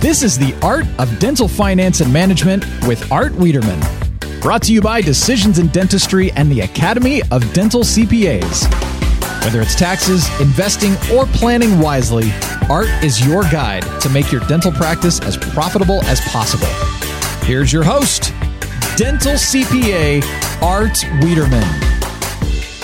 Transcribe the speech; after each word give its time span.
This 0.00 0.22
is 0.22 0.38
the 0.38 0.54
Art 0.62 0.84
of 0.98 1.18
Dental 1.18 1.48
Finance 1.48 2.00
and 2.00 2.12
Management 2.12 2.64
with 2.86 3.10
Art 3.10 3.32
Wiederman. 3.32 3.80
Brought 4.40 4.62
to 4.64 4.72
you 4.72 4.82
by 4.82 5.00
Decisions 5.00 5.58
in 5.58 5.68
Dentistry 5.68 6.30
and 6.32 6.52
the 6.52 6.60
Academy 6.60 7.22
of 7.30 7.50
Dental 7.54 7.80
CPAs. 7.80 8.70
Whether 9.42 9.62
it's 9.62 9.74
taxes, 9.74 10.28
investing, 10.38 10.92
or 11.12 11.24
planning 11.26 11.80
wisely, 11.80 12.30
Art 12.68 12.88
is 13.02 13.26
your 13.26 13.42
guide 13.44 13.84
to 14.02 14.10
make 14.10 14.30
your 14.30 14.42
dental 14.42 14.70
practice 14.70 15.18
as 15.20 15.38
profitable 15.38 16.02
as 16.04 16.20
possible. 16.20 16.68
Here's 17.46 17.72
your 17.72 17.82
host, 17.82 18.34
Dental 18.96 19.32
CPA 19.32 20.22
Art 20.62 21.04
Wiederman. 21.22 21.85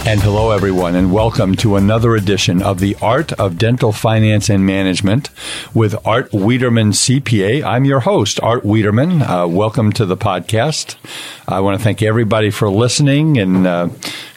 And 0.05 0.21
hello, 0.21 0.51
everyone, 0.51 0.97
and 0.97 1.13
welcome 1.13 1.55
to 1.57 1.77
another 1.77 2.17
edition 2.17 2.61
of 2.61 2.81
the 2.81 2.97
Art 3.01 3.33
of 3.35 3.57
Dental 3.57 3.93
Finance 3.93 4.51
and 4.51 4.67
Management 4.67 5.31
with 5.73 5.95
Art 6.05 6.33
Wiederman 6.33 6.91
CPA. 6.91 7.63
I'm 7.63 7.85
your 7.85 8.01
host, 8.01 8.41
Art 8.43 8.65
Wiederman. 8.65 9.23
Uh, 9.23 9.47
welcome 9.47 9.93
to 9.93 10.05
the 10.05 10.17
podcast. 10.17 10.97
I 11.47 11.61
want 11.61 11.79
to 11.79 11.85
thank 11.85 12.03
everybody 12.03 12.51
for 12.51 12.69
listening 12.69 13.39
and 13.39 13.65
uh, 13.65 13.91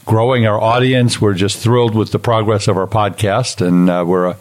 growing 0.05 0.45
our 0.45 0.62
audience. 0.62 1.20
We're 1.20 1.34
just 1.34 1.57
thrilled 1.57 1.95
with 1.95 2.12
the 2.12 2.20
progress 2.20 2.68
of 2.68 2.77
our 2.77 2.88
podcast, 2.88 3.66
and 3.66 3.90
uh, 3.90 4.04
we're 4.07 4.27
a 4.27 4.38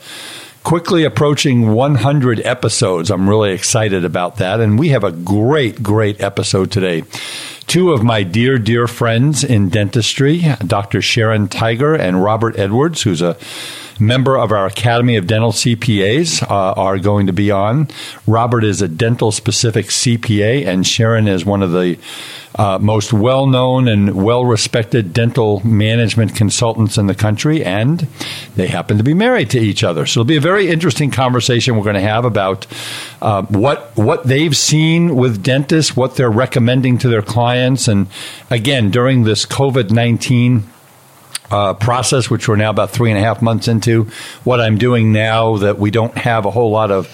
quickly 0.62 1.04
approaching 1.04 1.72
100 1.72 2.40
episodes. 2.40 3.10
I'm 3.10 3.28
really 3.28 3.52
excited 3.52 4.04
about 4.04 4.36
that. 4.38 4.60
And 4.60 4.78
we 4.78 4.88
have 4.88 5.04
a 5.04 5.12
great, 5.12 5.82
great 5.82 6.22
episode 6.22 6.70
today. 6.70 7.04
Two 7.66 7.92
of 7.92 8.02
my 8.02 8.22
dear, 8.22 8.58
dear 8.58 8.86
friends 8.86 9.42
in 9.42 9.68
dentistry, 9.68 10.44
Dr. 10.66 11.02
Sharon 11.02 11.48
Tiger 11.48 11.94
and 11.94 12.22
Robert 12.22 12.58
Edwards, 12.58 13.02
who's 13.02 13.22
a 13.22 13.36
member 13.98 14.36
of 14.36 14.52
our 14.52 14.66
Academy 14.66 15.16
of 15.16 15.26
Dental 15.26 15.52
CPAs, 15.52 16.42
uh, 16.42 16.72
are 16.72 16.98
going 16.98 17.26
to 17.26 17.32
be 17.32 17.50
on. 17.50 17.88
Robert 18.26 18.64
is 18.64 18.82
a 18.82 18.88
dental 18.88 19.32
specific 19.32 19.86
CPA, 19.86 20.66
and 20.66 20.86
Sharon 20.86 21.28
is 21.28 21.44
one 21.44 21.62
of 21.62 21.72
the 21.72 21.98
uh, 22.56 22.78
most 22.80 23.12
well 23.12 23.46
known 23.46 23.88
and 23.88 24.24
well 24.24 24.44
respected 24.44 25.12
dental 25.12 25.60
management 25.66 26.36
consultants 26.36 26.96
in 26.96 27.06
the 27.06 27.14
country, 27.14 27.64
and 27.64 28.06
they 28.54 28.68
happen 28.68 28.96
to 28.96 29.04
be 29.04 29.14
married 29.14 29.50
to 29.50 29.58
each 29.58 29.82
other. 29.82 30.06
So 30.06 30.20
it'll 30.20 30.28
be 30.28 30.36
a 30.36 30.40
very 30.40 30.68
interesting 30.68 31.10
conversation 31.10 31.76
we're 31.76 31.82
going 31.82 31.94
to 31.94 32.00
have 32.00 32.24
about 32.24 32.66
uh, 33.20 33.42
what 33.42 33.96
what 33.96 34.24
they've 34.24 34.56
seen 34.56 35.16
with 35.16 35.42
dentists, 35.42 35.96
what 35.96 36.14
they're 36.16 36.30
recommending 36.30 36.98
to 36.98 37.08
their 37.08 37.22
clients, 37.22 37.53
and 37.88 38.06
again 38.50 38.90
during 38.90 39.24
this 39.24 39.46
COVID 39.46 39.90
nineteen 39.90 40.64
uh, 41.50 41.74
process, 41.74 42.30
which 42.30 42.48
we're 42.48 42.56
now 42.56 42.70
about 42.70 42.90
three 42.90 43.10
and 43.10 43.18
a 43.18 43.22
half 43.22 43.42
months 43.42 43.68
into. 43.68 44.04
What 44.44 44.60
I'm 44.60 44.78
doing 44.78 45.12
now 45.12 45.58
that 45.58 45.78
we 45.78 45.90
don't 45.90 46.16
have 46.16 46.46
a 46.46 46.50
whole 46.50 46.70
lot 46.70 46.90
of 46.90 47.08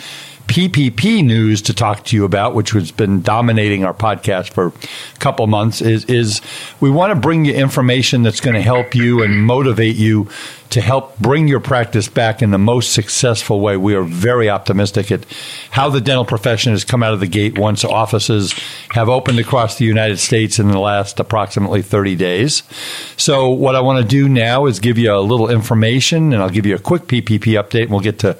PPP 0.51 1.25
news 1.25 1.63
to 1.63 1.73
talk 1.73 2.05
to 2.07 2.17
you 2.17 2.25
about, 2.25 2.57
which 2.57 2.71
has 2.71 2.91
been 2.91 3.23
dominating 3.23 3.85
our 3.85 3.95
podcast 3.95 4.53
for 4.53 4.69
a 4.69 5.19
couple 5.21 5.47
months, 5.47 5.81
is, 5.81 6.05
is 6.07 6.41
we 6.81 6.91
want 6.91 7.13
to 7.13 7.15
bring 7.15 7.45
you 7.45 7.55
information 7.55 8.25
that's 8.25 8.41
going 8.41 8.55
to 8.55 8.61
help 8.61 8.95
you 8.95 9.23
and 9.23 9.47
motivate 9.47 9.95
you 9.95 10.29
to 10.71 10.81
help 10.81 11.19
bring 11.19 11.49
your 11.49 11.61
practice 11.61 12.09
back 12.09 12.43
in 12.43 12.53
the 12.53 12.59
most 12.59 12.93
successful 12.93 13.61
way. 13.61 13.77
We 13.77 13.95
are 13.95 14.03
very 14.03 14.49
optimistic 14.49 15.11
at 15.11 15.25
how 15.71 15.91
the 15.91 16.01
dental 16.01 16.25
profession 16.25 16.73
has 16.73 16.85
come 16.85 17.03
out 17.03 17.13
of 17.13 17.21
the 17.21 17.27
gate 17.27 17.59
once 17.59 17.85
offices 17.85 18.55
have 18.91 19.09
opened 19.09 19.41
across 19.41 19.79
the 19.79 19.85
United 19.85 20.19
States 20.19 20.59
in 20.59 20.69
the 20.69 20.79
last 20.79 21.19
approximately 21.19 21.83
30 21.83 22.15
days. 22.17 22.63
So, 23.17 23.51
what 23.51 23.75
I 23.75 23.81
want 23.81 24.03
to 24.03 24.09
do 24.09 24.29
now 24.29 24.67
is 24.67 24.79
give 24.79 24.97
you 24.97 25.13
a 25.13 25.19
little 25.19 25.51
information 25.51 26.33
and 26.33 26.43
I'll 26.43 26.51
give 26.51 26.67
you 26.67 26.77
a 26.77 26.81
quick 26.81 27.03
PPP 27.03 27.61
update 27.61 27.83
and 27.83 27.91
we'll 27.91 28.01
get 28.01 28.21
to 28.21 28.37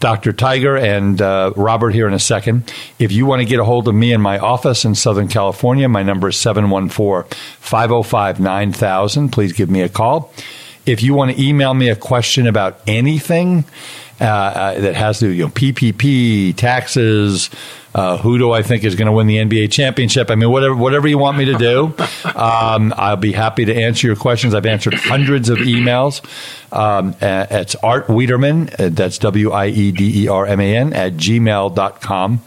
Dr. 0.00 0.32
Tiger 0.32 0.76
and 0.76 1.20
uh, 1.20 1.52
Robert 1.56 1.90
here 1.90 2.06
in 2.06 2.14
a 2.14 2.18
second. 2.18 2.72
If 2.98 3.12
you 3.12 3.26
want 3.26 3.40
to 3.40 3.46
get 3.46 3.60
a 3.60 3.64
hold 3.64 3.88
of 3.88 3.94
me 3.94 4.12
in 4.12 4.20
my 4.20 4.38
office 4.38 4.84
in 4.84 4.94
Southern 4.94 5.28
California, 5.28 5.88
my 5.88 6.02
number 6.02 6.28
is 6.28 6.36
714 6.36 7.30
505 7.60 8.40
9000. 8.40 9.28
Please 9.30 9.52
give 9.52 9.70
me 9.70 9.82
a 9.82 9.88
call. 9.88 10.32
If 10.86 11.02
you 11.02 11.14
want 11.14 11.32
to 11.32 11.42
email 11.42 11.74
me 11.74 11.88
a 11.90 11.96
question 11.96 12.46
about 12.46 12.80
anything 12.86 13.64
uh, 14.20 14.24
uh, 14.24 14.80
that 14.80 14.94
has 14.94 15.18
to 15.18 15.26
do, 15.26 15.32
you 15.32 15.44
know, 15.44 15.50
PPP, 15.50 16.56
taxes, 16.56 17.50
uh, 17.94 18.16
who 18.16 18.38
do 18.38 18.50
I 18.50 18.62
think 18.62 18.84
is 18.84 18.94
going 18.94 19.06
to 19.06 19.12
win 19.12 19.26
the 19.26 19.36
NBA 19.36 19.70
championship? 19.70 20.30
I 20.30 20.36
mean, 20.36 20.50
whatever 20.50 20.74
whatever 20.74 21.06
you 21.06 21.18
want 21.18 21.36
me 21.36 21.46
to 21.46 21.54
do, 21.54 21.94
um, 22.34 22.94
I'll 22.96 23.16
be 23.16 23.32
happy 23.32 23.66
to 23.66 23.74
answer 23.74 24.06
your 24.06 24.16
questions. 24.16 24.54
I've 24.54 24.64
answered 24.64 24.94
hundreds 24.94 25.48
of 25.50 25.58
emails. 25.58 26.22
Um, 26.72 27.14
it's 27.20 27.74
Art 27.76 28.08
Wiederman, 28.08 28.70
uh, 28.78 28.88
that's 28.90 29.18
W 29.18 29.50
I 29.50 29.66
E 29.66 29.92
D 29.92 30.24
E 30.24 30.28
R 30.28 30.46
M 30.46 30.60
A 30.60 30.76
N, 30.76 30.92
at 30.92 31.14
gmail.com. 31.14 32.42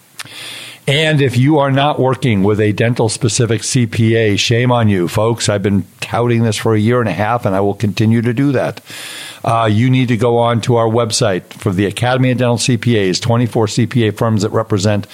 And 0.87 1.21
if 1.21 1.37
you 1.37 1.59
are 1.59 1.73
not 1.73 1.99
working 1.99 2.45
with 2.45 2.61
a 2.61 2.71
dental 2.73 3.09
specific 3.09 3.63
CPA, 3.63 4.39
shame 4.39 4.71
on 4.71 4.89
you, 4.89 5.09
folks. 5.09 5.49
I've 5.49 5.65
been 5.65 5.85
touting 6.01 6.45
this 6.45 6.57
for 6.57 6.75
a 6.75 6.79
year 6.79 7.01
and 7.01 7.09
a 7.09 7.13
half, 7.13 7.45
and 7.45 7.57
I 7.57 7.61
will 7.61 7.75
continue 7.75 8.23
to 8.23 8.33
do 8.33 8.53
that. 8.53 8.81
Uh, 9.43 9.69
you 9.71 9.91
need 9.91 10.07
to 10.09 10.17
go 10.17 10.39
on 10.39 10.61
to 10.61 10.77
our 10.77 10.87
website 10.87 11.43
for 11.55 11.73
the 11.73 11.87
Academy 11.87 12.31
of 12.31 12.39
Dental 12.39 12.57
CPAs, 12.57 13.21
24 13.21 13.67
CPA 13.67 14.17
firms 14.17 14.43
that 14.43 14.51
represent 14.51 15.09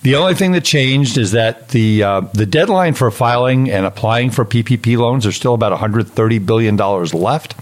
The 0.03 0.15
only 0.15 0.33
thing 0.33 0.53
that 0.53 0.65
changed 0.65 1.17
is 1.17 1.31
that 1.33 1.69
the 1.69 2.03
uh, 2.03 2.21
the 2.33 2.47
deadline 2.47 2.95
for 2.95 3.11
filing 3.11 3.69
and 3.69 3.85
applying 3.85 4.31
for 4.31 4.45
PPP 4.45 4.97
loans 4.97 5.27
are 5.27 5.31
still 5.31 5.53
about 5.53 5.71
130 5.71 6.39
billion 6.39 6.75
dollars 6.75 7.13
left. 7.13 7.55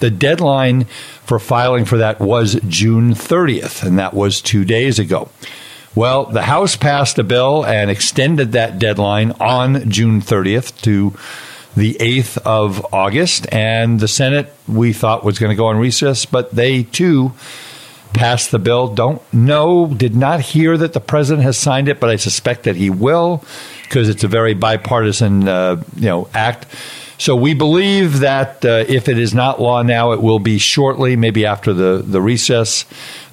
The 0.00 0.10
deadline 0.10 0.84
for 1.24 1.38
filing 1.38 1.86
for 1.86 1.98
that 1.98 2.20
was 2.20 2.60
June 2.68 3.14
30th, 3.14 3.82
and 3.82 3.98
that 3.98 4.12
was 4.12 4.42
two 4.42 4.64
days 4.64 4.98
ago. 4.98 5.30
Well, 5.94 6.26
the 6.26 6.42
House 6.42 6.76
passed 6.76 7.18
a 7.18 7.24
bill 7.24 7.64
and 7.64 7.90
extended 7.90 8.52
that 8.52 8.78
deadline 8.78 9.32
on 9.40 9.90
June 9.90 10.20
30th 10.20 10.80
to 10.82 11.14
the 11.76 11.94
8th 11.94 12.38
of 12.38 12.86
August, 12.92 13.46
and 13.52 14.00
the 14.00 14.08
Senate 14.08 14.52
we 14.68 14.92
thought 14.92 15.24
was 15.24 15.38
going 15.38 15.50
to 15.50 15.56
go 15.56 15.66
on 15.66 15.78
recess, 15.78 16.26
but 16.26 16.54
they 16.54 16.82
too 16.82 17.32
passed 18.12 18.50
the 18.50 18.58
bill. 18.58 18.88
Don't 18.88 19.22
know, 19.32 19.86
did 19.86 20.14
not 20.14 20.40
hear 20.40 20.76
that 20.76 20.92
the 20.92 21.00
president 21.00 21.44
has 21.44 21.56
signed 21.56 21.88
it, 21.88 22.00
but 22.00 22.10
I 22.10 22.16
suspect 22.16 22.64
that 22.64 22.76
he 22.76 22.90
will 22.90 23.44
because 23.82 24.08
it's 24.08 24.24
a 24.24 24.28
very 24.28 24.54
bipartisan, 24.54 25.48
uh, 25.48 25.82
you 25.96 26.06
know, 26.06 26.28
act. 26.34 26.66
So 27.18 27.36
we 27.36 27.54
believe 27.54 28.20
that 28.20 28.64
uh, 28.64 28.84
if 28.88 29.08
it 29.08 29.18
is 29.18 29.34
not 29.34 29.60
law 29.60 29.82
now, 29.82 30.12
it 30.12 30.22
will 30.22 30.38
be 30.38 30.58
shortly, 30.58 31.16
maybe 31.16 31.44
after 31.44 31.72
the 31.74 32.02
the 32.04 32.20
recess. 32.20 32.84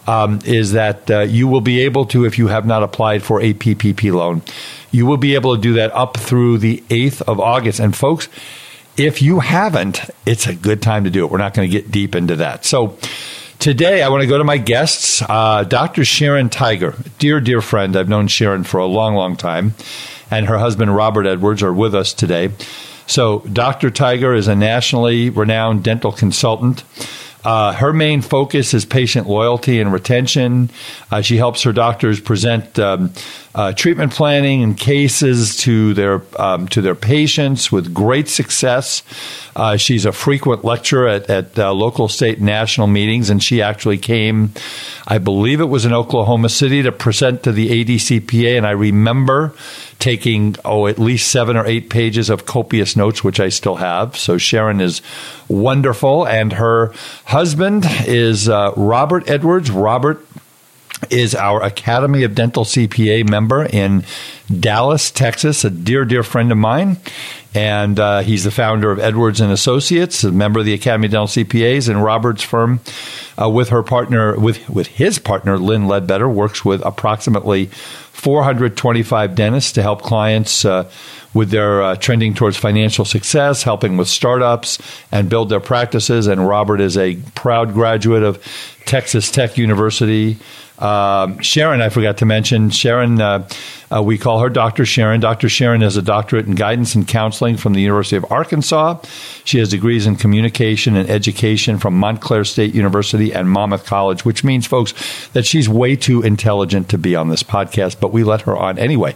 Um, 0.09 0.39
is 0.45 0.71
that 0.71 1.11
uh, 1.11 1.19
you 1.23 1.49
will 1.49 1.59
be 1.59 1.81
able 1.81 2.05
to, 2.05 2.23
if 2.23 2.37
you 2.37 2.47
have 2.47 2.65
not 2.65 2.81
applied 2.81 3.23
for 3.23 3.41
a 3.41 3.53
PPP 3.53 4.13
loan, 4.13 4.41
you 4.89 5.05
will 5.05 5.17
be 5.17 5.35
able 5.35 5.53
to 5.57 5.61
do 5.61 5.73
that 5.73 5.93
up 5.93 6.15
through 6.15 6.59
the 6.59 6.81
8th 6.87 7.23
of 7.23 7.41
August. 7.41 7.81
And 7.81 7.93
folks, 7.93 8.29
if 8.95 9.21
you 9.21 9.41
haven't, 9.41 9.99
it's 10.25 10.47
a 10.47 10.55
good 10.55 10.81
time 10.81 11.03
to 11.03 11.09
do 11.09 11.25
it. 11.25 11.31
We're 11.31 11.39
not 11.39 11.53
going 11.53 11.69
to 11.69 11.71
get 11.71 11.91
deep 11.91 12.15
into 12.15 12.37
that. 12.37 12.63
So 12.63 12.97
Today, 13.59 14.03
I 14.03 14.09
want 14.09 14.21
to 14.21 14.27
go 14.27 14.37
to 14.37 14.43
my 14.43 14.57
guests, 14.57 15.23
uh, 15.27 15.63
Dr. 15.63 16.05
Sharon 16.05 16.49
Tiger, 16.49 16.93
dear, 17.17 17.41
dear 17.41 17.59
friend. 17.59 17.95
I've 17.95 18.07
known 18.07 18.27
Sharon 18.27 18.63
for 18.63 18.77
a 18.77 18.85
long, 18.85 19.15
long 19.15 19.35
time, 19.35 19.73
and 20.29 20.45
her 20.45 20.59
husband, 20.59 20.95
Robert 20.95 21.25
Edwards, 21.25 21.63
are 21.63 21.73
with 21.73 21.95
us 21.95 22.13
today. 22.13 22.51
So, 23.07 23.39
Dr. 23.51 23.89
Tiger 23.89 24.35
is 24.35 24.47
a 24.47 24.55
nationally 24.55 25.31
renowned 25.31 25.83
dental 25.83 26.11
consultant. 26.11 26.83
Uh, 27.47 27.71
her 27.71 27.93
main 27.93 28.21
focus 28.21 28.73
is 28.73 28.83
patient 28.83 29.25
loyalty 29.25 29.79
and 29.79 29.93
retention. 29.93 30.69
Uh, 31.09 31.21
she 31.21 31.37
helps 31.37 31.63
her 31.63 31.71
doctors 31.71 32.19
present 32.19 32.77
um, 32.77 33.09
uh, 33.55 33.71
treatment 33.71 34.11
planning 34.11 34.63
and 34.63 34.77
cases 34.77 35.55
to 35.55 35.93
their 35.93 36.21
um, 36.37 36.67
to 36.67 36.81
their 36.81 36.93
patients 36.93 37.71
with 37.71 37.93
great 37.93 38.27
success. 38.27 39.01
Uh, 39.55 39.77
she's 39.77 40.05
a 40.05 40.11
frequent 40.11 40.65
lecturer 40.65 41.07
at, 41.07 41.29
at 41.29 41.57
uh, 41.57 41.71
local, 41.71 42.09
state, 42.09 42.41
national 42.41 42.87
meetings, 42.87 43.29
and 43.29 43.41
she 43.41 43.61
actually 43.61 43.97
came, 43.97 44.51
I 45.07 45.17
believe 45.17 45.61
it 45.61 45.69
was 45.69 45.85
in 45.85 45.93
Oklahoma 45.93 46.49
City, 46.49 46.83
to 46.83 46.91
present 46.91 47.43
to 47.43 47.53
the 47.53 47.69
ADCPA. 47.69 48.57
And 48.57 48.67
I 48.67 48.71
remember 48.71 49.53
taking 49.99 50.55
oh 50.63 50.87
at 50.87 50.99
least 50.99 51.31
seven 51.31 51.57
or 51.57 51.65
eight 51.65 51.89
pages 51.89 52.29
of 52.29 52.45
copious 52.45 52.95
notes, 52.95 53.23
which 53.23 53.39
I 53.39 53.49
still 53.49 53.75
have. 53.75 54.15
So 54.15 54.37
Sharon 54.37 54.81
is 54.81 55.01
wonderful, 55.47 56.27
and 56.27 56.53
her 56.53 56.93
husband 57.25 57.85
is 58.05 58.47
uh, 58.47 58.73
Robert 58.75 59.29
Edwards. 59.29 59.71
Robert 59.71 60.25
is 61.09 61.35
our 61.35 61.61
Academy 61.63 62.23
of 62.23 62.35
Dental 62.35 62.63
CPA 62.63 63.29
member 63.29 63.65
in 63.65 64.03
Dallas, 64.59 65.11
Texas, 65.11 65.63
a 65.63 65.69
dear, 65.69 66.05
dear 66.05 66.23
friend 66.23 66.51
of 66.51 66.57
mine. 66.57 66.97
And 67.55 67.99
uh, 67.99 68.19
he's 68.19 68.43
the 68.43 68.51
founder 68.51 68.91
of 68.91 68.99
Edwards 68.99 69.41
and 69.41 69.51
Associates, 69.51 70.23
a 70.23 70.31
member 70.31 70.59
of 70.59 70.65
the 70.65 70.73
Academy 70.73 71.07
of 71.07 71.11
Dental 71.11 71.27
CPAs, 71.27 71.89
and 71.89 72.03
Robert's 72.03 72.43
firm, 72.43 72.81
uh, 73.41 73.49
with 73.49 73.69
her 73.69 73.83
partner, 73.83 74.37
with 74.39 74.69
with 74.69 74.87
his 74.87 75.17
partner 75.17 75.57
Lynn 75.57 75.87
Ledbetter, 75.87 76.29
works 76.29 76.63
with 76.63 76.85
approximately 76.85 77.67
425 78.17 79.35
dentists 79.35 79.71
to 79.73 79.81
help 79.81 80.01
clients 80.01 80.65
uh, 80.65 80.89
with 81.33 81.51
their 81.51 81.83
uh, 81.83 81.95
trending 81.95 82.33
towards 82.33 82.57
financial 82.57 83.05
success, 83.05 83.61
helping 83.63 83.95
with 83.95 84.07
startups 84.07 84.79
and 85.11 85.29
build 85.29 85.49
their 85.49 85.59
practices. 85.59 86.25
And 86.25 86.47
Robert 86.47 86.81
is 86.81 86.97
a 86.97 87.15
proud 87.35 87.73
graduate 87.73 88.23
of 88.23 88.43
Texas 88.85 89.29
Tech 89.29 89.57
University. 89.57 90.37
Um, 90.79 91.39
Sharon, 91.39 91.81
I 91.81 91.89
forgot 91.89 92.17
to 92.17 92.25
mention, 92.25 92.69
Sharon, 92.69 93.19
uh, 93.19 93.47
uh, 93.91 94.03
we 94.03 94.17
call 94.17 94.39
her 94.39 94.49
Dr. 94.49 94.85
Sharon. 94.85 95.19
Dr. 95.19 95.49
Sharon 95.49 95.81
has 95.81 95.97
a 95.97 96.01
doctorate 96.01 96.45
in 96.45 96.55
guidance 96.55 96.93
and 96.93 97.07
counseling 97.07 97.57
from 97.57 97.73
the 97.73 97.81
University 97.81 98.15
of 98.15 98.25
Arkansas. 98.29 98.99
She 99.43 99.59
has 99.59 99.69
degrees 99.69 100.05
in 100.05 100.17
communication 100.17 100.95
and 100.95 101.09
education 101.09 101.79
from 101.79 101.95
Montclair 101.95 102.43
State 102.43 102.75
University 102.75 103.33
and 103.33 103.49
Monmouth 103.49 103.85
College, 103.85 104.25
which 104.25 104.43
means, 104.43 104.67
folks, 104.67 104.93
that 105.29 105.45
she's 105.45 105.67
way 105.67 105.95
too 105.95 106.21
intelligent 106.21 106.89
to 106.89 106.97
be 106.97 107.15
on 107.15 107.29
this 107.29 107.43
podcast, 107.43 107.99
but 107.99 108.11
we 108.11 108.23
let 108.23 108.41
her 108.41 108.55
on 108.55 108.77
anyway. 108.77 109.15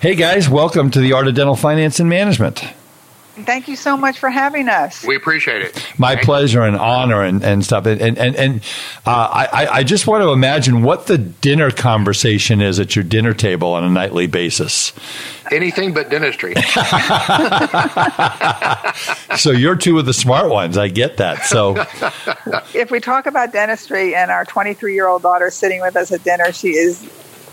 Hey, 0.00 0.14
guys, 0.14 0.48
welcome 0.48 0.90
to 0.92 1.00
the 1.00 1.12
Art 1.12 1.28
of 1.28 1.34
Dental 1.34 1.56
Finance 1.56 2.00
and 2.00 2.08
Management. 2.08 2.64
Thank 3.34 3.66
you 3.66 3.76
so 3.76 3.96
much 3.96 4.18
for 4.18 4.28
having 4.28 4.68
us. 4.68 5.04
We 5.04 5.16
appreciate 5.16 5.62
it. 5.62 5.86
My 5.96 6.14
Thank 6.14 6.26
pleasure 6.26 6.62
and 6.62 6.76
honor 6.76 7.22
and, 7.22 7.42
and 7.42 7.64
stuff. 7.64 7.86
And 7.86 8.00
and 8.00 8.36
and 8.36 8.60
uh, 9.06 9.10
I 9.10 9.68
I 9.70 9.84
just 9.84 10.06
want 10.06 10.22
to 10.22 10.32
imagine 10.32 10.82
what 10.82 11.06
the 11.06 11.16
dinner 11.16 11.70
conversation 11.70 12.60
is 12.60 12.78
at 12.78 12.94
your 12.94 13.04
dinner 13.04 13.32
table 13.32 13.72
on 13.72 13.84
a 13.84 13.90
nightly 13.90 14.26
basis. 14.26 14.92
Anything 15.50 15.94
but 15.94 16.10
dentistry. 16.10 16.54
so 19.38 19.50
you're 19.50 19.76
two 19.76 19.98
of 19.98 20.04
the 20.04 20.14
smart 20.14 20.50
ones. 20.50 20.76
I 20.76 20.88
get 20.88 21.16
that. 21.16 21.46
So 21.46 21.86
if 22.74 22.90
we 22.90 23.00
talk 23.00 23.24
about 23.24 23.52
dentistry 23.52 24.14
and 24.14 24.30
our 24.30 24.44
23 24.44 24.94
year 24.94 25.08
old 25.08 25.22
daughter 25.22 25.50
sitting 25.50 25.80
with 25.80 25.96
us 25.96 26.12
at 26.12 26.22
dinner, 26.22 26.52
she 26.52 26.70
is 26.70 27.10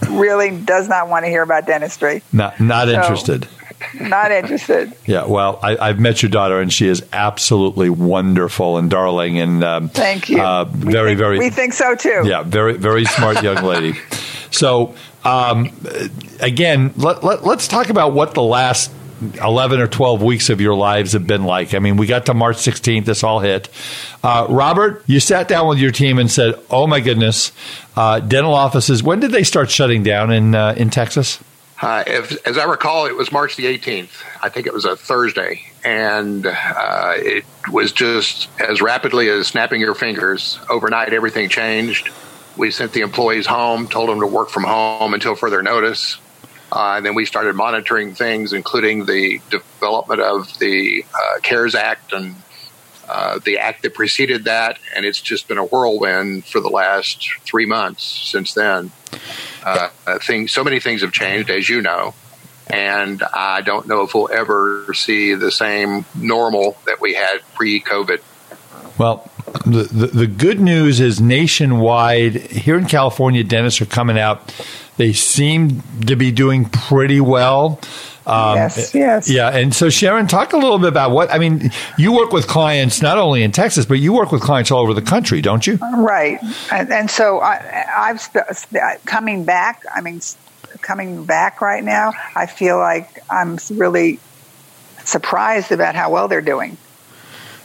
really 0.10 0.52
does 0.52 0.90
not 0.90 1.08
want 1.08 1.24
to 1.24 1.30
hear 1.30 1.44
about 1.44 1.66
dentistry. 1.66 2.22
Not 2.34 2.60
not 2.60 2.90
so, 2.90 2.96
interested. 2.96 3.48
Not 4.00 4.32
interested. 4.32 4.94
Yeah, 5.06 5.26
well, 5.26 5.60
I, 5.62 5.88
have 5.88 6.00
met 6.00 6.22
your 6.22 6.30
daughter, 6.30 6.60
and 6.60 6.72
she 6.72 6.88
is 6.88 7.06
absolutely 7.14 7.90
wonderful 7.90 8.78
and 8.78 8.90
darling, 8.90 9.40
and 9.40 9.64
um, 9.64 9.90
thank 9.90 10.30
you. 10.30 10.42
Uh, 10.42 10.66
very, 10.66 11.12
think, 11.12 11.20
very. 11.20 11.40
We 11.40 11.50
think 11.50 11.74
so 11.74 11.96
too. 11.96 12.24
Yeah, 12.26 12.44
very, 12.44 12.78
very 12.78 13.06
smart 13.06 13.42
young 13.44 13.64
lady. 13.64 13.98
So, 14.52 14.96
um, 15.24 15.72
again, 16.40 16.94
let, 16.98 17.24
let, 17.24 17.46
let's 17.46 17.68
talk 17.68 17.90
about 17.90 18.14
what 18.14 18.34
the 18.34 18.42
last 18.42 18.92
11 19.22 19.80
or 19.80 19.88
12 19.88 20.24
weeks 20.24 20.50
of 20.50 20.62
your 20.62 20.76
lives 20.76 21.14
have 21.14 21.28
been 21.28 21.44
like. 21.44 21.74
I 21.74 21.80
mean, 21.80 21.98
we 21.98 22.08
got 22.08 22.26
to 22.28 22.34
March 22.34 22.58
16th, 22.58 23.06
this 23.06 23.24
all 23.24 23.40
hit. 23.40 23.70
Uh, 24.24 24.48
Robert, 24.50 25.04
you 25.08 25.20
sat 25.20 25.48
down 25.48 25.68
with 25.68 25.78
your 25.78 25.92
team 25.92 26.20
and 26.20 26.32
said, 26.32 26.56
oh 26.70 26.88
my 26.88 27.00
goodness, 27.00 27.52
uh, 27.96 28.20
dental 28.20 28.54
offices, 28.54 29.04
when 29.04 29.20
did 29.20 29.32
they 29.32 29.44
start 29.44 29.70
shutting 29.70 30.04
down 30.04 30.32
in, 30.32 30.56
uh, 30.56 30.74
in 30.78 30.90
Texas? 30.90 31.40
Uh, 31.82 32.04
if, 32.08 32.46
as 32.46 32.58
I 32.58 32.66
recall, 32.66 33.06
it 33.06 33.16
was 33.16 33.32
March 33.32 33.56
the 33.56 33.66
18th. 33.66 34.24
I 34.42 34.50
think 34.50 34.68
it 34.68 34.74
was 34.74 34.86
a 34.86 34.96
Thursday. 34.96 35.64
And 35.86 36.46
uh, 36.46 37.14
it 37.16 37.46
was 37.72 37.94
just 37.94 38.50
as 38.60 38.82
rapidly 38.82 39.30
as 39.30 39.48
snapping 39.48 39.80
your 39.80 39.96
fingers. 39.96 40.60
Overnight, 40.70 41.14
everything 41.14 41.48
changed. 41.48 42.10
We 42.58 42.72
sent 42.72 42.92
the 42.92 43.00
employees 43.00 43.46
home, 43.46 43.88
told 43.88 44.10
them 44.10 44.20
to 44.20 44.28
work 44.28 44.50
from 44.50 44.64
home 44.66 45.14
until 45.14 45.36
further 45.36 45.64
notice. 45.64 46.18
Uh, 46.72 46.96
and 46.98 47.06
then 47.06 47.16
we 47.16 47.26
started 47.26 47.56
monitoring 47.56 48.14
things, 48.14 48.52
including 48.52 49.06
the 49.06 49.40
development 49.50 50.22
of 50.22 50.60
the 50.60 51.06
uh, 51.16 51.40
CARES 51.42 51.76
Act 51.76 52.12
and 52.12 52.36
uh, 53.10 53.40
the 53.40 53.58
act 53.58 53.82
that 53.82 53.94
preceded 53.94 54.44
that. 54.46 54.78
And 54.96 55.06
it's 55.06 55.20
just 55.20 55.48
been 55.48 55.58
a 55.58 55.66
whirlwind 55.66 56.46
for 56.46 56.60
the 56.62 56.70
last 56.70 57.28
three 57.42 57.66
months 57.66 58.04
since 58.04 58.54
then. 58.54 58.92
Uh, 59.66 59.90
things, 60.22 60.52
so 60.52 60.64
many 60.64 60.80
things 60.80 61.02
have 61.02 61.12
changed, 61.12 61.50
as 61.50 61.68
you 61.68 61.82
know, 61.82 62.14
and 62.68 63.22
I 63.34 63.62
don't 63.62 63.88
know 63.88 64.04
if 64.04 64.14
we'll 64.14 64.32
ever 64.32 64.94
see 64.94 65.34
the 65.34 65.52
same 65.52 66.06
normal 66.16 66.78
that 66.86 67.02
we 67.02 67.16
had 67.16 67.40
pre-COVID. 67.56 68.22
Well, 68.98 69.30
the, 69.66 69.84
the, 69.84 70.08
the 70.08 70.28
good 70.28 70.60
news 70.60 71.00
is 71.00 71.20
nationwide 71.20 72.36
here 72.36 72.78
in 72.78 72.86
California, 72.86 73.44
dentists 73.44 73.82
are 73.82 73.86
coming 73.86 74.20
out. 74.20 74.54
They 75.00 75.14
seem 75.14 75.82
to 76.08 76.18
be 76.18 76.30
doing 76.30 76.66
pretty 76.66 77.22
well. 77.22 77.80
Um, 78.28 78.58
yes, 78.58 78.94
yes. 78.94 79.30
Yeah. 79.30 79.48
And 79.48 79.74
so, 79.74 79.90
Sharon, 79.90 80.28
talk 80.28 80.52
a 80.52 80.58
little 80.58 80.78
bit 80.78 80.90
about 80.90 81.12
what, 81.12 81.32
I 81.32 81.38
mean, 81.38 81.72
you 81.98 82.12
work 82.12 82.34
with 82.34 82.48
clients 82.48 83.02
not 83.02 83.18
only 83.18 83.42
in 83.44 83.54
Texas, 83.54 83.86
but 83.86 83.94
you 83.94 84.12
work 84.12 84.34
with 84.34 84.42
clients 84.42 84.72
all 84.72 84.82
over 84.82 84.94
the 84.94 85.02
country, 85.02 85.42
don't 85.42 85.66
you? 85.66 85.78
Right. 85.78 86.38
And, 86.70 86.92
and 86.92 87.10
so 87.10 87.40
I, 87.40 88.14
have 88.14 89.00
coming 89.06 89.46
back, 89.46 89.86
I 89.96 90.02
mean, 90.02 90.20
coming 90.82 91.24
back 91.24 91.62
right 91.62 91.82
now, 91.82 92.12
I 92.36 92.46
feel 92.46 92.78
like 92.78 93.20
I'm 93.30 93.58
really 93.72 94.20
surprised 95.06 95.72
about 95.72 95.96
how 95.96 96.12
well 96.12 96.28
they're 96.28 96.42
doing. 96.42 96.76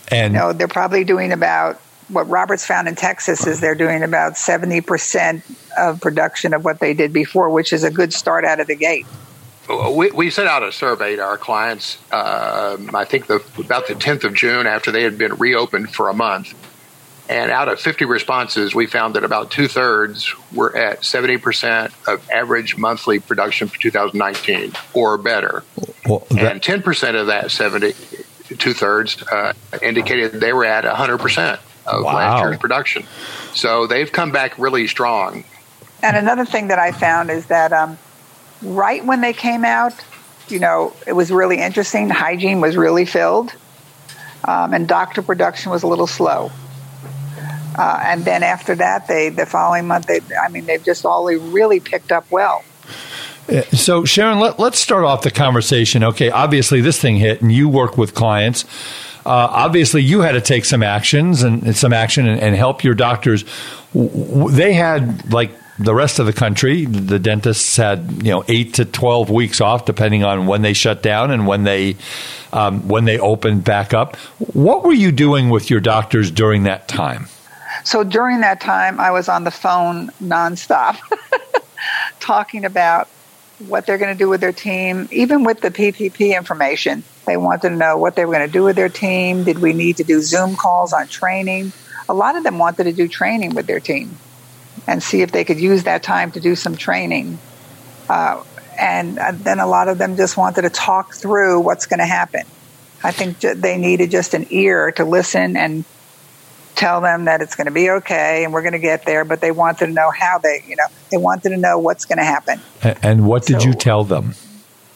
And 0.06 0.34
you 0.34 0.38
know, 0.38 0.52
they're 0.52 0.68
probably 0.68 1.02
doing 1.02 1.32
about 1.32 1.80
what 2.06 2.28
Roberts 2.28 2.64
found 2.64 2.86
in 2.86 2.94
Texas 2.94 3.44
is 3.44 3.58
they're 3.58 3.74
doing 3.74 4.04
about 4.04 4.34
70% 4.34 5.42
of 5.78 6.00
production 6.00 6.54
of 6.54 6.64
what 6.64 6.80
they 6.80 6.94
did 6.94 7.12
before, 7.12 7.50
which 7.50 7.72
is 7.72 7.84
a 7.84 7.90
good 7.90 8.12
start 8.12 8.44
out 8.44 8.60
of 8.60 8.66
the 8.66 8.76
gate 8.76 9.06
we, 9.68 10.10
we 10.10 10.30
sent 10.30 10.48
out 10.48 10.62
a 10.62 10.72
survey 10.72 11.16
to 11.16 11.22
our 11.22 11.38
clients. 11.38 11.98
Um, 12.12 12.94
I 12.94 13.04
think 13.04 13.26
the, 13.26 13.42
about 13.58 13.88
the 13.88 13.94
10th 13.94 14.24
of 14.24 14.34
June, 14.34 14.66
after 14.66 14.90
they 14.90 15.02
had 15.02 15.16
been 15.16 15.34
reopened 15.34 15.94
for 15.94 16.08
a 16.08 16.14
month, 16.14 16.54
and 17.28 17.50
out 17.50 17.68
of 17.68 17.80
50 17.80 18.04
responses, 18.04 18.74
we 18.74 18.86
found 18.86 19.14
that 19.14 19.24
about 19.24 19.50
two 19.50 19.66
thirds 19.66 20.34
were 20.52 20.76
at 20.76 21.00
70% 21.00 21.92
of 22.06 22.28
average 22.30 22.76
monthly 22.76 23.18
production 23.18 23.68
for 23.68 23.78
2019 23.78 24.72
or 24.92 25.16
better, 25.16 25.64
well, 26.06 26.26
that- 26.30 26.52
and 26.52 26.62
10% 26.62 27.14
of 27.18 27.28
that 27.28 27.50
70, 27.50 27.94
two 28.58 28.74
thirds 28.74 29.22
uh, 29.22 29.54
indicated 29.80 30.32
they 30.32 30.52
were 30.52 30.66
at 30.66 30.84
100% 30.84 31.58
of 31.86 32.04
wow. 32.04 32.14
last 32.14 32.42
year's 32.42 32.58
production. 32.58 33.04
So 33.54 33.86
they've 33.86 34.10
come 34.10 34.30
back 34.30 34.58
really 34.58 34.86
strong. 34.86 35.44
And 36.04 36.18
another 36.18 36.44
thing 36.44 36.68
that 36.68 36.78
I 36.78 36.92
found 36.92 37.30
is 37.30 37.46
that 37.46 37.72
um, 37.72 37.98
right 38.60 39.02
when 39.02 39.22
they 39.22 39.32
came 39.32 39.64
out, 39.64 39.94
you 40.48 40.58
know, 40.58 40.92
it 41.06 41.14
was 41.14 41.32
really 41.32 41.58
interesting. 41.58 42.10
Hygiene 42.10 42.60
was 42.60 42.76
really 42.76 43.06
filled, 43.06 43.54
um, 44.46 44.74
and 44.74 44.86
doctor 44.86 45.22
production 45.22 45.72
was 45.72 45.82
a 45.82 45.86
little 45.86 46.06
slow. 46.06 46.52
Uh, 47.76 48.00
and 48.04 48.22
then 48.26 48.42
after 48.42 48.74
that, 48.74 49.08
they 49.08 49.30
the 49.30 49.46
following 49.46 49.86
month, 49.86 50.06
they, 50.06 50.20
I 50.38 50.48
mean, 50.48 50.66
they've 50.66 50.84
just 50.84 51.06
all 51.06 51.24
really 51.26 51.80
picked 51.80 52.12
up 52.12 52.30
well. 52.30 52.62
Uh, 53.48 53.62
so, 53.72 54.04
Sharon, 54.04 54.38
let, 54.38 54.60
us 54.60 54.78
start 54.78 55.04
off 55.04 55.22
the 55.22 55.30
conversation. 55.30 56.04
Okay, 56.04 56.30
obviously, 56.30 56.82
this 56.82 57.00
thing 57.00 57.16
hit, 57.16 57.40
and 57.40 57.50
you 57.50 57.66
work 57.66 57.96
with 57.96 58.14
clients. 58.14 58.66
Uh, 59.24 59.48
obviously, 59.50 60.02
you 60.02 60.20
had 60.20 60.32
to 60.32 60.42
take 60.42 60.66
some 60.66 60.82
actions 60.82 61.42
and 61.42 61.74
some 61.74 61.94
action 61.94 62.28
and, 62.28 62.38
and 62.42 62.54
help 62.54 62.84
your 62.84 62.94
doctors. 62.94 63.46
They 63.94 64.74
had 64.74 65.32
like 65.32 65.50
the 65.78 65.94
rest 65.94 66.18
of 66.18 66.26
the 66.26 66.32
country, 66.32 66.84
the 66.84 67.18
dentists 67.18 67.76
had 67.76 68.22
you 68.22 68.30
know 68.30 68.44
eight 68.48 68.74
to 68.74 68.84
twelve 68.84 69.30
weeks 69.30 69.60
off, 69.60 69.84
depending 69.84 70.24
on 70.24 70.46
when 70.46 70.62
they 70.62 70.72
shut 70.72 71.02
down 71.02 71.30
and 71.30 71.46
when 71.46 71.64
they 71.64 71.96
um, 72.52 72.86
when 72.86 73.04
they 73.04 73.18
opened 73.18 73.64
back 73.64 73.92
up. 73.92 74.16
What 74.38 74.84
were 74.84 74.92
you 74.92 75.10
doing 75.10 75.50
with 75.50 75.70
your 75.70 75.80
doctors 75.80 76.30
during 76.30 76.64
that 76.64 76.86
time? 76.88 77.26
So 77.84 78.04
during 78.04 78.40
that 78.40 78.60
time, 78.60 79.00
I 79.00 79.10
was 79.10 79.28
on 79.28 79.44
the 79.44 79.50
phone 79.50 80.08
nonstop, 80.22 80.98
talking 82.20 82.64
about 82.64 83.08
what 83.66 83.84
they're 83.84 83.98
going 83.98 84.14
to 84.14 84.18
do 84.18 84.28
with 84.28 84.40
their 84.40 84.52
team, 84.52 85.08
even 85.10 85.44
with 85.44 85.60
the 85.60 85.70
PPP 85.70 86.36
information. 86.36 87.02
They 87.26 87.36
wanted 87.36 87.70
to 87.70 87.76
know 87.76 87.96
what 87.96 88.14
they 88.14 88.24
were 88.24 88.34
going 88.34 88.46
to 88.46 88.52
do 88.52 88.62
with 88.62 88.76
their 88.76 88.88
team. 88.88 89.44
Did 89.44 89.58
we 89.58 89.72
need 89.72 89.96
to 89.96 90.04
do 90.04 90.20
Zoom 90.20 90.56
calls 90.56 90.92
on 90.92 91.08
training? 91.08 91.72
a 92.08 92.14
lot 92.14 92.36
of 92.36 92.42
them 92.44 92.58
wanted 92.58 92.84
to 92.84 92.92
do 92.92 93.08
training 93.08 93.54
with 93.54 93.66
their 93.66 93.80
team 93.80 94.16
and 94.86 95.02
see 95.02 95.22
if 95.22 95.32
they 95.32 95.44
could 95.44 95.60
use 95.60 95.84
that 95.84 96.02
time 96.02 96.30
to 96.32 96.40
do 96.40 96.54
some 96.54 96.76
training. 96.76 97.38
Uh, 98.08 98.42
and 98.78 99.18
uh, 99.18 99.32
then 99.32 99.60
a 99.60 99.66
lot 99.66 99.88
of 99.88 99.98
them 99.98 100.16
just 100.16 100.36
wanted 100.36 100.62
to 100.62 100.70
talk 100.70 101.14
through 101.14 101.60
what's 101.60 101.86
going 101.86 102.00
to 102.00 102.06
happen. 102.06 102.42
I 103.02 103.10
think 103.12 103.40
they 103.40 103.76
needed 103.76 104.10
just 104.10 104.34
an 104.34 104.46
ear 104.50 104.90
to 104.92 105.04
listen 105.04 105.56
and 105.56 105.84
tell 106.74 107.00
them 107.00 107.26
that 107.26 107.40
it's 107.40 107.54
going 107.54 107.66
to 107.66 107.72
be 107.72 107.90
okay 107.90 108.44
and 108.44 108.52
we're 108.52 108.62
going 108.62 108.72
to 108.72 108.78
get 108.78 109.04
there, 109.04 109.24
but 109.24 109.40
they 109.40 109.50
wanted 109.50 109.86
to 109.86 109.92
know 109.92 110.10
how 110.10 110.38
they, 110.38 110.64
you 110.66 110.76
know, 110.76 110.86
they 111.10 111.16
wanted 111.16 111.50
to 111.50 111.56
know 111.56 111.78
what's 111.78 112.04
going 112.04 112.18
to 112.18 112.24
happen. 112.24 112.60
And 112.82 113.26
what 113.26 113.46
did 113.46 113.62
so 113.62 113.68
you 113.68 113.74
tell 113.74 114.04
them? 114.04 114.34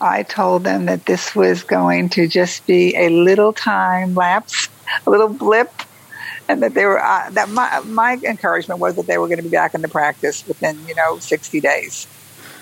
I 0.00 0.23
told 0.23 0.64
them 0.64 0.87
that 0.87 1.07
this 1.07 1.35
was 1.35 1.64
going 1.64 2.11
to 2.11 2.28
just 2.28 2.66
be 2.66 2.97
a 2.97 3.09
little 3.09 3.52
time 3.52 4.14
lapse, 4.14 4.68
a 5.07 5.11
little 5.11 5.28
blip, 5.28 5.71
and 6.50 6.62
that 6.62 6.75
they 6.75 6.85
were 6.85 7.02
uh, 7.02 7.31
that 7.31 7.49
my 7.49 7.81
my 7.81 8.14
encouragement 8.25 8.81
was 8.81 8.97
that 8.97 9.07
they 9.07 9.19
were 9.19 9.26
going 9.26 9.38
to 9.38 9.43
be 9.43 9.50
back 9.50 9.75
in 9.75 9.83
the 9.83 9.88
practice 9.88 10.47
within 10.49 10.78
you 10.87 10.95
know 10.95 11.19
60 11.19 11.61
days. 11.61 12.07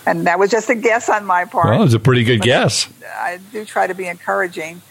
And 0.05 0.29
that 0.29 0.39
was 0.39 0.53
just 0.53 0.71
a 0.71 0.77
guess 0.77 1.09
on 1.09 1.25
my 1.25 1.47
part. 1.47 1.67
Well, 1.67 1.81
it 1.81 1.85
was 1.85 1.95
a 1.95 1.99
pretty 1.99 2.23
good 2.23 2.39
but 2.39 2.45
guess. 2.45 2.89
I 3.05 3.41
do 3.51 3.65
try 3.65 3.89
to 3.89 3.95
be 3.95 4.07
encouraging. 4.07 4.83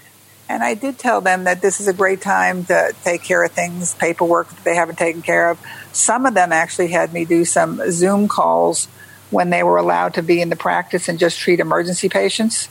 And 0.47 0.61
I 0.61 0.75
did 0.75 0.99
tell 0.99 1.21
them 1.21 1.45
that 1.45 1.61
this 1.61 1.79
is 1.79 1.87
a 1.87 1.93
great 1.93 2.21
time 2.21 2.65
to 2.65 2.93
take 3.03 3.23
care 3.23 3.43
of 3.43 3.51
things, 3.51 3.95
paperwork 3.95 4.49
that 4.49 4.63
they 4.63 4.75
haven't 4.75 4.97
taken 4.97 5.21
care 5.21 5.49
of. 5.49 5.59
Some 5.91 6.25
of 6.25 6.33
them 6.33 6.51
actually 6.51 6.89
had 6.89 7.13
me 7.13 7.25
do 7.25 7.45
some 7.45 7.81
Zoom 7.91 8.27
calls 8.27 8.87
when 9.31 9.49
they 9.49 9.63
were 9.63 9.77
allowed 9.77 10.13
to 10.15 10.21
be 10.21 10.41
in 10.41 10.49
the 10.49 10.55
practice 10.55 11.09
and 11.09 11.17
just 11.17 11.39
treat 11.39 11.59
emergency 11.59 12.09
patients. 12.09 12.67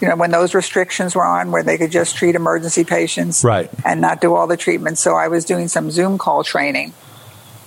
You 0.00 0.08
know, 0.08 0.16
when 0.16 0.30
those 0.30 0.54
restrictions 0.54 1.14
were 1.14 1.24
on 1.24 1.50
where 1.50 1.62
they 1.62 1.78
could 1.78 1.90
just 1.90 2.16
treat 2.16 2.34
emergency 2.34 2.84
patients 2.84 3.42
right. 3.42 3.70
and 3.84 4.00
not 4.00 4.20
do 4.20 4.34
all 4.34 4.46
the 4.46 4.56
treatments. 4.56 5.00
So 5.00 5.14
I 5.14 5.28
was 5.28 5.44
doing 5.44 5.68
some 5.68 5.90
Zoom 5.90 6.18
call 6.18 6.44
training 6.44 6.92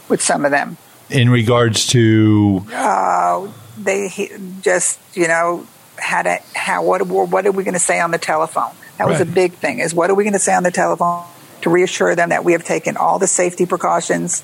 with 0.10 0.22
some 0.22 0.46
of 0.46 0.52
them. 0.52 0.78
In 1.10 1.30
regards 1.30 1.88
to? 1.88 2.66
Uh, 2.72 3.48
they 3.78 4.30
just, 4.62 5.00
you 5.16 5.28
know, 5.28 5.66
how 5.98 6.22
to 6.22 6.40
how 6.54 6.84
what 6.84 7.06
what 7.08 7.46
are 7.46 7.52
we 7.52 7.64
going 7.64 7.74
to 7.74 7.80
say 7.80 8.00
on 8.00 8.12
the 8.12 8.18
telephone? 8.18 8.72
That 8.98 9.08
was 9.08 9.20
right. 9.20 9.28
a 9.28 9.32
big 9.32 9.54
thing. 9.54 9.80
Is 9.80 9.94
what 9.94 10.10
are 10.10 10.16
we 10.16 10.24
going 10.24 10.34
to 10.34 10.40
say 10.40 10.54
on 10.54 10.64
the 10.64 10.72
telephone 10.72 11.24
to 11.62 11.70
reassure 11.70 12.16
them 12.16 12.30
that 12.30 12.46
we 12.46 12.54
have 12.54 12.64
taken 12.64 12.96
all 12.96 13.20
the 13.20 13.28
safety 13.28 13.66
precautions 13.66 14.44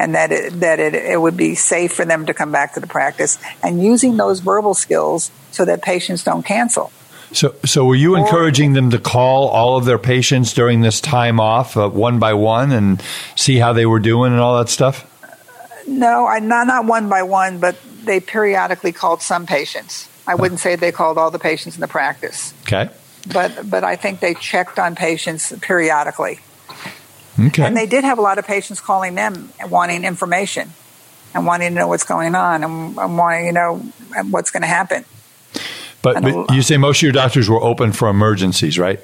and 0.00 0.14
that 0.14 0.32
it, 0.32 0.60
that 0.60 0.80
it, 0.80 0.94
it 0.94 1.20
would 1.20 1.36
be 1.36 1.54
safe 1.54 1.92
for 1.92 2.06
them 2.06 2.24
to 2.24 2.32
come 2.32 2.50
back 2.50 2.72
to 2.72 2.80
the 2.80 2.86
practice 2.86 3.38
and 3.62 3.82
using 3.82 4.16
those 4.16 4.40
verbal 4.40 4.72
skills 4.72 5.30
so 5.50 5.66
that 5.66 5.82
patients 5.82 6.24
don't 6.24 6.42
cancel. 6.42 6.90
So, 7.32 7.54
so 7.66 7.84
were 7.84 7.94
you 7.94 8.16
encouraging 8.16 8.72
them 8.72 8.90
to 8.90 8.98
call 8.98 9.48
all 9.48 9.76
of 9.76 9.84
their 9.84 9.98
patients 9.98 10.54
during 10.54 10.80
this 10.80 11.00
time 11.00 11.38
off, 11.38 11.76
uh, 11.76 11.88
one 11.88 12.18
by 12.18 12.32
one, 12.32 12.72
and 12.72 13.00
see 13.36 13.56
how 13.58 13.74
they 13.74 13.86
were 13.86 14.00
doing 14.00 14.32
and 14.32 14.40
all 14.40 14.56
that 14.58 14.70
stuff? 14.70 15.06
No, 15.86 16.26
I 16.26 16.38
not 16.38 16.66
not 16.66 16.86
one 16.86 17.08
by 17.08 17.22
one, 17.22 17.60
but 17.60 17.76
they 18.04 18.20
periodically 18.20 18.92
called 18.92 19.22
some 19.22 19.46
patients. 19.46 20.08
I 20.26 20.34
wouldn't 20.34 20.60
say 20.60 20.76
they 20.76 20.92
called 20.92 21.18
all 21.18 21.30
the 21.30 21.38
patients 21.38 21.76
in 21.76 21.80
the 21.80 21.88
practice. 21.88 22.54
Okay. 22.62 22.88
But 23.30 23.68
but 23.68 23.84
I 23.84 23.96
think 23.96 24.20
they 24.20 24.34
checked 24.34 24.78
on 24.78 24.94
patients 24.94 25.52
periodically. 25.60 26.40
Okay. 27.40 27.64
And 27.64 27.76
they 27.76 27.86
did 27.86 28.04
have 28.04 28.18
a 28.18 28.22
lot 28.22 28.38
of 28.38 28.46
patients 28.46 28.80
calling 28.80 29.14
them 29.14 29.52
wanting 29.68 30.04
information 30.04 30.72
and 31.34 31.46
wanting 31.46 31.70
to 31.70 31.74
know 31.74 31.88
what's 31.88 32.04
going 32.04 32.34
on 32.34 32.64
and, 32.64 32.98
and 32.98 33.18
wanting 33.18 33.46
to 33.46 33.52
know 33.52 33.76
what's 34.30 34.50
going 34.50 34.62
to 34.62 34.68
happen. 34.68 35.04
But, 36.02 36.22
but 36.22 36.50
you 36.52 36.62
say 36.62 36.76
most 36.76 36.98
of 36.98 37.02
your 37.02 37.12
doctors 37.12 37.48
were 37.48 37.62
open 37.62 37.92
for 37.92 38.08
emergencies, 38.08 38.78
right? 38.78 39.00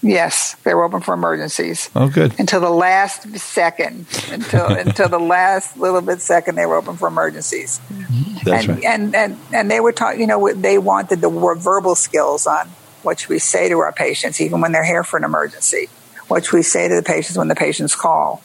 Yes, 0.00 0.54
they 0.62 0.74
were 0.74 0.84
open 0.84 1.00
for 1.00 1.12
emergencies. 1.12 1.90
Oh, 1.96 2.08
good. 2.08 2.38
Until 2.38 2.60
the 2.60 2.70
last 2.70 3.36
second, 3.38 4.06
until 4.30 4.66
until 4.68 5.08
the 5.08 5.18
last 5.18 5.76
little 5.76 6.00
bit 6.00 6.20
second, 6.20 6.54
they 6.54 6.66
were 6.66 6.76
open 6.76 6.96
for 6.96 7.08
emergencies. 7.08 7.80
Mm-hmm. 7.88 8.34
That's 8.44 8.68
and, 8.68 8.76
right. 8.76 8.84
And 8.84 9.14
and 9.16 9.38
and 9.52 9.70
they 9.70 9.80
were 9.80 9.92
talking. 9.92 10.20
You 10.20 10.28
know, 10.28 10.52
they 10.52 10.78
wanted 10.78 11.20
the 11.20 11.28
verbal 11.28 11.96
skills 11.96 12.46
on 12.46 12.68
what 13.02 13.18
should 13.18 13.30
we 13.30 13.40
say 13.40 13.68
to 13.68 13.78
our 13.78 13.92
patients, 13.92 14.40
even 14.40 14.60
when 14.60 14.70
they're 14.70 14.84
here 14.84 15.02
for 15.02 15.16
an 15.16 15.24
emergency. 15.24 15.88
What 16.28 16.44
should 16.44 16.56
we 16.56 16.62
say 16.62 16.88
to 16.88 16.94
the 16.94 17.02
patients 17.02 17.36
when 17.36 17.48
the 17.48 17.54
patients 17.54 17.94
call, 17.94 18.42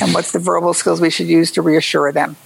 and 0.00 0.14
what's 0.14 0.32
the 0.32 0.38
verbal 0.38 0.74
skills 0.74 1.00
we 1.00 1.10
should 1.10 1.26
use 1.26 1.50
to 1.52 1.62
reassure 1.62 2.12
them. 2.12 2.36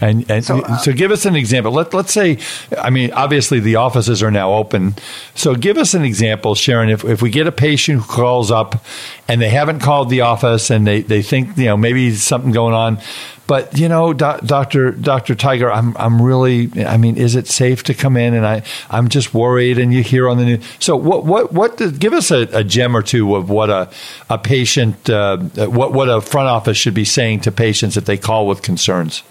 And, 0.00 0.30
and 0.30 0.44
so, 0.44 0.60
uh, 0.60 0.78
so, 0.78 0.92
give 0.92 1.10
us 1.10 1.26
an 1.26 1.34
example. 1.34 1.72
Let, 1.72 1.92
let's 1.94 2.12
say, 2.12 2.38
I 2.78 2.90
mean, 2.90 3.12
obviously 3.12 3.58
the 3.58 3.76
offices 3.76 4.22
are 4.22 4.30
now 4.30 4.52
open. 4.52 4.94
So 5.34 5.54
give 5.54 5.78
us 5.78 5.94
an 5.94 6.04
example, 6.04 6.54
Sharon. 6.54 6.90
If, 6.90 7.04
if 7.04 7.22
we 7.22 7.30
get 7.30 7.48
a 7.48 7.52
patient 7.52 8.02
who 8.02 8.06
calls 8.06 8.50
up 8.52 8.84
and 9.26 9.40
they 9.40 9.48
haven't 9.48 9.80
called 9.80 10.10
the 10.10 10.20
office 10.20 10.70
and 10.70 10.86
they, 10.86 11.02
they 11.02 11.22
think, 11.22 11.56
you 11.56 11.64
know, 11.64 11.76
maybe 11.76 12.14
something 12.14 12.52
going 12.52 12.74
on, 12.74 12.98
but 13.46 13.78
you 13.78 13.88
know, 13.88 14.12
Doctor 14.12 14.90
Doctor 14.90 15.34
Tiger, 15.34 15.70
I'm 15.70 15.96
I'm 15.96 16.20
really, 16.20 16.70
I 16.84 16.96
mean, 16.96 17.16
is 17.16 17.36
it 17.36 17.46
safe 17.46 17.82
to 17.84 17.94
come 17.94 18.16
in? 18.16 18.34
And 18.34 18.46
I 18.46 18.62
I'm 18.88 19.08
just 19.08 19.34
worried. 19.34 19.78
And 19.78 19.92
you 19.92 20.02
hear 20.02 20.28
on 20.28 20.38
the 20.38 20.44
news. 20.44 20.64
So 20.78 20.96
what 20.96 21.24
what 21.24 21.52
what? 21.52 21.98
Give 21.98 22.14
us 22.14 22.30
a, 22.30 22.42
a, 22.52 22.64
gem 22.64 22.96
or 22.96 23.02
two 23.02 23.36
of 23.36 23.50
what 23.50 23.68
a 23.68 23.90
a 24.30 24.38
patient, 24.38 25.10
uh, 25.10 25.36
what 25.36 25.92
what 25.92 26.08
a 26.08 26.20
front 26.20 26.48
office 26.48 26.78
should 26.78 26.94
be 26.94 27.04
saying 27.04 27.40
to 27.40 27.52
patients 27.52 27.96
if 27.96 28.06
they 28.06 28.16
call 28.16 28.46
with 28.46 28.62
concerns. 28.62 29.22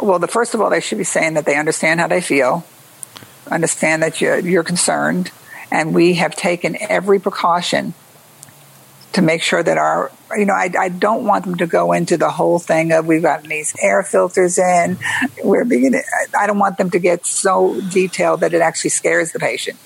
Well, 0.00 0.18
the 0.18 0.28
first 0.28 0.54
of 0.54 0.60
all, 0.60 0.68
they 0.68 0.80
should 0.80 0.98
be 0.98 1.04
saying 1.04 1.34
that 1.34 1.46
they 1.46 1.56
understand 1.56 2.00
how 2.00 2.08
they 2.08 2.20
feel, 2.20 2.64
understand 3.50 4.02
that 4.02 4.20
you're, 4.20 4.38
you're 4.38 4.62
concerned, 4.62 5.30
and 5.70 5.94
we 5.94 6.14
have 6.14 6.36
taken 6.36 6.76
every 6.78 7.18
precaution 7.18 7.94
to 9.12 9.22
make 9.22 9.42
sure 9.42 9.62
that 9.62 9.78
our 9.78 10.10
you 10.36 10.44
know 10.44 10.52
I, 10.52 10.70
I, 10.78 10.88
don't 10.88 11.24
want 11.24 11.44
them 11.44 11.56
to 11.56 11.66
go 11.66 11.92
into 11.92 12.16
the 12.16 12.30
whole 12.30 12.58
thing 12.58 12.92
of 12.92 13.06
we've 13.06 13.22
got 13.22 13.42
these 13.44 13.74
air 13.80 14.02
filters 14.02 14.58
in. 14.58 14.98
We're 15.42 15.64
beginning 15.64 16.02
i 16.38 16.46
don't 16.46 16.58
want 16.58 16.76
them 16.76 16.90
to 16.90 16.98
get 16.98 17.24
so 17.24 17.80
detailed 17.90 18.40
that 18.40 18.52
it 18.52 18.60
actually 18.60 18.90
scares 18.90 19.32
the 19.32 19.38
patient. 19.38 19.78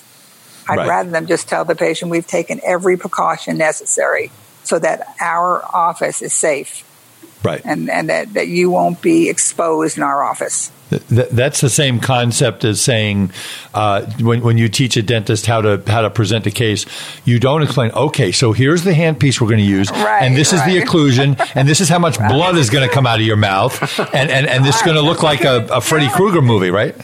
I'd 0.68 0.78
right. 0.78 0.88
rather 0.88 1.10
them 1.10 1.26
just 1.26 1.48
tell 1.48 1.64
the 1.64 1.74
patient 1.74 2.10
we've 2.10 2.26
taken 2.26 2.60
every 2.64 2.96
precaution 2.96 3.58
necessary 3.58 4.30
so 4.62 4.78
that 4.78 5.14
our 5.20 5.64
office 5.64 6.22
is 6.22 6.32
safe 6.32 6.84
right 7.42 7.62
and 7.64 7.90
and 7.90 8.08
that, 8.08 8.32
that 8.34 8.48
you 8.48 8.70
won't 8.70 9.00
be 9.02 9.28
exposed 9.28 9.96
in 9.96 10.02
our 10.02 10.22
office 10.22 10.70
that's 10.90 11.60
the 11.60 11.70
same 11.70 12.00
concept 12.00 12.64
as 12.64 12.80
saying 12.80 13.30
uh, 13.74 14.02
when, 14.20 14.40
when 14.42 14.58
you 14.58 14.68
teach 14.68 14.96
a 14.96 15.02
dentist 15.02 15.46
how 15.46 15.60
to 15.60 15.82
how 15.86 16.02
to 16.02 16.10
present 16.10 16.46
a 16.46 16.50
case, 16.50 16.84
you 17.24 17.38
don't 17.38 17.62
explain. 17.62 17.92
Okay, 17.92 18.32
so 18.32 18.52
here's 18.52 18.82
the 18.82 18.92
handpiece 18.92 19.40
we're 19.40 19.48
going 19.48 19.60
to 19.60 19.64
use, 19.64 19.90
right, 19.90 20.22
and 20.22 20.36
this 20.36 20.52
right. 20.52 20.66
is 20.66 20.74
the 20.74 20.80
occlusion, 20.80 21.40
and 21.54 21.68
this 21.68 21.80
is 21.80 21.88
how 21.88 21.98
much 21.98 22.18
right. 22.18 22.30
blood 22.30 22.56
is 22.56 22.70
going 22.70 22.88
to 22.88 22.92
come 22.92 23.06
out 23.06 23.20
of 23.20 23.26
your 23.26 23.36
mouth, 23.36 24.00
and 24.14 24.30
and, 24.30 24.46
and 24.46 24.64
this 24.64 24.76
is 24.76 24.82
going 24.82 24.96
to 24.96 25.02
look 25.02 25.22
like 25.22 25.44
a, 25.44 25.66
a 25.70 25.80
Freddy 25.80 26.08
Krueger 26.14 26.42
movie, 26.42 26.70
right? 26.70 26.96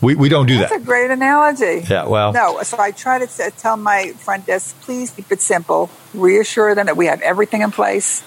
We, 0.00 0.16
we 0.16 0.28
don't 0.28 0.46
do 0.46 0.58
That's 0.58 0.72
that. 0.72 0.78
That's 0.78 0.84
a 0.84 0.86
great 0.86 1.10
analogy. 1.12 1.86
Yeah, 1.88 2.06
well. 2.06 2.32
No, 2.32 2.60
so 2.64 2.76
I 2.76 2.90
try 2.90 3.24
to 3.24 3.50
tell 3.52 3.76
my 3.76 4.12
front 4.16 4.46
desk, 4.46 4.80
please 4.80 5.12
keep 5.12 5.30
it 5.30 5.40
simple. 5.40 5.90
Reassure 6.12 6.74
them 6.74 6.86
that 6.86 6.96
we 6.96 7.06
have 7.06 7.20
everything 7.20 7.62
in 7.62 7.70
place 7.70 8.24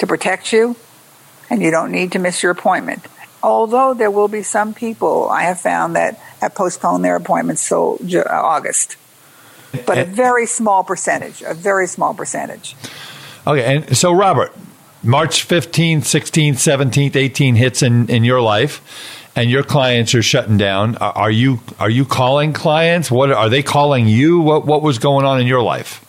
to 0.00 0.06
protect 0.06 0.52
you, 0.52 0.76
and 1.48 1.62
you 1.62 1.70
don't 1.70 1.92
need 1.92 2.12
to 2.12 2.18
miss 2.18 2.42
your 2.42 2.52
appointment. 2.52 3.06
Although 3.42 3.94
there 3.94 4.10
will 4.10 4.28
be 4.28 4.42
some 4.42 4.74
people 4.74 5.28
I 5.28 5.44
have 5.44 5.60
found 5.60 5.96
that 5.96 6.18
have 6.40 6.54
postponed 6.54 7.04
their 7.04 7.16
appointments 7.16 7.66
till 7.66 7.98
uh, 8.14 8.22
August, 8.28 8.96
but 9.86 9.96
a 9.96 10.04
very 10.04 10.46
small 10.46 10.84
percentage, 10.84 11.42
a 11.42 11.54
very 11.54 11.86
small 11.86 12.12
percentage. 12.12 12.76
Okay, 13.46 13.76
and 13.76 13.96
so 13.96 14.12
Robert, 14.12 14.52
March 15.02 15.48
15th, 15.48 16.00
16th, 16.00 16.54
17th, 16.54 17.12
18th 17.12 17.56
hits 17.56 17.82
in, 17.82 18.08
in 18.10 18.24
your 18.24 18.42
life 18.42 18.82
and 19.36 19.48
your 19.48 19.62
clients 19.62 20.14
are 20.14 20.22
shutting 20.22 20.58
down. 20.58 20.96
Are 20.96 21.30
you 21.30 21.60
are 21.78 21.88
you 21.88 22.04
calling 22.04 22.52
clients? 22.52 23.10
What 23.10 23.30
are 23.30 23.48
they 23.48 23.62
calling 23.62 24.08
you? 24.08 24.40
What 24.40 24.66
what 24.66 24.82
was 24.82 24.98
going 24.98 25.24
on 25.24 25.40
in 25.40 25.46
your 25.46 25.62
life? 25.62 26.04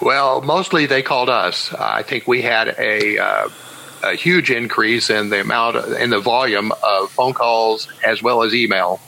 Well, 0.00 0.40
mostly 0.42 0.86
they 0.86 1.02
called 1.02 1.30
us. 1.30 1.72
I 1.72 2.02
think 2.02 2.26
we 2.26 2.42
had 2.42 2.68
a 2.78 3.18
uh, 3.18 3.48
a 4.02 4.14
huge 4.14 4.50
increase 4.50 5.08
in 5.08 5.30
the 5.30 5.40
amount 5.40 5.76
in 5.98 6.10
the 6.10 6.20
volume 6.20 6.72
of 6.72 7.10
phone 7.10 7.32
calls 7.32 7.88
as 8.04 8.22
well 8.22 8.42
as 8.42 8.54
email, 8.54 9.00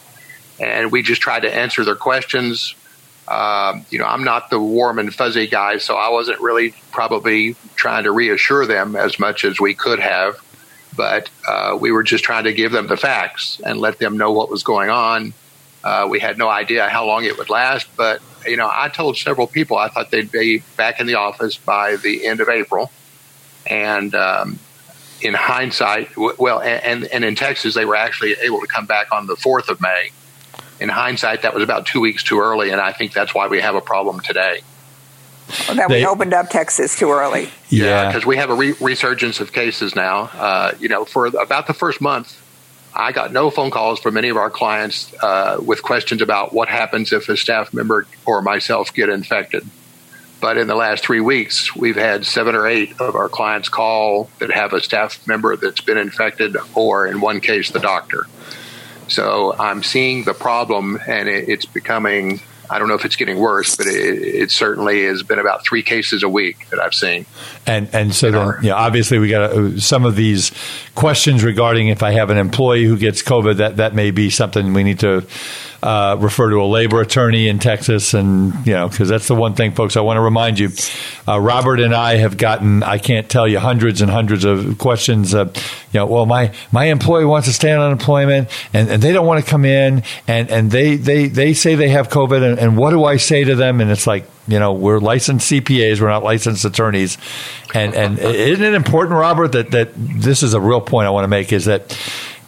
and 0.59 0.91
we 0.91 1.03
just 1.03 1.21
tried 1.21 1.41
to 1.41 1.55
answer 1.55 1.85
their 1.85 1.97
questions. 1.97 2.75
Uh, 3.29 3.81
you 3.91 3.99
know, 3.99 4.07
I'm 4.07 4.25
not 4.25 4.51
the 4.51 4.61
warm 4.61 4.99
and 4.99 5.13
fuzzy 5.13 5.49
guy, 5.49 5.79
so 5.79 5.97
I 5.97 6.11
wasn't 6.11 6.41
really 6.41 6.75
probably 6.93 7.57
trying 7.75 8.05
to 8.05 8.13
reassure 8.13 8.67
them 8.67 8.95
as 8.95 9.19
much 9.19 9.45
as 9.45 9.61
we 9.61 9.75
could 9.75 9.99
have. 9.99 10.41
But 10.97 11.29
uh, 11.47 11.77
we 11.79 11.91
were 11.91 12.05
just 12.05 12.25
trying 12.25 12.45
to 12.45 12.55
give 12.55 12.73
them 12.73 12.87
the 12.87 12.97
facts 12.97 13.61
and 13.61 13.81
let 13.81 13.99
them 13.99 14.17
know 14.17 14.33
what 14.33 14.49
was 14.49 14.63
going 14.63 14.89
on. 14.89 15.35
Uh, 15.85 16.07
we 16.09 16.21
had 16.21 16.39
no 16.39 16.49
idea 16.49 16.89
how 16.89 17.05
long 17.05 17.25
it 17.25 17.37
would 17.37 17.51
last, 17.51 17.89
but 17.97 18.23
you 18.47 18.57
know, 18.57 18.71
I 18.73 18.89
told 18.89 19.17
several 19.17 19.47
people 19.47 19.77
I 19.77 19.89
thought 19.89 20.11
they'd 20.11 20.31
be 20.31 20.63
back 20.77 21.01
in 21.01 21.07
the 21.07 21.15
office 21.15 21.57
by 21.57 21.97
the 21.97 22.27
end 22.27 22.41
of 22.41 22.49
April, 22.49 22.91
and 23.67 24.15
um, 24.15 24.59
in 25.21 25.35
hindsight, 25.35 26.17
well, 26.17 26.61
and, 26.61 27.05
and 27.05 27.25
in 27.25 27.35
Texas, 27.35 27.75
they 27.75 27.85
were 27.85 27.97
actually 27.97 28.33
able 28.43 28.61
to 28.61 28.67
come 28.67 28.87
back 28.87 29.13
on 29.13 29.27
the 29.27 29.35
4th 29.35 29.69
of 29.69 29.81
May. 29.81 30.11
In 30.79 30.89
hindsight, 30.89 31.43
that 31.43 31.55
was 31.55 31.63
about 31.63 31.87
two 31.87 32.01
weeks 32.01 32.23
too 32.23 32.39
early, 32.39 32.71
and 32.71 32.81
I 32.81 32.93
think 32.93 33.13
that's 33.13 33.35
why 33.35 33.49
we 33.49 33.61
have 33.61 33.75
a 33.75 33.81
problem 33.81 34.21
today. 34.21 34.61
that 35.69 35.89
they, 35.89 36.01
we 36.01 36.07
opened 36.07 36.35
up 36.35 36.51
Texas 36.51 36.99
too 36.99 37.11
early. 37.11 37.49
Yeah, 37.69 38.09
because 38.09 38.23
yeah, 38.23 38.29
we 38.29 38.37
have 38.37 38.51
a 38.51 38.55
re- 38.55 38.75
resurgence 38.81 39.41
of 39.41 39.53
cases 39.53 39.95
now. 39.95 40.31
Uh, 40.35 40.75
you 40.79 40.89
know, 40.89 41.05
for 41.07 41.27
about 41.27 41.67
the 41.67 41.73
first 41.73 42.01
month, 42.01 42.43
I 42.97 43.13
got 43.13 43.33
no 43.33 43.51
phone 43.51 43.71
calls 43.71 44.01
from 44.01 44.17
any 44.17 44.31
of 44.31 44.39
our 44.39 44.51
clients 44.51 45.13
uh, 45.23 45.61
with 45.65 45.83
questions 45.83 46.23
about 46.23 46.55
what 46.55 46.69
happens 46.69 47.13
if 47.13 47.29
a 47.29 47.37
staff 47.37 47.75
member 47.75 48.07
or 48.25 48.41
myself 48.41 48.93
get 48.95 49.11
infected. 49.11 49.67
But 50.41 50.57
in 50.57 50.67
the 50.67 50.75
last 50.75 51.05
three 51.05 51.21
weeks, 51.21 51.77
we've 51.77 51.97
had 51.97 52.25
seven 52.27 52.55
or 52.55 52.67
eight 52.67 52.99
of 53.01 53.15
our 53.15 53.29
clients 53.29 53.69
call 53.69 54.31
that 54.39 54.51
have 54.51 54.73
a 54.73 54.81
staff 54.81 55.27
member 55.27 55.57
that's 55.57 55.81
been 55.81 55.99
infected, 55.99 56.57
or 56.75 57.07
in 57.07 57.21
one 57.21 57.41
case, 57.41 57.71
the 57.71 57.81
doctor. 57.81 58.27
So 59.09 59.55
I'm 59.59 59.83
seeing 59.83 60.25
the 60.25 60.35
problem, 60.35 60.99
and 61.07 61.29
it's 61.29 61.67
becoming 61.67 62.41
I 62.71 62.79
don't 62.79 62.89
know 62.89 62.95
if 62.95 63.05
it's 63.05 63.17
getting 63.17 63.39
worse, 63.39 63.77
but 63.77 63.87
it, 63.87 63.93
it, 63.95 64.51
certainly 64.51 65.05
has 65.05 65.23
been 65.23 65.39
about 65.39 65.65
three 65.65 65.83
cases 65.83 66.23
a 66.23 66.29
week 66.29 66.69
that 66.71 66.81
I've 66.81 66.95
seen. 66.95 67.27
And 67.67 67.89
and 67.93 68.15
so 68.15 68.31
then, 68.31 68.55
yeah, 68.63 68.75
obviously 68.75 69.19
we 69.19 69.29
got 69.29 69.81
some 69.81 70.05
of 70.05 70.17
these 70.17 70.53
questions 70.95 71.45
regarding 71.45 71.89
if 71.89 72.03
I 72.03 72.13
have 72.13 72.31
an 72.31 72.39
employee 72.39 72.85
who 72.85 72.97
gets 72.97 73.23
COVID, 73.23 73.57
that 73.57 73.77
that 73.77 73.95
may 73.95 74.11
be 74.11 74.31
something 74.31 74.73
we 74.73 74.85
need 74.85 75.01
to 75.01 75.27
uh, 75.83 76.17
refer 76.19 76.51
to 76.51 76.57
a 76.57 76.67
labor 76.67 77.01
attorney 77.01 77.49
in 77.49 77.59
Texas, 77.59 78.15
and 78.15 78.55
you 78.67 78.73
know, 78.73 78.89
because 78.89 79.09
that's 79.09 79.29
the 79.29 79.35
one 79.35 79.55
thing, 79.55 79.73
folks. 79.73 79.97
I 79.97 80.01
want 80.01 80.17
to 80.17 80.23
remind 80.23 80.59
you, 80.59 80.71
uh, 81.29 81.39
Robert 81.41 81.81
and 81.81 81.95
I 81.95 82.17
have 82.17 82.37
gotten 82.37 82.83
I 82.83 82.99
can't 82.99 83.29
tell 83.29 83.47
you 83.47 83.59
hundreds 83.59 84.01
and 84.01 84.11
hundreds 84.11 84.45
of 84.45 84.79
questions. 84.79 85.33
You 85.33 85.51
know, 85.93 86.07
well, 86.07 86.27
my 86.27 86.53
my 86.73 86.87
employee 86.87 87.25
wants 87.25 87.49
to 87.49 87.55
stay 87.55 87.73
on 87.73 87.81
unemployment, 87.81 88.49
and, 88.73 88.89
and 88.89 89.03
they 89.03 89.13
don't 89.13 89.27
want 89.27 89.45
to 89.45 89.51
come 89.51 89.65
in, 89.65 90.03
and 90.27 90.51
and 90.51 90.71
they 90.71 90.97
they 90.97 91.29
they 91.29 91.55
say 91.55 91.75
they 91.75 91.91
have 91.91 92.09
COVID, 92.09 92.43
and, 92.43 92.59
and 92.59 92.77
what 92.77 92.91
do 92.91 93.05
I 93.05 93.17
say 93.17 93.45
to 93.45 93.55
them? 93.55 93.81
And 93.81 93.91
it's 93.91 94.07
like 94.07 94.29
you 94.49 94.59
know 94.59 94.73
we're 94.73 94.99
licensed 94.99 95.51
CPAs, 95.51 96.01
we're 96.01 96.09
not 96.09 96.23
licensed 96.23 96.65
attorneys, 96.65 97.19
and 97.75 97.95
and 97.95 98.19
isn't 98.19 98.65
it 98.65 98.75
important, 98.75 99.19
Robert, 99.19 99.53
that 99.53 99.71
that 99.73 99.91
this 99.95 100.43
is 100.43 100.55
a 100.55 100.61
real 100.61 100.81
point 100.81 101.07
I 101.07 101.11
want 101.11 101.25
to 101.25 101.29
make 101.29 101.53
is 101.53 101.67
that 101.67 101.97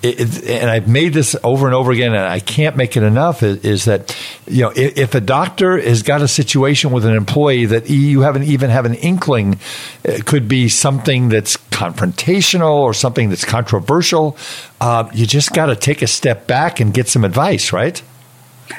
it, 0.03 0.49
and 0.49 0.71
I've 0.71 0.87
made 0.87 1.13
this 1.13 1.35
over 1.43 1.67
and 1.67 1.75
over 1.75 1.91
again, 1.91 2.15
and 2.15 2.25
I 2.25 2.41
can't 2.41 2.77
make 2.77 2.97
it 2.97 3.03
enough. 3.03 3.43
Is, 3.43 3.65
is 3.65 3.85
that 3.87 4.17
you 4.47 4.63
know 4.63 4.71
if, 4.71 4.97
if, 4.97 5.15
a 5.15 5.21
doctor 5.21 5.81
has 5.81 6.03
got 6.03 6.23
a 6.23 6.29
situation 6.29 6.93
with 6.93 7.05
an 7.05 7.15
employee 7.15 7.67
that 7.67 7.91
you 7.91 8.21
haven't 8.21 8.45
even 8.45 8.71
have 8.71 8.85
an 8.85 8.95
inkling, 8.95 9.59
it 10.05 10.25
could 10.25 10.47
be 10.47 10.69
something 10.69 11.29
that's 11.29 11.57
confrontational 11.57 12.77
or 12.77 12.95
something 12.95 13.29
that's 13.29 13.45
controversial. 13.45 14.37
Uh, 14.81 15.09
you 15.13 15.27
just 15.27 15.53
got 15.53 15.67
to 15.67 15.77
take 15.77 16.03
a 16.03 16.07
step 16.07 16.47
back 16.47 16.79
and 16.79 16.95
get 16.95 17.09
some 17.09 17.25
advice, 17.25 17.73
right? 17.73 18.01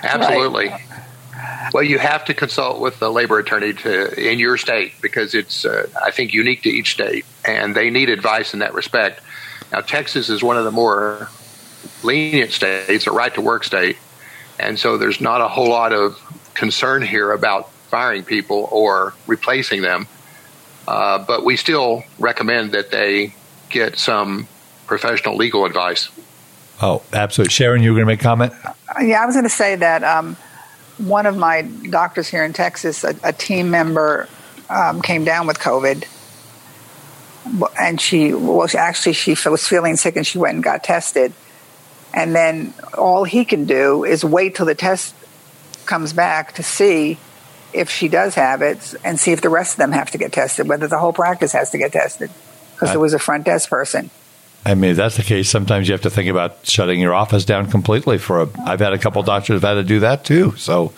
Absolutely. 0.04 0.68
Right. 0.68 0.82
Well, 1.74 1.84
you 1.84 2.00
have 2.00 2.26
to 2.26 2.34
consult 2.34 2.80
with 2.80 3.00
the 3.00 3.12
labor 3.12 3.38
attorney 3.40 3.74
to 3.74 4.32
in 4.32 4.40
your 4.40 4.58
state 4.58 4.94
because 5.02 5.36
it's, 5.36 5.66
uh, 5.66 5.88
I 6.02 6.12
think, 6.12 6.34
unique 6.34 6.64
to 6.64 6.70
each 6.70 6.94
state, 6.94 7.26
and 7.46 7.76
they 7.76 7.90
need 7.90 8.10
advice 8.10 8.54
in 8.54 8.60
that 8.60 8.74
respect 8.74 9.22
now, 9.72 9.82
Texas 9.82 10.30
is 10.30 10.42
one 10.42 10.58
of 10.58 10.66
the 10.66 10.72
more 10.72 11.30
lenient 12.04 12.52
states, 12.52 13.08
a 13.08 13.12
right 13.12 13.34
to 13.36 13.42
work 13.42 13.64
state. 13.64 13.98
And 14.60 14.80
so 14.80 14.98
there's 14.98 15.22
not 15.22 15.42
a 15.42 15.48
whole 15.48 15.70
lot 15.70 15.94
of 15.94 16.20
concern 16.54 17.02
here 17.02 17.32
about 17.32 17.72
firing 17.72 18.24
people 18.24 18.68
or 18.72 19.14
replacing 19.28 19.82
them. 19.82 20.08
Uh, 20.88 21.20
but 21.20 21.46
we 21.46 21.56
still 21.56 22.04
recommend 22.18 22.72
that 22.72 22.90
they 22.90 23.34
get 23.70 23.98
some 23.98 24.48
professional 24.88 25.36
legal 25.36 25.66
advice. 25.66 26.10
Oh, 26.82 27.04
absolutely. 27.14 27.52
Sharon, 27.52 27.84
you 27.84 27.92
were 27.92 27.98
going 27.98 28.08
to 28.08 28.14
make 28.14 28.22
a 28.22 28.24
comment? 28.24 28.54
Yeah, 29.02 29.22
I 29.22 29.26
was 29.26 29.36
going 29.36 29.44
to 29.44 29.50
say 29.50 29.76
that 29.76 30.04
um, 30.04 30.36
one 30.98 31.26
of 31.26 31.38
my 31.38 31.62
doctors 31.62 32.28
here 32.28 32.44
in 32.44 32.54
Texas, 32.54 33.04
a, 33.04 33.16
a 33.24 33.34
team 33.34 33.70
member, 33.70 34.28
um, 34.70 35.02
came 35.02 35.26
down 35.26 35.46
with 35.46 35.60
COVID 35.60 36.08
and 37.80 38.00
she 38.00 38.34
was 38.34 38.76
actually 38.76 39.14
she 39.14 39.36
was 39.50 39.68
feeling 39.68 39.96
sick 39.96 40.16
and 40.16 40.26
she 40.26 40.38
went 40.38 40.56
and 40.56 40.64
got 40.64 40.84
tested 40.84 41.34
and 42.14 42.36
then 42.36 42.74
all 42.98 43.24
he 43.24 43.46
can 43.46 43.66
do 43.66 44.04
is 44.04 44.24
wait 44.26 44.56
till 44.56 44.66
the 44.66 44.76
test 44.76 45.16
comes 45.86 46.14
back 46.14 46.54
to 46.54 46.64
see 46.64 47.18
if 47.74 47.90
she 47.90 48.08
does 48.08 48.36
have 48.36 48.62
it 48.62 48.96
and 49.04 49.20
see 49.20 49.32
if 49.32 49.42
the 49.42 49.50
rest 49.50 49.74
of 49.74 49.78
them 49.78 49.92
have 49.92 50.12
to 50.12 50.18
get 50.18 50.32
tested 50.32 50.68
whether 50.68 50.88
the 50.88 50.98
whole 50.98 51.14
practice 51.14 51.52
has 51.52 51.72
to 51.72 51.78
get 51.78 51.92
tested 51.92 52.30
because 52.74 52.90
there 52.90 53.00
was 53.00 53.14
a 53.14 53.20
front 53.20 53.46
desk 53.46 53.70
person 53.70 54.10
I 54.66 54.76
mean, 54.76 54.92
if 54.92 54.98
that's 54.98 55.16
the 55.16 55.24
case, 55.24 55.50
sometimes 55.50 55.88
you 55.88 55.94
have 55.94 56.02
to 56.02 56.10
think 56.10 56.30
about 56.30 56.66
shutting 56.66 57.00
your 57.00 57.14
office 57.14 57.46
down 57.46 57.72
completely. 57.72 58.18
For 58.18 58.42
a, 58.42 58.50
I've 58.66 58.82
had 58.82 58.92
a 58.92 58.98
couple 58.98 59.24
doctors 59.24 59.62
have 59.62 59.64
had 59.64 59.76
to 59.76 59.84
do 59.84 60.02
that 60.02 60.26
too. 60.26 60.56
So 60.58 60.94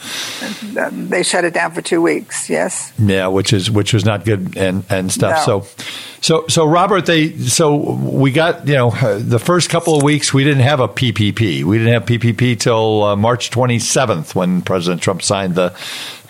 they 0.92 1.22
shut 1.22 1.46
it 1.46 1.54
down 1.54 1.72
for 1.72 1.82
two 1.82 2.02
weeks. 2.02 2.50
Yes. 2.50 2.92
Yeah, 2.98 3.28
which 3.28 3.54
is 3.54 3.70
which 3.70 3.94
was 3.94 4.04
not 4.04 4.26
good 4.26 4.58
and 4.58 4.84
and 4.90 5.12
stuff. 5.12 5.48
No. 5.48 5.62
So, 5.62 5.84
so 6.22 6.46
so 6.48 6.68
Robert, 6.68 7.08
they 7.08 7.36
so 7.38 7.76
we 7.76 8.32
got 8.32 8.68
you 8.68 8.76
know 8.76 8.92
the 9.20 9.40
first 9.40 9.70
couple 9.72 9.96
of 9.96 10.04
weeks 10.04 10.34
we 10.34 10.44
didn't 10.44 10.64
have 10.64 10.80
a 10.80 10.88
PPP. 10.88 11.64
We 11.64 11.78
didn't 11.80 11.94
have 11.94 12.06
PPP 12.06 12.60
till 12.60 13.04
uh, 13.04 13.16
March 13.16 13.50
27th 13.50 14.36
when 14.36 14.62
President 14.62 15.02
Trump 15.02 15.24
signed 15.24 15.56
the 15.56 15.76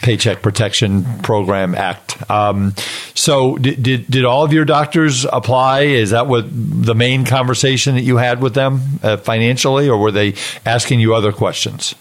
Paycheck 0.01 0.41
Protection 0.41 1.03
Program 1.21 1.75
Act. 1.75 2.29
Um, 2.29 2.73
so, 3.13 3.57
did, 3.57 3.83
did, 3.83 4.07
did 4.07 4.25
all 4.25 4.43
of 4.43 4.53
your 4.53 4.65
doctors 4.65 5.25
apply? 5.25 5.81
Is 5.81 6.11
that 6.11 6.27
what 6.27 6.45
the 6.49 6.95
main 6.95 7.25
conversation 7.25 7.95
that 7.95 8.01
you 8.01 8.17
had 8.17 8.41
with 8.41 8.55
them 8.55 8.81
uh, 9.03 9.17
financially, 9.17 9.89
or 9.89 9.97
were 9.97 10.11
they 10.11 10.35
asking 10.65 11.01
you 11.01 11.13
other 11.13 11.31
questions? 11.31 11.95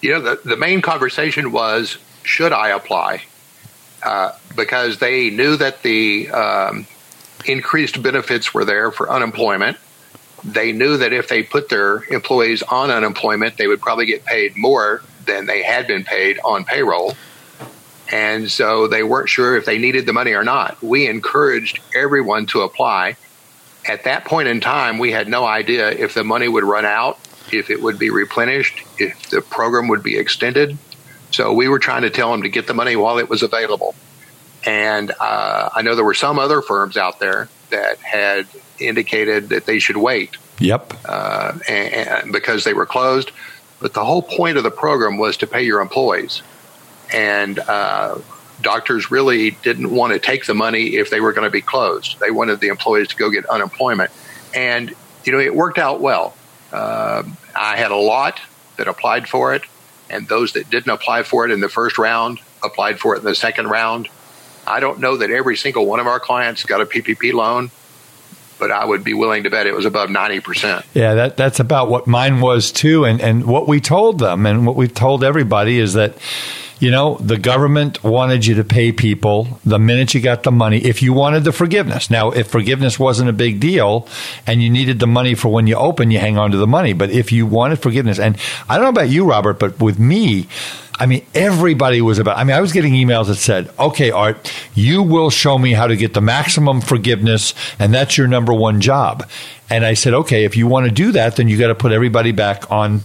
You 0.00 0.14
know, 0.14 0.20
the, 0.20 0.40
the 0.44 0.56
main 0.56 0.82
conversation 0.82 1.52
was 1.52 1.98
should 2.24 2.52
I 2.52 2.70
apply? 2.70 3.22
Uh, 4.02 4.32
because 4.56 4.98
they 4.98 5.30
knew 5.30 5.56
that 5.56 5.82
the 5.82 6.28
um, 6.30 6.86
increased 7.46 8.02
benefits 8.02 8.54
were 8.54 8.64
there 8.64 8.90
for 8.90 9.10
unemployment. 9.10 9.76
They 10.44 10.72
knew 10.72 10.96
that 10.96 11.12
if 11.12 11.28
they 11.28 11.42
put 11.42 11.68
their 11.68 12.04
employees 12.04 12.62
on 12.62 12.90
unemployment, 12.90 13.56
they 13.56 13.66
would 13.66 13.80
probably 13.80 14.06
get 14.06 14.24
paid 14.24 14.56
more 14.56 15.02
than 15.24 15.46
they 15.46 15.62
had 15.62 15.86
been 15.86 16.04
paid 16.04 16.40
on 16.44 16.64
payroll. 16.64 17.14
And 18.10 18.50
so 18.50 18.88
they 18.88 19.02
weren't 19.02 19.28
sure 19.28 19.56
if 19.56 19.64
they 19.64 19.78
needed 19.78 20.04
the 20.04 20.12
money 20.12 20.32
or 20.32 20.44
not. 20.44 20.82
We 20.82 21.06
encouraged 21.06 21.80
everyone 21.94 22.46
to 22.46 22.62
apply. 22.62 23.16
At 23.88 24.04
that 24.04 24.24
point 24.24 24.48
in 24.48 24.60
time, 24.60 24.98
we 24.98 25.12
had 25.12 25.28
no 25.28 25.44
idea 25.44 25.90
if 25.90 26.14
the 26.14 26.24
money 26.24 26.48
would 26.48 26.64
run 26.64 26.84
out, 26.84 27.18
if 27.52 27.70
it 27.70 27.80
would 27.80 27.98
be 27.98 28.10
replenished, 28.10 28.84
if 28.98 29.30
the 29.30 29.40
program 29.40 29.88
would 29.88 30.02
be 30.02 30.16
extended. 30.16 30.76
So 31.30 31.52
we 31.52 31.68
were 31.68 31.78
trying 31.78 32.02
to 32.02 32.10
tell 32.10 32.30
them 32.30 32.42
to 32.42 32.48
get 32.48 32.66
the 32.66 32.74
money 32.74 32.96
while 32.96 33.18
it 33.18 33.28
was 33.28 33.42
available. 33.42 33.94
And 34.64 35.10
uh, 35.20 35.70
I 35.74 35.82
know 35.82 35.94
there 35.94 36.04
were 36.04 36.14
some 36.14 36.38
other 36.38 36.62
firms 36.62 36.96
out 36.96 37.18
there 37.18 37.48
that 37.70 37.98
had 37.98 38.46
indicated 38.78 39.48
that 39.48 39.66
they 39.66 39.78
should 39.78 39.96
wait. 39.96 40.36
Yep. 40.58 40.94
Uh, 41.04 41.58
and, 41.68 41.94
and 41.94 42.32
because 42.32 42.64
they 42.64 42.74
were 42.74 42.86
closed. 42.86 43.32
But 43.80 43.94
the 43.94 44.04
whole 44.04 44.22
point 44.22 44.56
of 44.56 44.62
the 44.62 44.70
program 44.70 45.18
was 45.18 45.36
to 45.38 45.46
pay 45.46 45.62
your 45.62 45.80
employees. 45.80 46.42
And 47.12 47.58
uh, 47.58 48.18
doctors 48.60 49.10
really 49.10 49.50
didn't 49.62 49.90
want 49.90 50.12
to 50.12 50.18
take 50.18 50.46
the 50.46 50.54
money 50.54 50.96
if 50.96 51.10
they 51.10 51.20
were 51.20 51.32
going 51.32 51.44
to 51.44 51.50
be 51.50 51.60
closed. 51.60 52.20
They 52.20 52.30
wanted 52.30 52.60
the 52.60 52.68
employees 52.68 53.08
to 53.08 53.16
go 53.16 53.30
get 53.30 53.44
unemployment. 53.46 54.10
And, 54.54 54.94
you 55.24 55.32
know, 55.32 55.40
it 55.40 55.54
worked 55.54 55.78
out 55.78 56.00
well. 56.00 56.36
Uh, 56.72 57.24
I 57.54 57.76
had 57.76 57.90
a 57.90 57.96
lot 57.96 58.40
that 58.76 58.88
applied 58.88 59.28
for 59.28 59.54
it, 59.54 59.62
and 60.08 60.28
those 60.28 60.52
that 60.52 60.70
didn't 60.70 60.90
apply 60.90 61.24
for 61.24 61.44
it 61.44 61.50
in 61.50 61.60
the 61.60 61.68
first 61.68 61.98
round 61.98 62.38
applied 62.62 62.98
for 62.98 63.14
it 63.14 63.18
in 63.18 63.24
the 63.24 63.34
second 63.34 63.68
round. 63.68 64.08
I 64.66 64.80
don't 64.80 65.00
know 65.00 65.16
that 65.16 65.30
every 65.30 65.56
single 65.56 65.86
one 65.86 66.00
of 66.00 66.06
our 66.06 66.20
clients 66.20 66.64
got 66.64 66.80
a 66.80 66.86
PPP 66.86 67.32
loan, 67.32 67.70
but 68.58 68.70
I 68.70 68.84
would 68.84 69.02
be 69.02 69.14
willing 69.14 69.42
to 69.42 69.50
bet 69.50 69.66
it 69.66 69.74
was 69.74 69.84
above 69.84 70.08
90%. 70.08 70.84
Yeah, 70.94 71.14
that, 71.14 71.36
that's 71.36 71.58
about 71.58 71.88
what 71.88 72.06
mine 72.06 72.40
was 72.40 72.70
too. 72.70 73.04
And, 73.04 73.20
and 73.20 73.44
what 73.44 73.66
we 73.66 73.80
told 73.80 74.20
them 74.20 74.46
and 74.46 74.66
what 74.66 74.76
we've 74.76 74.94
told 74.94 75.24
everybody 75.24 75.78
is 75.78 75.94
that, 75.94 76.16
you 76.78 76.90
know, 76.90 77.16
the 77.16 77.38
government 77.38 78.04
wanted 78.04 78.46
you 78.46 78.54
to 78.56 78.64
pay 78.64 78.92
people 78.92 79.60
the 79.64 79.78
minute 79.80 80.14
you 80.14 80.20
got 80.20 80.44
the 80.44 80.52
money 80.52 80.78
if 80.78 81.02
you 81.02 81.12
wanted 81.12 81.42
the 81.44 81.52
forgiveness. 81.52 82.08
Now, 82.08 82.30
if 82.30 82.48
forgiveness 82.48 82.98
wasn't 82.98 83.30
a 83.30 83.32
big 83.32 83.58
deal 83.58 84.06
and 84.46 84.62
you 84.62 84.70
needed 84.70 85.00
the 85.00 85.06
money 85.08 85.34
for 85.34 85.48
when 85.48 85.66
you 85.66 85.74
open, 85.74 86.12
you 86.12 86.20
hang 86.20 86.38
on 86.38 86.52
to 86.52 86.56
the 86.56 86.66
money. 86.66 86.92
But 86.92 87.10
if 87.10 87.32
you 87.32 87.46
wanted 87.46 87.80
forgiveness, 87.80 88.20
and 88.20 88.36
I 88.68 88.76
don't 88.76 88.84
know 88.84 88.90
about 88.90 89.10
you, 89.10 89.28
Robert, 89.28 89.58
but 89.58 89.80
with 89.80 89.98
me, 89.98 90.46
I 90.98 91.06
mean, 91.06 91.24
everybody 91.34 92.00
was 92.00 92.18
about. 92.18 92.38
I 92.38 92.44
mean, 92.44 92.56
I 92.56 92.60
was 92.60 92.72
getting 92.72 92.92
emails 92.92 93.26
that 93.26 93.36
said, 93.36 93.70
"Okay, 93.78 94.10
Art, 94.10 94.52
you 94.74 95.02
will 95.02 95.30
show 95.30 95.58
me 95.58 95.72
how 95.72 95.86
to 95.86 95.96
get 95.96 96.14
the 96.14 96.20
maximum 96.20 96.80
forgiveness, 96.80 97.54
and 97.78 97.92
that's 97.92 98.18
your 98.18 98.28
number 98.28 98.52
one 98.52 98.80
job." 98.80 99.28
And 99.70 99.84
I 99.84 99.94
said, 99.94 100.14
"Okay, 100.14 100.44
if 100.44 100.56
you 100.56 100.66
want 100.66 100.86
to 100.86 100.92
do 100.92 101.12
that, 101.12 101.36
then 101.36 101.48
you 101.48 101.58
got 101.58 101.68
to 101.68 101.74
put 101.74 101.92
everybody 101.92 102.32
back 102.32 102.70
on 102.70 103.02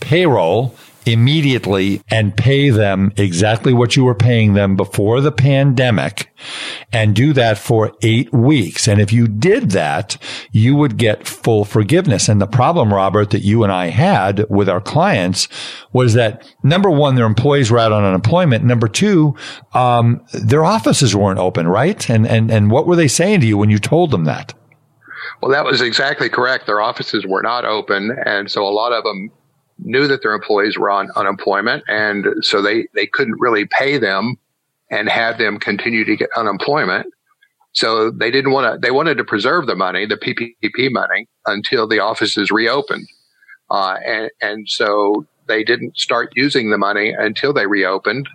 payroll." 0.00 0.74
Immediately 1.06 2.02
and 2.10 2.36
pay 2.36 2.70
them 2.70 3.12
exactly 3.16 3.72
what 3.72 3.96
you 3.96 4.04
were 4.04 4.14
paying 4.14 4.54
them 4.54 4.76
before 4.76 5.20
the 5.20 5.32
pandemic 5.32 6.32
and 6.92 7.14
do 7.14 7.32
that 7.32 7.58
for 7.58 7.92
eight 8.02 8.32
weeks. 8.32 8.88
And 8.88 9.00
if 9.00 9.12
you 9.12 9.28
did 9.28 9.70
that, 9.70 10.16
you 10.52 10.74
would 10.76 10.96
get 10.96 11.26
full 11.26 11.64
forgiveness. 11.64 12.28
And 12.28 12.40
the 12.40 12.46
problem, 12.46 12.92
Robert, 12.92 13.30
that 13.30 13.42
you 13.42 13.62
and 13.62 13.72
I 13.72 13.88
had 13.88 14.44
with 14.48 14.68
our 14.68 14.80
clients 14.80 15.48
was 15.92 16.14
that 16.14 16.50
number 16.62 16.90
one, 16.90 17.14
their 17.14 17.26
employees 17.26 17.70
were 17.70 17.78
out 17.78 17.92
on 17.92 18.04
unemployment. 18.04 18.64
Number 18.64 18.88
two, 18.88 19.36
um, 19.74 20.24
their 20.32 20.64
offices 20.64 21.14
weren't 21.14 21.38
open, 21.38 21.68
right? 21.68 22.08
And, 22.08 22.26
and, 22.26 22.50
and 22.50 22.70
what 22.70 22.86
were 22.86 22.96
they 22.96 23.08
saying 23.08 23.40
to 23.40 23.46
you 23.46 23.58
when 23.58 23.70
you 23.70 23.78
told 23.78 24.10
them 24.10 24.24
that? 24.24 24.54
Well, 25.40 25.50
that 25.52 25.64
was 25.64 25.80
exactly 25.80 26.28
correct. 26.28 26.66
Their 26.66 26.80
offices 26.80 27.26
were 27.26 27.42
not 27.42 27.64
open. 27.64 28.16
And 28.26 28.50
so 28.50 28.66
a 28.66 28.68
lot 28.68 28.92
of 28.92 29.04
them 29.04 29.30
knew 29.82 30.06
that 30.06 30.22
their 30.22 30.34
employees 30.34 30.78
were 30.78 30.90
on 30.90 31.10
unemployment. 31.16 31.84
And 31.88 32.26
so 32.42 32.62
they, 32.62 32.86
they 32.94 33.06
couldn't 33.06 33.40
really 33.40 33.66
pay 33.66 33.98
them 33.98 34.36
and 34.90 35.08
have 35.08 35.38
them 35.38 35.58
continue 35.58 36.04
to 36.04 36.16
get 36.16 36.30
unemployment. 36.36 37.06
So 37.72 38.10
they 38.10 38.30
didn't 38.30 38.52
want 38.52 38.74
to, 38.74 38.78
they 38.78 38.90
wanted 38.90 39.16
to 39.18 39.24
preserve 39.24 39.66
the 39.66 39.76
money, 39.76 40.06
the 40.06 40.16
PPP 40.16 40.90
money 40.90 41.28
until 41.46 41.86
the 41.86 42.00
offices 42.00 42.50
reopened. 42.50 43.06
Uh, 43.70 43.96
and, 44.04 44.30
and 44.40 44.68
so 44.68 45.26
they 45.46 45.62
didn't 45.62 45.96
start 45.96 46.32
using 46.34 46.70
the 46.70 46.78
money 46.78 47.14
until 47.16 47.52
they 47.52 47.66
reopened. 47.66 48.28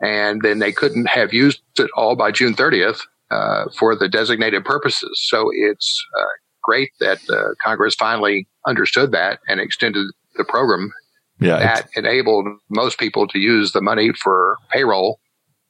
And 0.00 0.40
then 0.40 0.60
they 0.60 0.72
couldn't 0.72 1.08
have 1.08 1.34
used 1.34 1.60
it 1.78 1.90
all 1.94 2.16
by 2.16 2.30
June 2.30 2.54
30th 2.54 3.00
uh, 3.30 3.64
for 3.78 3.94
the 3.94 4.08
designated 4.08 4.64
purposes. 4.64 5.20
So 5.28 5.50
it's 5.52 6.02
uh, 6.18 6.24
great 6.62 6.90
that 7.00 7.18
uh, 7.28 7.50
Congress 7.62 7.94
finally 7.94 8.48
understood 8.66 9.12
that 9.12 9.40
and 9.46 9.60
extended 9.60 10.06
the 10.36 10.44
program 10.44 10.92
yeah, 11.40 11.58
that 11.58 11.88
enabled 11.96 12.46
most 12.68 12.98
people 12.98 13.26
to 13.28 13.38
use 13.38 13.72
the 13.72 13.80
money 13.80 14.12
for 14.12 14.56
payroll 14.70 15.20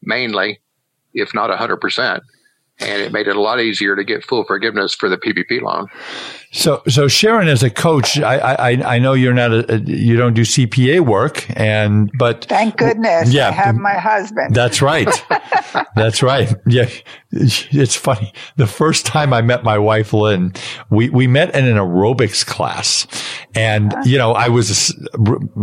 mainly, 0.03 0.61
if 1.15 1.35
not 1.35 1.51
100%. 1.51 2.21
And 2.81 3.03
it 3.03 3.13
made 3.13 3.29
it 3.29 3.37
a 3.37 3.41
lot 3.41 3.61
easier 3.61 3.95
to 3.95 4.05
get 4.05 4.25
full 4.25 4.45
forgiveness 4.45 4.95
for 4.95 5.09
the 5.09 5.19
PPP 5.19 5.61
loan. 5.61 5.89
So, 6.53 6.83
so 6.89 7.07
Sharon, 7.07 7.47
as 7.47 7.63
a 7.63 7.71
coach, 7.71 8.19
I, 8.19 8.39
I, 8.39 8.97
I 8.97 8.99
know 8.99 9.13
you're 9.13 9.33
not 9.33 9.53
a, 9.53 9.81
you 9.87 10.17
don't 10.17 10.35
do 10.35 10.43
CPA 10.43 11.01
work 11.01 11.47
and, 11.51 12.11
but. 12.19 12.47
Thank 12.47 12.77
goodness. 12.77 13.33
Yeah. 13.33 13.49
I 13.49 13.53
have 13.53 13.77
my 13.77 13.95
husband. 13.95 14.53
That's 14.53 14.83
right. 14.83 15.09
that's 15.95 16.25
right. 16.25 16.53
Yeah. 16.67 16.89
It's 17.31 17.95
funny. 17.95 18.33
The 18.57 18.67
first 18.67 19.07
time 19.07 19.33
I 19.33 19.43
met 19.43 19.63
my 19.63 19.79
wife, 19.79 20.13
Lynn, 20.13 20.53
we, 20.91 21.09
we 21.09 21.29
met 21.29 21.55
in 21.55 21.67
an 21.67 21.77
aerobics 21.77 22.45
class 22.45 23.07
and, 23.55 23.95
you 24.05 24.19
know, 24.19 24.33
I 24.33 24.49
was, 24.49 24.93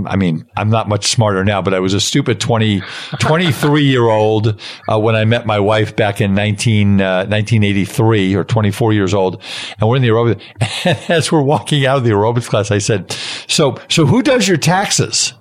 I 0.05 0.15
mean, 0.15 0.45
I'm 0.55 0.69
not 0.69 0.87
much 0.87 1.07
smarter 1.07 1.43
now, 1.43 1.61
but 1.61 1.73
I 1.73 1.81
was 1.81 1.93
a 1.93 1.99
stupid 1.99 2.39
20, 2.39 2.81
23 3.19 3.83
year 3.83 4.03
old, 4.03 4.57
uh, 4.89 4.97
when 4.97 5.17
I 5.17 5.25
met 5.25 5.45
my 5.45 5.59
wife 5.59 5.97
back 5.97 6.21
in 6.21 6.33
19, 6.33 7.01
uh, 7.01 7.25
1983 7.25 8.35
or 8.35 8.45
24 8.45 8.93
years 8.93 9.13
old 9.13 9.43
and 9.79 9.89
we're 9.89 9.97
in 9.97 10.01
the 10.01 10.07
aerobics 10.07 10.41
as 11.09 11.31
we're 11.31 11.41
walking 11.41 11.85
out 11.85 11.97
of 11.97 12.03
the 12.03 12.11
aerobics 12.11 12.47
class, 12.47 12.71
I 12.71 12.77
said, 12.77 13.11
"So, 13.47 13.77
so 13.89 14.05
who 14.05 14.21
does 14.21 14.47
your 14.47 14.57
taxes?" 14.57 15.33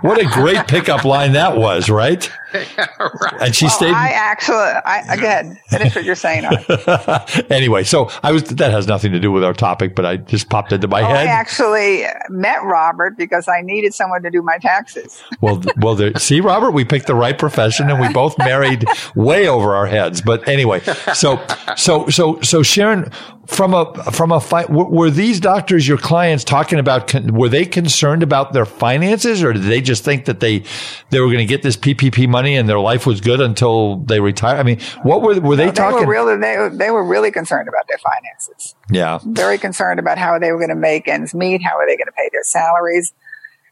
what 0.00 0.20
a 0.20 0.26
great 0.26 0.68
pickup 0.68 1.04
line 1.04 1.32
that 1.32 1.56
was, 1.56 1.90
right? 1.90 2.30
Right. 2.52 3.32
And 3.40 3.54
she 3.54 3.66
well, 3.66 3.70
stayed. 3.70 3.94
I 3.94 4.08
actually, 4.08 4.56
I, 4.56 5.04
again, 5.08 5.58
finish 5.68 5.94
what 5.94 6.04
you're 6.04 6.14
saying. 6.14 6.44
anyway, 7.50 7.84
so 7.84 8.10
I 8.22 8.32
was, 8.32 8.44
that 8.44 8.70
has 8.70 8.86
nothing 8.86 9.12
to 9.12 9.20
do 9.20 9.32
with 9.32 9.44
our 9.44 9.52
topic, 9.52 9.94
but 9.94 10.04
I 10.04 10.16
just 10.16 10.50
popped 10.50 10.72
into 10.72 10.88
my 10.88 11.00
oh, 11.00 11.04
well, 11.04 11.16
head. 11.16 11.26
I 11.26 11.30
actually 11.30 12.04
met 12.28 12.62
Robert 12.62 13.16
because 13.16 13.48
I 13.48 13.62
needed 13.62 13.94
someone 13.94 14.22
to 14.22 14.30
do 14.30 14.42
my 14.42 14.58
taxes. 14.58 15.22
well, 15.40 15.62
well, 15.78 15.94
there, 15.94 16.14
see, 16.16 16.40
Robert, 16.40 16.72
we 16.72 16.84
picked 16.84 17.06
the 17.06 17.14
right 17.14 17.38
profession 17.38 17.90
and 17.90 18.00
we 18.00 18.12
both 18.12 18.36
married 18.38 18.86
way 19.14 19.48
over 19.48 19.74
our 19.74 19.86
heads. 19.86 20.20
But 20.20 20.46
anyway, 20.48 20.80
so, 21.14 21.44
so, 21.76 22.08
so, 22.08 22.40
so 22.40 22.62
Sharon, 22.62 23.10
from 23.46 23.74
a, 23.74 23.92
from 24.12 24.32
a 24.32 24.40
fight, 24.40 24.70
were 24.70 25.10
these 25.10 25.40
doctors 25.40 25.86
your 25.88 25.98
clients 25.98 26.44
talking 26.44 26.78
about, 26.78 27.12
were 27.30 27.48
they 27.48 27.66
concerned 27.66 28.22
about 28.22 28.52
their 28.52 28.64
finances 28.64 29.42
or 29.42 29.52
did 29.52 29.62
they 29.62 29.80
just 29.80 30.04
think 30.04 30.26
that 30.26 30.40
they, 30.40 30.62
they 31.10 31.20
were 31.20 31.26
going 31.26 31.38
to 31.38 31.44
get 31.44 31.62
this 31.62 31.76
PPP 31.76 32.28
money 32.28 32.39
money 32.40 32.56
and 32.56 32.68
their 32.68 32.80
life 32.80 33.06
was 33.06 33.20
good 33.20 33.40
until 33.40 33.96
they 33.96 34.20
retired? 34.20 34.58
I 34.58 34.62
mean, 34.62 34.80
what 35.02 35.22
were 35.22 35.38
were 35.40 35.56
they 35.56 35.66
no, 35.66 35.72
talking? 35.72 36.00
They 36.00 36.06
were 36.06 36.12
really 36.12 36.36
they, 36.36 36.68
they 36.72 36.90
were 36.90 37.04
really 37.04 37.30
concerned 37.30 37.68
about 37.68 37.86
their 37.88 37.98
finances. 37.98 38.74
Yeah, 38.90 39.18
very 39.24 39.58
concerned 39.58 40.00
about 40.00 40.18
how 40.18 40.38
they 40.38 40.52
were 40.52 40.58
going 40.58 40.70
to 40.70 40.74
make 40.74 41.08
ends 41.08 41.34
meet. 41.34 41.62
How 41.62 41.76
are 41.76 41.86
they 41.86 41.96
going 41.96 42.06
to 42.06 42.12
pay 42.12 42.28
their 42.32 42.44
salaries? 42.44 43.12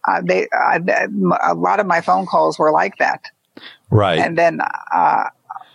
Uh, 0.06 0.22
they 0.24 0.48
uh, 0.50 0.78
a 1.42 1.54
lot 1.54 1.80
of 1.80 1.86
my 1.86 2.00
phone 2.00 2.26
calls 2.26 2.58
were 2.58 2.72
like 2.72 2.98
that. 2.98 3.22
Right, 3.90 4.18
and 4.18 4.36
then. 4.36 4.60
Uh, 4.92 5.24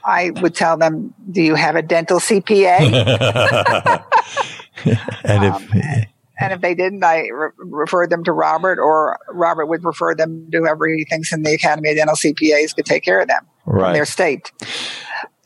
I 0.05 0.31
would 0.41 0.53
tell 0.53 0.75
them, 0.75 1.13
"Do 1.31 1.41
you 1.41 1.55
have 1.55 1.77
a 1.77 1.81
dental 1.81 2.19
CPA?" 2.19 2.77
and 5.23 5.45
if 5.45 5.55
um, 5.55 6.03
and 6.39 6.53
if 6.53 6.61
they 6.61 6.73
didn't, 6.73 7.03
I 7.03 7.27
re- 7.27 7.49
referred 7.57 8.09
them 8.09 8.23
to 8.23 8.31
Robert, 8.31 8.79
or 8.79 9.19
Robert 9.29 9.67
would 9.67 9.83
refer 9.83 10.15
them 10.15 10.49
to 10.51 10.59
whoever 10.59 10.87
he 10.87 11.05
thinks 11.05 11.31
in 11.31 11.43
the 11.43 11.53
Academy 11.53 11.91
of 11.91 11.97
Dental 11.97 12.15
CPAs 12.15 12.75
could 12.75 12.85
take 12.85 13.03
care 13.03 13.21
of 13.21 13.27
them 13.27 13.45
right. 13.65 13.85
from 13.87 13.93
their 13.93 14.05
state. 14.05 14.51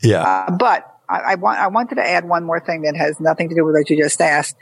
Yeah. 0.02 0.21
Uh, 0.21 0.52
but 0.52 0.86
I, 1.10 1.19
I, 1.19 1.36
want, 1.36 1.60
I 1.60 1.67
wanted 1.67 1.95
to 1.95 2.08
add 2.08 2.26
one 2.26 2.43
more 2.43 2.60
thing 2.60 2.84
that 2.84 2.95
has 2.95 3.19
nothing 3.19 3.50
to 3.50 3.56
do 3.56 3.65
with 3.65 3.76
what 3.76 3.89
you 3.89 3.97
just 3.97 4.21
asked. 4.21 4.56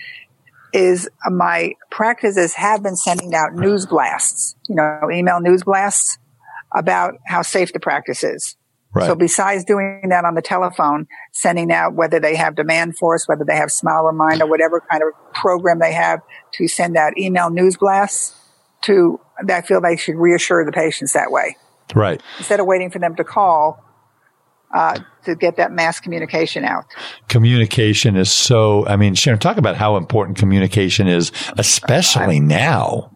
Is 0.74 1.08
my 1.30 1.76
practices 1.90 2.54
have 2.56 2.84
been 2.84 2.98
sending 2.98 3.34
out 3.34 3.54
news 3.54 3.86
blasts, 3.86 4.56
you 4.68 4.76
know, 4.76 5.10
email 5.10 5.40
news 5.40 5.64
blasts 5.64 6.18
about 6.76 7.14
how 7.26 7.44
safe 7.44 7.72
the 7.72 7.80
practice 7.80 8.26
is. 8.26 8.58
Right. 8.96 9.08
So 9.08 9.16
besides 9.16 9.66
doing 9.66 10.04
that 10.10 10.24
on 10.24 10.36
the 10.36 10.42
telephone, 10.42 11.08
sending 11.34 11.70
out 11.70 11.96
whether 11.96 12.18
they 12.18 12.36
have 12.38 12.56
Demandforce, 12.56 13.28
whether 13.28 13.44
they 13.44 13.58
have 13.58 13.70
Smile 13.70 14.06
Reminder, 14.06 14.46
whatever 14.46 14.82
kind 14.90 15.04
of 15.04 15.10
program 15.34 15.80
they 15.80 15.92
have 15.92 16.22
to 16.54 16.70
send 16.70 16.96
out 16.96 17.18
email 17.18 17.50
news 17.50 17.76
blasts 17.76 18.34
to, 18.84 19.20
I 19.50 19.62
feel 19.62 19.82
they 19.82 19.98
should 19.98 20.16
reassure 20.16 20.64
the 20.64 20.72
patients 20.72 21.12
that 21.12 21.30
way. 21.30 21.58
Right. 21.94 22.22
Instead 22.38 22.62
of 22.62 22.68
waiting 22.68 22.90
for 22.90 23.00
them 23.00 23.18
to 23.18 23.26
call, 23.26 23.84
uh, 24.74 25.00
to 25.26 25.36
get 25.36 25.58
that 25.58 25.72
mass 25.72 26.00
communication 26.00 26.64
out. 26.64 26.86
Communication 27.28 28.16
is 28.16 28.32
so, 28.32 28.86
I 28.88 28.96
mean, 28.96 29.14
Sharon, 29.16 29.40
talk 29.40 29.58
about 29.58 29.76
how 29.76 29.98
important 29.98 30.38
communication 30.38 31.08
is, 31.08 31.32
especially 31.58 32.40
now. 32.40 33.15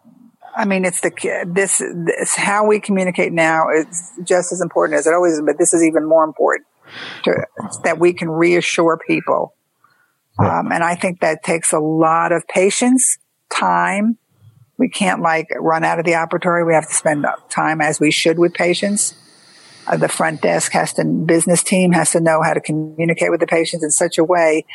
I 0.56 0.66
mean, 0.66 0.86
it's 0.86 1.02
the 1.02 1.12
this, 1.48 1.78
this 1.80 2.36
how 2.36 2.66
we 2.66 2.80
communicate 2.80 3.32
now 3.32 3.70
is 3.70 4.12
just 4.24 4.52
as 4.52 4.62
important 4.62 5.00
as 5.00 5.08
it 5.08 5.14
always 5.14 5.34
is, 5.34 5.42
but 5.46 5.58
this 5.58 5.74
is 5.74 5.84
even 5.84 6.08
more 6.08 6.24
important 6.24 6.68
to, 7.24 7.46
that 7.84 8.00
we 8.00 8.14
can 8.14 8.30
reassure 8.30 8.98
people. 9.06 9.54
Um, 10.40 10.72
and 10.72 10.84
I 10.84 10.96
think 10.96 11.20
that 11.20 11.44
takes 11.44 11.74
a 11.74 11.80
lot 11.80 12.32
of 12.32 12.48
patience, 12.48 13.18
time. 13.54 14.18
We 14.78 14.90
can't 14.90 15.22
like 15.22 15.48
run 15.60 15.84
out 15.84 16.00
of 16.00 16.06
the 16.06 16.14
operatory. 16.14 16.66
We 16.66 16.74
have 16.74 16.88
to 16.88 16.94
spend 16.94 17.26
time 17.50 17.82
as 17.82 18.00
we 18.00 18.12
should 18.12 18.40
with 18.40 18.54
patients. 18.54 19.16
Uh, 19.86 19.98
the 19.98 20.08
front 20.08 20.42
desk 20.42 20.72
has 20.72 20.94
to, 20.94 21.04
business 21.04 21.64
team 21.64 21.92
has 21.92 22.12
to 22.12 22.22
know 22.22 22.42
how 22.42 22.54
to 22.54 22.62
communicate 22.62 23.32
with 23.32 23.42
the 23.42 23.48
patients 23.48 23.84
in 23.84 23.92
such 23.92 24.18
a 24.18 24.24
way 24.24 24.66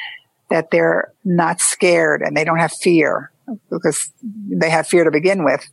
that 0.50 0.70
they're 0.70 1.12
not 1.24 1.60
scared 1.60 2.20
and 2.20 2.36
they 2.36 2.44
don't 2.44 2.58
have 2.58 2.72
fear 2.72 3.30
because 3.70 4.10
they 4.22 4.70
have 4.70 4.86
fear 4.86 5.04
to 5.04 5.10
begin 5.10 5.44
with, 5.44 5.66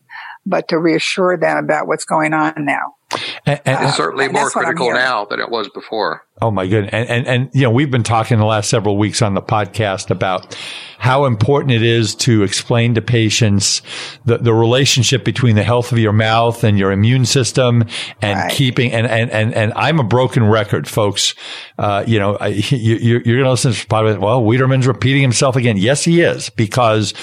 but 0.45 0.67
to 0.69 0.77
reassure 0.77 1.37
them 1.37 1.57
about 1.57 1.87
what's 1.87 2.05
going 2.05 2.33
on 2.33 2.53
now. 2.57 2.95
And, 3.45 3.61
and 3.65 3.87
it's 3.87 3.97
certainly 3.97 4.27
more 4.27 4.49
critical 4.49 4.91
now 4.91 5.25
than 5.25 5.39
it 5.39 5.49
was 5.49 5.69
before. 5.69 6.25
Oh 6.41 6.49
my 6.49 6.65
goodness. 6.67 6.91
And, 6.93 7.09
and, 7.09 7.27
and, 7.27 7.49
you 7.53 7.61
know, 7.61 7.69
we've 7.69 7.91
been 7.91 8.03
talking 8.03 8.39
the 8.39 8.45
last 8.45 8.69
several 8.69 8.97
weeks 8.97 9.21
on 9.21 9.35
the 9.35 9.41
podcast 9.41 10.09
about 10.09 10.57
how 10.97 11.25
important 11.25 11.71
it 11.71 11.83
is 11.83 12.15
to 12.15 12.43
explain 12.43 12.95
to 12.95 13.01
patients 13.01 13.81
the, 14.25 14.37
the 14.37 14.53
relationship 14.53 15.23
between 15.23 15.55
the 15.55 15.63
health 15.63 15.91
of 15.91 15.99
your 15.99 16.13
mouth 16.13 16.63
and 16.63 16.79
your 16.79 16.91
immune 16.91 17.25
system 17.25 17.83
and 18.21 18.39
right. 18.39 18.51
keeping, 18.51 18.91
and, 18.91 19.05
and, 19.05 19.29
and, 19.31 19.53
and 19.53 19.73
I'm 19.75 19.99
a 19.99 20.03
broken 20.03 20.47
record, 20.47 20.87
folks. 20.87 21.35
Uh, 21.77 22.03
you 22.07 22.17
know, 22.17 22.37
I, 22.37 22.47
you, 22.69 23.17
are 23.17 23.19
going 23.19 23.43
to 23.43 23.49
listen 23.49 23.71
to 23.71 23.77
this 23.77 23.85
podcast. 23.85 24.19
Well, 24.19 24.43
Wiederman's 24.43 24.87
repeating 24.87 25.21
himself 25.21 25.55
again. 25.55 25.77
Yes, 25.77 26.03
he 26.03 26.21
is 26.21 26.49
because 26.49 27.13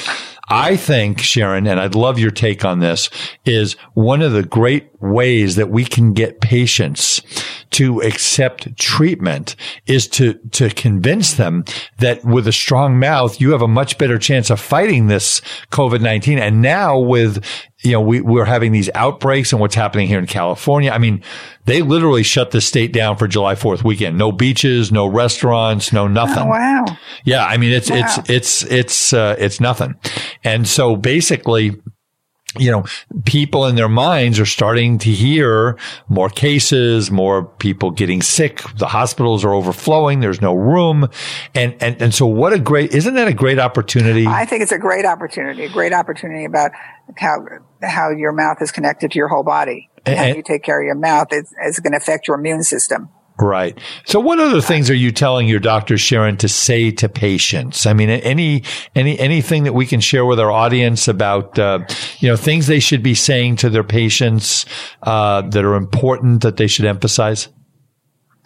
I 0.49 0.77
think, 0.77 1.21
Sharon, 1.21 1.67
and 1.67 1.79
I'd 1.79 1.95
love 1.95 2.19
your 2.19 2.31
take 2.31 2.65
on 2.65 2.79
this, 2.79 3.11
is 3.45 3.75
one 3.95 4.23
of 4.23 4.33
the 4.33 4.43
great 4.43 4.89
ways 5.01 5.57
that 5.57 5.71
we 5.71 5.85
can 5.85 6.13
get 6.13 6.41
patients 6.41 7.23
to 7.71 8.01
accept 8.01 8.77
treatment 8.79 9.55
is 9.87 10.09
to, 10.09 10.35
to 10.53 10.71
convince 10.71 11.35
them 11.35 11.65
that 11.99 12.25
with 12.25 12.49
a 12.49 12.53
strong 12.53 12.99
mouth, 12.99 13.41
you 13.41 13.53
have 13.53 13.63
a 13.63 13.69
much 13.69 13.99
better 13.99 14.19
chance 14.19 14.51
of 14.51 14.59
fighting 14.59 15.07
this 15.07 15.41
COVID-19. 15.71 16.39
And 16.39 16.63
now 16.63 16.99
with 16.99 17.45
you 17.85 17.93
know, 17.93 18.01
we, 18.01 18.21
we're 18.21 18.45
having 18.45 18.73
these 18.73 18.91
outbreaks 18.95 19.53
and 19.53 19.61
what's 19.61 19.75
happening 19.75 20.09
here 20.09 20.19
in 20.19 20.27
California. 20.27 20.91
I 20.91 20.99
mean, 20.99 21.23
they 21.65 21.83
literally 21.83 22.25
shut 22.25 22.51
the 22.51 22.61
state 22.61 22.93
down 22.93 23.17
for 23.17 23.29
July 23.29 23.55
4th 23.55 23.85
weekend. 23.85 24.19
No 24.19 24.33
beaches, 24.33 24.91
no 24.91 25.07
restaurants, 25.07 25.93
no 25.93 26.09
nothing. 26.09 26.43
Oh, 26.43 26.47
wow. 26.47 26.85
Yeah. 27.25 27.47
I 27.47 27.57
mean, 27.57 27.73
it's, 27.73 27.89
wow. 27.89 27.99
it's, 27.99 28.31
it's, 28.31 28.63
it's, 28.65 29.13
uh, 29.13 29.37
it's 29.39 29.61
nothing. 29.61 29.95
And 30.43 30.67
so 30.67 30.97
basically, 30.97 31.81
you 32.57 32.71
know, 32.71 32.85
people 33.25 33.67
in 33.67 33.75
their 33.75 33.89
minds 33.89 34.41
are 34.41 34.47
starting 34.47 34.99
to 34.99 35.11
hear 35.11 35.79
more 36.09 36.31
cases, 36.31 37.11
more 37.11 37.45
people 37.45 37.91
getting 37.91 38.23
sick. 38.23 38.63
The 38.77 38.87
hospitals 38.87 39.45
are 39.45 39.53
overflowing. 39.53 40.21
There's 40.21 40.41
no 40.41 40.55
room. 40.55 41.09
And, 41.55 41.77
and, 41.81 42.01
and 42.01 42.15
so 42.15 42.27
what 42.27 42.53
a 42.53 42.59
great, 42.59 42.93
isn't 42.93 43.15
that 43.15 43.29
a 43.29 43.35
great 43.35 43.59
opportunity? 43.59 44.27
I 44.27 44.47
think 44.47 44.63
it's 44.63 44.73
a 44.73 44.79
great 44.79 45.05
opportunity, 45.05 45.65
a 45.65 45.69
great 45.69 45.93
opportunity 45.93 46.47
about 46.47 46.71
how, 47.17 47.45
how 47.83 48.11
your 48.11 48.33
mouth 48.33 48.63
is 48.63 48.73
connected 48.73 49.11
to 49.13 49.19
your 49.19 49.29
whole 49.29 49.45
body. 49.45 49.91
And, 50.07 50.19
how 50.19 50.27
you 50.27 50.43
take 50.43 50.63
care 50.63 50.81
of 50.81 50.87
your 50.87 50.95
mouth 50.95 51.29
is, 51.33 51.53
is 51.67 51.81
going 51.81 51.93
to 51.93 51.99
affect 51.99 52.29
your 52.29 52.39
immune 52.39 52.63
system. 52.63 53.11
Right. 53.41 53.79
So 54.05 54.19
what 54.19 54.41
other 54.41 54.61
things 54.61 54.91
are 54.91 54.95
you 54.95 55.13
telling 55.13 55.47
your 55.47 55.61
doctors, 55.61 56.01
Sharon, 56.01 56.37
to 56.39 56.49
say 56.49 56.91
to 56.93 57.09
patients? 57.09 57.87
I 57.87 57.93
mean, 57.93 58.11
any, 58.11 58.65
any, 58.97 59.19
anything 59.19 59.63
that 59.65 59.75
we 59.75 59.87
can 59.87 60.01
share 60.01 60.25
with 60.25 60.41
our 60.41 60.51
audience 60.51 61.07
about, 61.07 61.57
uh, 61.57 61.81
you 62.19 62.29
know, 62.29 62.37
things 62.37 62.67
they 62.67 62.81
should 62.81 63.03
be 63.03 63.15
saying 63.15 63.57
to 63.57 63.71
their 63.71 63.85
patients, 63.85 64.67
uh, 65.05 65.43
that 65.43 65.65
are 65.65 65.77
important 65.77 66.43
that 66.43 66.57
they 66.57 66.67
should 66.67 66.85
emphasize? 66.85 67.49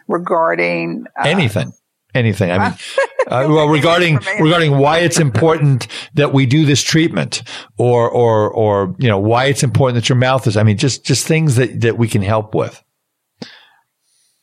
Regarding 0.09 1.05
uh, 1.19 1.23
anything. 1.27 1.73
Anything. 2.15 2.51
I 2.51 2.59
mean, 2.59 2.79
uh, 3.29 3.47
well, 3.49 3.69
regarding 3.69 4.19
regarding 4.39 4.77
why 4.77 4.99
it's 4.99 5.19
important 5.19 5.87
that 6.13 6.35
we 6.35 6.45
do 6.45 6.67
this 6.67 6.83
treatment, 6.83 7.43
or 7.79 8.11
or 8.11 8.51
or 8.51 8.95
you 8.99 9.09
know 9.09 9.19
why 9.19 9.47
it's 9.47 9.63
important 9.63 9.95
that 9.95 10.11
your 10.11 10.19
mouth 10.19 10.47
is. 10.47 10.59
I 10.59 10.63
mean, 10.63 10.77
just 10.77 11.07
just 11.07 11.27
things 11.27 11.57
that 11.57 11.81
that 11.81 11.97
we 11.97 12.09
can 12.09 12.21
help 12.21 12.55
with. 12.55 12.85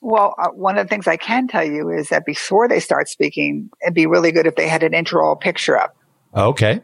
Well, 0.01 0.33
uh, 0.37 0.49
one 0.49 0.77
of 0.77 0.85
the 0.85 0.89
things 0.89 1.07
I 1.07 1.17
can 1.17 1.47
tell 1.47 1.63
you 1.63 1.89
is 1.89 2.09
that 2.09 2.25
before 2.25 2.67
they 2.67 2.79
start 2.79 3.09
speaking, 3.09 3.69
it'd 3.83 3.93
be 3.93 4.05
really 4.05 4.31
good 4.31 4.47
if 4.47 4.55
they 4.55 4.67
had 4.67 4.83
an 4.83 4.93
intraoral 4.93 5.39
picture 5.39 5.77
up. 5.77 5.95
Okay. 6.35 6.81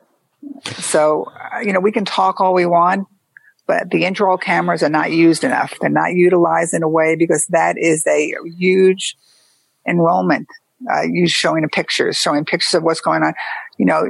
So, 0.78 1.32
uh, 1.54 1.60
you 1.60 1.72
know, 1.72 1.80
we 1.80 1.92
can 1.92 2.06
talk 2.06 2.42
all 2.42 2.54
we 2.54 2.66
want, 2.66 3.08
but 3.68 3.90
the 3.90 4.04
intraoral 4.04 4.40
cameras 4.40 4.84
are 4.84 4.90
not 4.90 5.12
used 5.12 5.44
enough. 5.44 5.74
They're 5.80 5.90
not 5.90 6.14
utilized 6.14 6.74
in 6.74 6.84
a 6.84 6.90
way 6.90 7.16
because 7.16 7.48
that 7.48 7.78
is 7.78 8.06
a 8.06 8.34
huge 8.58 9.16
enrollment. 9.88 10.48
Uh, 10.92 11.04
you 11.10 11.28
showing 11.28 11.62
the 11.62 11.70
pictures, 11.70 12.18
showing 12.18 12.44
pictures 12.44 12.74
of 12.74 12.84
what's 12.84 13.02
going 13.02 13.24
on, 13.24 13.34
you 13.78 13.86
know, 13.86 14.06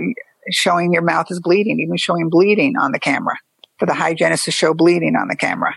showing 0.51 0.91
your 0.91 1.03
mouth 1.03 1.27
is 1.29 1.39
bleeding, 1.39 1.79
even 1.79 1.95
showing 1.95 2.29
bleeding 2.29 2.75
on 2.75 2.91
the 2.91 2.99
camera 2.99 3.35
for 3.77 3.85
the 3.85 3.93
hygienist 3.93 4.45
to 4.45 4.51
show 4.51 4.73
bleeding 4.73 5.15
on 5.15 5.27
the 5.27 5.35
camera. 5.35 5.75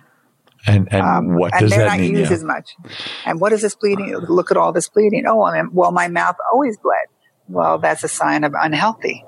And 0.66 0.88
and 0.90 1.02
um, 1.02 1.38
what 1.38 1.52
does 1.52 1.72
and 1.72 1.80
that 1.80 1.98
mean? 1.98 2.12
they're 2.12 2.12
not 2.12 2.20
used 2.20 2.32
as 2.32 2.44
much. 2.44 2.74
And 3.24 3.40
what 3.40 3.52
is 3.52 3.62
this 3.62 3.74
bleeding? 3.74 4.14
Look 4.28 4.50
at 4.50 4.56
all 4.56 4.72
this 4.72 4.88
bleeding. 4.88 5.24
Oh, 5.26 5.42
I 5.42 5.62
mean, 5.62 5.70
well, 5.72 5.92
my 5.92 6.08
mouth 6.08 6.36
always 6.52 6.76
bled. 6.78 7.06
Well, 7.48 7.78
that's 7.78 8.04
a 8.04 8.08
sign 8.08 8.44
of 8.44 8.54
unhealthy. 8.60 9.24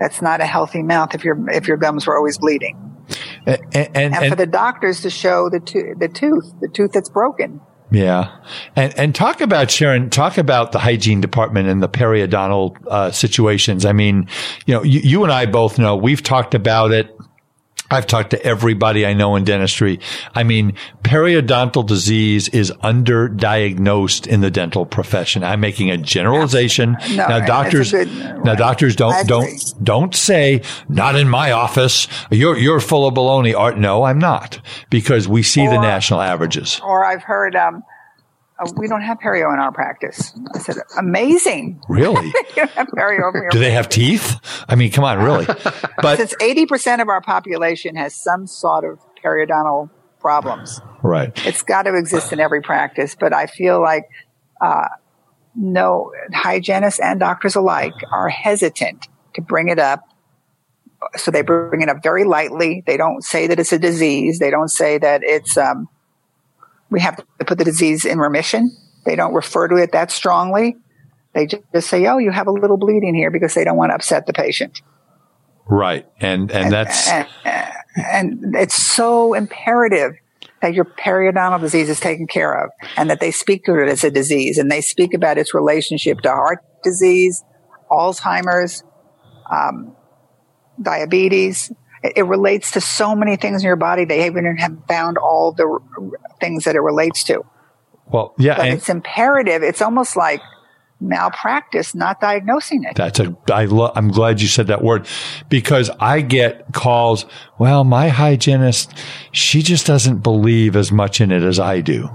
That's 0.00 0.22
not 0.22 0.40
a 0.40 0.46
healthy 0.46 0.82
mouth 0.82 1.14
if 1.14 1.24
your 1.24 1.50
if 1.50 1.68
your 1.68 1.76
gums 1.76 2.06
were 2.06 2.16
always 2.16 2.38
bleeding. 2.38 2.78
And, 3.46 3.60
and, 3.74 4.14
and 4.14 4.28
for 4.28 4.36
the 4.36 4.46
doctors 4.46 5.02
to 5.02 5.10
show 5.10 5.50
the 5.50 5.60
to- 5.60 5.94
the 5.98 6.08
tooth, 6.08 6.52
the 6.60 6.68
tooth 6.68 6.92
that's 6.92 7.10
broken. 7.10 7.60
Yeah, 7.90 8.38
and 8.74 8.98
and 8.98 9.14
talk 9.14 9.40
about 9.40 9.70
Sharon. 9.70 10.10
Talk 10.10 10.38
about 10.38 10.72
the 10.72 10.78
hygiene 10.78 11.20
department 11.20 11.68
and 11.68 11.82
the 11.82 11.88
periodontal 11.88 12.76
uh, 12.88 13.10
situations. 13.10 13.84
I 13.84 13.92
mean, 13.92 14.28
you 14.66 14.74
know, 14.74 14.82
you, 14.82 15.00
you 15.00 15.22
and 15.22 15.32
I 15.32 15.46
both 15.46 15.78
know 15.78 15.94
we've 15.94 16.22
talked 16.22 16.54
about 16.54 16.92
it 16.92 17.14
I've 17.94 18.06
talked 18.06 18.30
to 18.30 18.42
everybody 18.44 19.06
I 19.06 19.14
know 19.14 19.36
in 19.36 19.44
dentistry. 19.44 20.00
I 20.34 20.42
mean, 20.42 20.74
periodontal 21.02 21.86
disease 21.86 22.48
is 22.48 22.70
underdiagnosed 22.82 24.26
in 24.26 24.40
the 24.40 24.50
dental 24.50 24.84
profession. 24.84 25.42
I'm 25.44 25.60
making 25.60 25.90
a 25.90 25.96
generalization. 25.96 26.96
No, 27.10 27.28
now 27.28 27.46
doctors, 27.46 27.92
good, 27.92 28.08
now 28.44 28.54
doctors 28.54 28.96
don't, 28.96 29.26
don't, 29.26 29.74
don't 29.82 30.14
say, 30.14 30.62
not 30.88 31.16
in 31.16 31.28
my 31.28 31.52
office. 31.52 32.08
You're, 32.30 32.58
you're 32.58 32.80
full 32.80 33.06
of 33.06 33.14
baloney. 33.14 33.56
Art. 33.56 33.78
No, 33.78 34.04
I'm 34.04 34.18
not 34.18 34.60
because 34.90 35.28
we 35.28 35.42
see 35.42 35.66
or, 35.66 35.70
the 35.70 35.80
national 35.80 36.20
averages. 36.20 36.80
Or 36.84 37.04
I've 37.04 37.22
heard, 37.22 37.56
um, 37.56 37.82
uh, 38.58 38.70
we 38.76 38.86
don't 38.86 39.02
have 39.02 39.18
perio 39.18 39.52
in 39.52 39.58
our 39.58 39.72
practice. 39.72 40.32
I 40.54 40.58
said, 40.58 40.76
amazing. 40.96 41.82
Really? 41.88 42.30
perio 42.54 43.50
Do 43.50 43.58
they 43.58 43.72
have 43.72 43.88
teeth? 43.88 44.36
I 44.68 44.76
mean, 44.76 44.92
come 44.92 45.04
on, 45.04 45.18
really? 45.18 45.46
But 46.02 46.18
since 46.18 46.34
80% 46.34 47.00
of 47.00 47.08
our 47.08 47.22
population 47.22 47.96
has 47.96 48.14
some 48.14 48.46
sort 48.46 48.84
of 48.84 48.98
periodontal 49.24 49.88
problems. 50.20 50.80
Right. 51.02 51.32
It's 51.46 51.62
got 51.62 51.82
to 51.82 51.94
exist 51.96 52.32
in 52.32 52.40
every 52.40 52.60
practice, 52.60 53.14
but 53.18 53.32
I 53.32 53.46
feel 53.46 53.80
like, 53.80 54.04
uh, 54.60 54.88
no, 55.54 56.12
hygienists 56.32 57.00
and 57.00 57.20
doctors 57.20 57.56
alike 57.56 57.92
are 58.12 58.28
hesitant 58.28 59.08
to 59.34 59.40
bring 59.40 59.68
it 59.68 59.78
up. 59.78 60.00
So 61.16 61.30
they 61.30 61.42
bring 61.42 61.82
it 61.82 61.88
up 61.88 62.02
very 62.02 62.24
lightly. 62.24 62.82
They 62.86 62.96
don't 62.96 63.22
say 63.22 63.46
that 63.46 63.58
it's 63.58 63.72
a 63.72 63.78
disease. 63.78 64.38
They 64.38 64.50
don't 64.50 64.70
say 64.70 64.98
that 64.98 65.22
it's, 65.22 65.56
um, 65.56 65.88
we 66.94 67.00
have 67.00 67.16
to 67.16 67.44
put 67.44 67.58
the 67.58 67.64
disease 67.64 68.04
in 68.04 68.20
remission. 68.20 68.70
They 69.04 69.16
don't 69.16 69.34
refer 69.34 69.66
to 69.66 69.74
it 69.74 69.90
that 69.92 70.12
strongly. 70.12 70.76
They 71.32 71.46
just 71.46 71.88
say, 71.88 72.06
"Oh, 72.06 72.18
you 72.18 72.30
have 72.30 72.46
a 72.46 72.52
little 72.52 72.76
bleeding 72.76 73.16
here," 73.16 73.32
because 73.32 73.52
they 73.52 73.64
don't 73.64 73.76
want 73.76 73.90
to 73.90 73.96
upset 73.96 74.26
the 74.26 74.32
patient. 74.32 74.80
Right, 75.66 76.06
and 76.20 76.52
and, 76.52 76.66
and 76.66 76.72
that's 76.72 77.10
and, 77.10 77.26
and 77.96 78.54
it's 78.54 78.76
so 78.76 79.34
imperative 79.34 80.12
that 80.62 80.72
your 80.72 80.84
periodontal 80.84 81.60
disease 81.60 81.88
is 81.88 81.98
taken 81.98 82.28
care 82.28 82.64
of, 82.64 82.70
and 82.96 83.10
that 83.10 83.18
they 83.18 83.32
speak 83.32 83.64
to 83.64 83.76
it 83.82 83.88
as 83.88 84.04
a 84.04 84.10
disease, 84.10 84.56
and 84.56 84.70
they 84.70 84.80
speak 84.80 85.12
about 85.12 85.36
its 85.36 85.52
relationship 85.52 86.20
to 86.20 86.30
heart 86.30 86.60
disease, 86.84 87.42
Alzheimer's, 87.90 88.84
um, 89.50 89.96
diabetes, 90.80 91.72
it 92.04 92.26
relates 92.26 92.70
to 92.72 92.80
so 92.80 93.14
many 93.14 93.36
things 93.36 93.62
in 93.62 93.66
your 93.66 93.76
body. 93.76 94.04
They 94.04 94.26
even 94.26 94.56
have 94.56 94.76
found 94.86 95.16
all 95.16 95.52
the 95.52 95.80
things 96.40 96.64
that 96.64 96.76
it 96.76 96.80
relates 96.80 97.24
to. 97.24 97.44
Well, 98.06 98.34
yeah, 98.38 98.56
but 98.58 98.66
it's 98.68 98.88
imperative. 98.90 99.62
It's 99.62 99.80
almost 99.80 100.14
like 100.14 100.42
malpractice 101.00 101.94
not 101.94 102.20
diagnosing 102.20 102.84
it. 102.84 102.94
That's 102.94 103.20
a, 103.20 103.36
I 103.52 103.64
lo- 103.64 103.92
I'm 103.94 104.10
glad 104.10 104.40
you 104.40 104.48
said 104.48 104.66
that 104.66 104.82
word 104.82 105.06
because 105.48 105.90
I 105.98 106.20
get 106.20 106.72
calls. 106.72 107.26
Well, 107.58 107.84
my 107.84 108.08
hygienist, 108.08 108.92
she 109.32 109.62
just 109.62 109.86
doesn't 109.86 110.18
believe 110.18 110.76
as 110.76 110.92
much 110.92 111.20
in 111.20 111.30
it 111.30 111.42
as 111.42 111.58
I 111.58 111.80
do. 111.80 112.10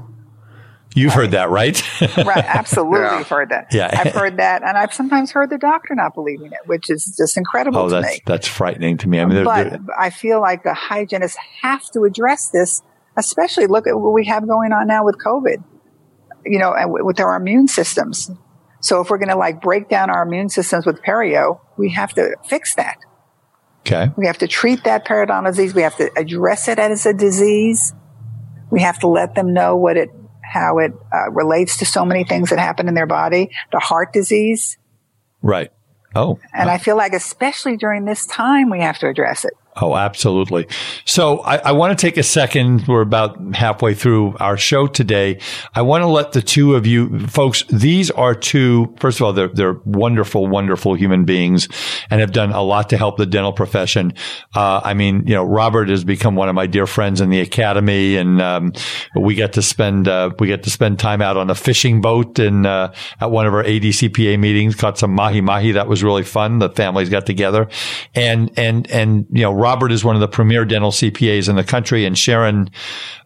You've 0.96 1.10
right. 1.10 1.16
heard 1.16 1.32
that, 1.32 1.50
right? 1.50 2.02
right. 2.26 2.28
Absolutely 2.46 3.00
yeah. 3.00 3.24
heard 3.24 3.50
that. 3.50 3.68
Yeah. 3.72 3.90
I've 3.94 4.12
heard 4.14 4.38
that. 4.38 4.64
And 4.64 4.76
I've 4.76 4.94
sometimes 4.94 5.32
heard 5.32 5.52
the 5.52 5.58
doctor 5.58 5.94
not 5.94 6.16
believing 6.16 6.48
it, 6.48 6.60
which 6.66 6.90
is 6.90 7.16
just 7.16 7.38
incredible 7.38 7.80
oh, 7.80 7.90
to 7.90 7.96
that's, 7.96 8.08
me. 8.08 8.22
That's 8.26 8.48
frightening 8.48 8.98
to 8.98 9.08
me. 9.08 9.20
I 9.20 9.26
mean, 9.26 9.44
but 9.44 9.70
they're, 9.70 9.80
I 9.98 10.10
feel 10.10 10.42
like 10.42 10.64
the 10.64 10.74
hygienists 10.74 11.38
have 11.62 11.84
to 11.92 12.06
address 12.06 12.50
this, 12.50 12.82
especially 13.18 13.68
look 13.68 13.88
at 13.88 14.00
what 14.00 14.14
we 14.14 14.26
have 14.26 14.48
going 14.48 14.72
on 14.72 14.88
now 14.88 15.06
with 15.06 15.18
COVID, 15.24 15.64
you 16.46 16.58
know, 16.58 16.74
and 16.74 16.92
with 16.92 17.20
our 17.20 17.36
immune 17.36 17.68
systems. 17.68 18.32
So 18.82 19.02
if 19.02 19.10
we're 19.10 19.20
going 19.20 19.30
to 19.30 19.38
like 19.38 19.62
break 19.62 19.90
down 19.90 20.10
our 20.10 20.24
immune 20.24 20.50
systems 20.50 20.86
with 20.86 21.02
perio, 21.04 21.60
we 21.78 21.92
have 21.92 22.14
to 22.14 22.36
fix 22.48 22.74
that. 22.76 22.98
Okay. 23.82 24.12
We 24.18 24.26
have 24.26 24.38
to 24.40 24.48
treat 24.48 24.84
that 24.86 25.06
periodontal 25.06 25.48
disease. 25.48 25.74
We 25.74 25.84
have 25.84 25.98
to 25.98 26.10
address 26.18 26.68
it 26.68 26.80
as 26.80 27.06
a 27.06 27.14
disease. 27.14 27.94
We 28.72 28.82
have 28.82 29.00
to 29.00 29.08
let 29.08 29.36
them 29.36 29.54
know 29.54 29.76
what 29.76 29.98
it 29.98 30.10
how 30.50 30.80
it 30.80 30.94
uh, 31.14 31.30
relates 31.32 31.78
to 31.78 31.86
so 31.86 32.04
many 32.04 32.24
things 32.24 32.50
that 32.50 32.60
happen 32.60 32.88
in 32.88 32.96
their 32.96 33.06
body, 33.06 33.52
the 33.72 33.80
heart 33.80 34.12
disease. 34.12 34.78
Right. 35.42 35.72
Oh. 36.16 36.40
And 36.54 36.70
I 36.70 36.80
feel 36.80 36.98
like, 36.98 37.14
especially 37.14 37.78
during 37.78 38.06
this 38.06 38.26
time, 38.26 38.70
we 38.70 38.82
have 38.82 38.98
to 39.00 39.08
address 39.08 39.46
it. 39.46 39.54
Oh, 39.82 39.96
absolutely. 39.96 40.68
So 41.06 41.40
I, 41.40 41.58
I, 41.58 41.72
want 41.72 41.98
to 41.98 42.02
take 42.02 42.18
a 42.18 42.24
second. 42.24 42.86
We're 42.88 43.02
about 43.02 43.56
halfway 43.56 43.94
through 43.94 44.36
our 44.40 44.58
show 44.58 44.88
today. 44.88 45.40
I 45.74 45.84
want 45.84 46.02
to 46.02 46.08
let 46.08 46.34
the 46.34 46.42
two 46.42 46.76
of 46.76 46.86
you 46.86 47.28
folks, 47.28 47.64
these 47.70 48.12
are 48.12 48.36
two, 48.36 48.94
first 49.00 49.20
of 49.20 49.26
all, 49.26 49.34
they're, 49.34 49.48
they're 49.48 49.80
wonderful, 49.86 50.48
wonderful 50.48 50.96
human 50.96 51.24
beings 51.24 51.70
and 52.10 52.20
have 52.20 52.34
done 52.34 52.52
a 52.52 52.62
lot 52.62 52.90
to 52.90 52.98
help 52.98 53.18
the 53.18 53.26
dental 53.26 53.54
profession. 53.54 54.14
Uh, 54.54 54.82
I 54.84 54.94
mean, 54.94 55.26
you 55.26 55.34
know, 55.34 55.44
Robert 55.44 55.88
has 55.90 56.04
become 56.04 56.36
one 56.36 56.50
of 56.50 56.56
my 56.56 56.68
dear 56.68 56.88
friends 56.88 57.22
in 57.22 57.30
the 57.30 57.40
academy 57.40 58.18
and, 58.18 58.42
um, 58.42 58.74
we 59.16 59.36
get 59.36 59.54
to 59.54 59.62
spend, 59.62 60.08
uh, 60.08 60.32
we 60.40 60.48
get 60.48 60.64
to 60.64 60.70
spend 60.70 61.00
time 61.00 61.22
out 61.22 61.38
on 61.38 61.50
a 61.50 61.56
fishing 61.56 62.02
boat 62.02 62.38
and, 62.40 62.68
uh, 62.68 62.92
at 63.22 63.32
one 63.32 63.48
of 63.48 63.54
our 63.54 63.64
ADCPA 63.64 64.38
meetings, 64.40 64.76
caught 64.76 64.98
some 64.98 65.12
mahi 65.12 65.40
mahi. 65.40 65.72
That 65.72 65.88
was 65.88 66.04
really 66.04 66.24
fun. 66.24 66.60
The 66.60 66.70
families 66.70 67.10
got 67.10 67.26
together 67.26 67.70
and, 68.14 68.52
and, 68.58 68.90
and, 68.92 69.26
you 69.32 69.44
know, 69.44 69.54
Robert 69.54 69.69
is 69.92 70.04
one 70.04 70.16
of 70.16 70.22
the 70.22 70.28
premier 70.28 70.66
dental 70.66 70.92
CPAs 70.92 71.50
in 71.50 71.56
the 71.56 71.64
country, 71.64 72.06
and 72.06 72.18
Sharon 72.18 72.70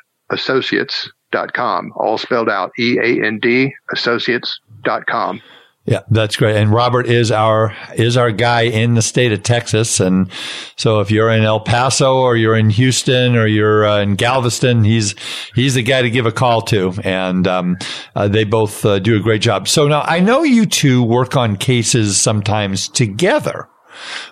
associates.com, 1.32 1.92
all 1.96 2.18
spelled 2.18 2.48
out 2.48 2.72
E 2.78 2.98
A 2.98 3.26
N 3.26 3.38
D 3.40 3.74
associates.com. 3.92 5.42
Yeah, 5.84 6.00
that's 6.10 6.34
great. 6.34 6.56
And 6.56 6.72
Robert 6.72 7.06
is 7.06 7.30
our 7.30 7.72
is 7.94 8.16
our 8.16 8.32
guy 8.32 8.62
in 8.62 8.94
the 8.94 9.02
state 9.02 9.32
of 9.32 9.44
Texas. 9.44 10.00
And 10.00 10.28
so 10.74 10.98
if 10.98 11.12
you're 11.12 11.30
in 11.30 11.44
El 11.44 11.60
Paso 11.60 12.16
or 12.16 12.36
you're 12.36 12.56
in 12.56 12.70
Houston 12.70 13.36
or 13.36 13.46
you're 13.46 13.86
uh, 13.86 14.00
in 14.00 14.16
Galveston, 14.16 14.82
he's 14.82 15.14
he's 15.54 15.74
the 15.74 15.84
guy 15.84 16.02
to 16.02 16.10
give 16.10 16.26
a 16.26 16.32
call 16.32 16.62
to. 16.62 16.92
And 17.04 17.46
um, 17.46 17.78
uh, 18.16 18.26
they 18.26 18.42
both 18.42 18.84
uh, 18.84 18.98
do 18.98 19.16
a 19.16 19.20
great 19.20 19.42
job. 19.42 19.68
So 19.68 19.86
now 19.86 20.00
I 20.00 20.18
know 20.18 20.42
you 20.42 20.66
two 20.66 21.04
work 21.04 21.36
on 21.36 21.56
cases 21.56 22.20
sometimes 22.20 22.88
together. 22.88 23.68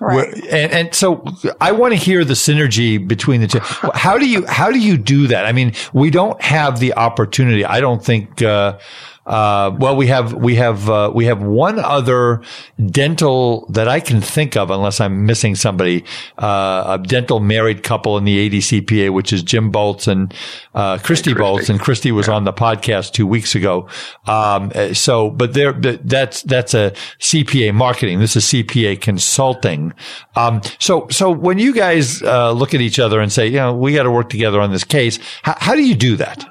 Right. 0.00 0.34
And, 0.34 0.72
and, 0.72 0.94
so 0.94 1.24
I 1.60 1.72
want 1.72 1.92
to 1.92 1.96
hear 1.98 2.24
the 2.24 2.34
synergy 2.34 3.06
between 3.06 3.40
the 3.40 3.46
two. 3.46 3.60
How 3.94 4.18
do 4.18 4.28
you, 4.28 4.46
how 4.46 4.70
do 4.70 4.78
you 4.78 4.96
do 4.96 5.26
that? 5.28 5.46
I 5.46 5.52
mean, 5.52 5.72
we 5.92 6.10
don't 6.10 6.40
have 6.42 6.80
the 6.80 6.94
opportunity. 6.94 7.64
I 7.64 7.80
don't 7.80 8.04
think, 8.04 8.42
uh, 8.42 8.78
uh, 9.26 9.74
well, 9.78 9.96
we 9.96 10.08
have 10.08 10.34
we 10.34 10.56
have 10.56 10.90
uh, 10.90 11.10
we 11.14 11.24
have 11.26 11.42
one 11.42 11.78
other 11.78 12.42
dental 12.84 13.66
that 13.70 13.88
I 13.88 14.00
can 14.00 14.20
think 14.20 14.56
of, 14.56 14.70
unless 14.70 15.00
I'm 15.00 15.24
missing 15.24 15.54
somebody. 15.54 16.04
Uh, 16.36 16.98
a 17.00 17.06
dental 17.06 17.40
married 17.40 17.82
couple 17.82 18.18
in 18.18 18.24
the 18.24 18.50
ADCPA, 18.50 19.10
which 19.10 19.32
is 19.32 19.42
Jim 19.42 19.70
Bolts 19.70 20.06
and 20.06 20.34
uh, 20.74 20.98
Christy, 20.98 21.32
Christy 21.32 21.34
Bolts, 21.34 21.68
and 21.70 21.80
Christy 21.80 22.12
was 22.12 22.28
yeah. 22.28 22.34
on 22.34 22.44
the 22.44 22.52
podcast 22.52 23.12
two 23.12 23.26
weeks 23.26 23.54
ago. 23.54 23.88
Um, 24.26 24.70
so, 24.92 25.30
but 25.30 25.54
there, 25.54 25.72
that's 25.72 26.42
that's 26.42 26.74
a 26.74 26.92
CPA 27.18 27.74
marketing. 27.74 28.20
This 28.20 28.36
is 28.36 28.44
CPA 28.44 29.00
consulting. 29.00 29.94
Um, 30.36 30.60
so, 30.78 31.08
so 31.08 31.30
when 31.30 31.58
you 31.58 31.74
guys 31.74 32.22
uh, 32.22 32.52
look 32.52 32.74
at 32.74 32.80
each 32.80 32.98
other 32.98 33.20
and 33.20 33.32
say, 33.32 33.46
you 33.46 33.56
know, 33.56 33.74
we 33.74 33.94
got 33.94 34.02
to 34.02 34.10
work 34.10 34.28
together 34.28 34.60
on 34.60 34.70
this 34.70 34.84
case, 34.84 35.18
how, 35.42 35.54
how 35.58 35.74
do 35.74 35.82
you 35.82 35.94
do 35.94 36.16
that? 36.16 36.44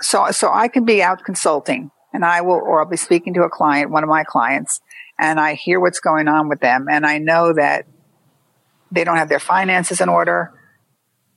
So, 0.00 0.30
so 0.30 0.50
I 0.52 0.68
can 0.68 0.84
be 0.84 1.02
out 1.02 1.24
consulting 1.24 1.90
and 2.14 2.24
I 2.24 2.40
will, 2.40 2.54
or 2.54 2.80
I'll 2.80 2.88
be 2.88 2.96
speaking 2.96 3.34
to 3.34 3.42
a 3.42 3.50
client, 3.50 3.90
one 3.90 4.04
of 4.04 4.08
my 4.08 4.22
clients, 4.22 4.80
and 5.18 5.38
I 5.38 5.54
hear 5.54 5.80
what's 5.80 6.00
going 6.00 6.28
on 6.28 6.48
with 6.48 6.60
them, 6.60 6.86
and 6.90 7.04
I 7.04 7.18
know 7.18 7.52
that 7.52 7.86
they 8.90 9.02
don't 9.02 9.16
have 9.16 9.28
their 9.28 9.40
finances 9.40 10.00
in 10.00 10.08
order. 10.08 10.52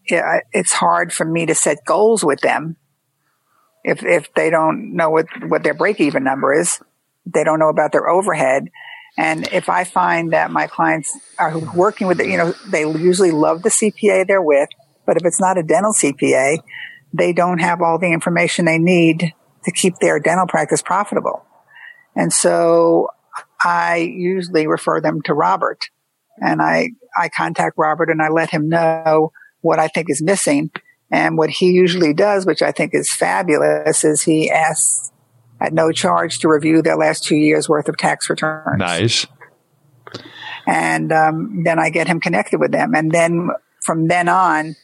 It's 0.06 0.72
hard 0.72 1.12
for 1.12 1.26
me 1.26 1.48
to 1.48 1.56
set 1.56 1.80
goals 1.86 2.24
with 2.24 2.40
them 2.40 2.78
if 3.84 4.04
if 4.04 4.34
they 4.36 4.50
don't 4.50 4.96
know 4.96 5.10
what 5.10 5.26
what 5.50 5.64
their 5.64 5.74
break 5.74 6.00
even 6.00 6.24
number 6.24 6.54
is. 6.54 6.80
They 7.26 7.44
don't 7.44 7.60
know 7.60 7.70
about 7.70 7.92
their 7.92 8.08
overhead. 8.08 8.70
And 9.18 9.50
if 9.52 9.68
I 9.68 9.84
find 9.84 10.32
that 10.32 10.52
my 10.52 10.68
clients 10.68 11.18
are 11.40 11.58
working 11.74 12.08
with, 12.08 12.20
you 12.20 12.38
know, 12.38 12.54
they 12.68 12.82
usually 12.82 13.32
love 13.32 13.64
the 13.64 13.70
CPA 13.70 14.28
they're 14.28 14.42
with, 14.42 14.70
but 15.08 15.18
if 15.18 15.26
it's 15.26 15.42
not 15.42 15.58
a 15.58 15.64
dental 15.64 15.92
CPA, 15.92 16.60
they 17.14 17.34
don't 17.34 17.58
have 17.58 17.82
all 17.82 17.98
the 17.98 18.14
information 18.14 18.66
they 18.66 18.78
need 18.78 19.34
to 19.68 19.72
keep 19.74 19.98
their 20.00 20.18
dental 20.18 20.48
practice 20.48 20.82
profitable. 20.82 21.46
And 22.16 22.32
so 22.32 23.10
I 23.62 23.98
usually 23.98 24.66
refer 24.66 25.02
them 25.02 25.22
to 25.26 25.34
Robert 25.34 25.90
and 26.38 26.62
I, 26.62 26.92
I 27.18 27.28
contact 27.28 27.76
Robert 27.78 28.10
and 28.10 28.22
I 28.22 28.30
let 28.30 28.50
him 28.50 28.70
know 28.70 29.34
what 29.60 29.78
I 29.78 29.90
think 29.90 30.10
is 30.10 30.22
missing. 30.24 30.72
And 31.12 31.38
what 31.38 31.50
he 31.50 31.72
usually 31.72 32.14
does, 32.14 32.46
which 32.46 32.62
I 32.62 32.72
think 32.72 32.94
is 32.94 33.12
fabulous, 33.12 34.06
is 34.06 34.24
he 34.24 34.50
asks 34.50 35.12
at 35.60 35.74
no 35.74 35.92
charge 35.92 36.40
to 36.40 36.48
review 36.48 36.82
their 36.82 36.98
last 36.98 37.26
two 37.26 37.36
years 37.36 37.68
worth 37.68 37.90
of 37.90 37.98
tax 37.98 38.30
returns. 38.30 38.78
Nice. 38.78 39.28
And 40.66 41.12
um, 41.12 41.64
then 41.66 41.78
I 41.78 41.90
get 41.90 42.08
him 42.08 42.22
connected 42.22 42.60
with 42.60 42.72
them. 42.72 42.94
And 42.94 43.12
then 43.12 43.50
from 43.82 44.08
then 44.08 44.30
on, 44.30 44.76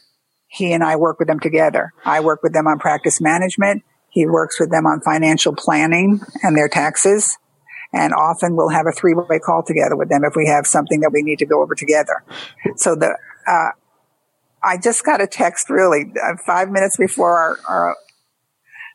he 0.46 0.72
and 0.72 0.84
I 0.84 0.96
work 0.96 1.18
with 1.18 1.28
them 1.28 1.40
together. 1.40 1.92
I 2.04 2.20
work 2.20 2.42
with 2.42 2.52
them 2.52 2.66
on 2.66 2.78
practice 2.78 3.20
management 3.20 3.82
he 4.14 4.26
works 4.26 4.60
with 4.60 4.70
them 4.70 4.86
on 4.86 5.00
financial 5.00 5.52
planning 5.54 6.20
and 6.44 6.56
their 6.56 6.68
taxes. 6.68 7.36
And 7.92 8.14
often 8.14 8.54
we'll 8.54 8.68
have 8.68 8.86
a 8.86 8.92
three 8.92 9.12
way 9.12 9.40
call 9.40 9.64
together 9.64 9.96
with 9.96 10.08
them 10.08 10.22
if 10.24 10.34
we 10.36 10.46
have 10.46 10.68
something 10.68 11.00
that 11.00 11.10
we 11.12 11.22
need 11.22 11.40
to 11.40 11.46
go 11.46 11.60
over 11.60 11.74
together. 11.74 12.22
So 12.76 12.94
the, 12.94 13.18
uh, 13.46 13.70
I 14.62 14.78
just 14.78 15.04
got 15.04 15.20
a 15.20 15.26
text 15.26 15.68
really 15.68 16.12
uh, 16.22 16.36
five 16.46 16.70
minutes 16.70 16.96
before 16.96 17.36
our, 17.36 17.58
our, 17.68 17.96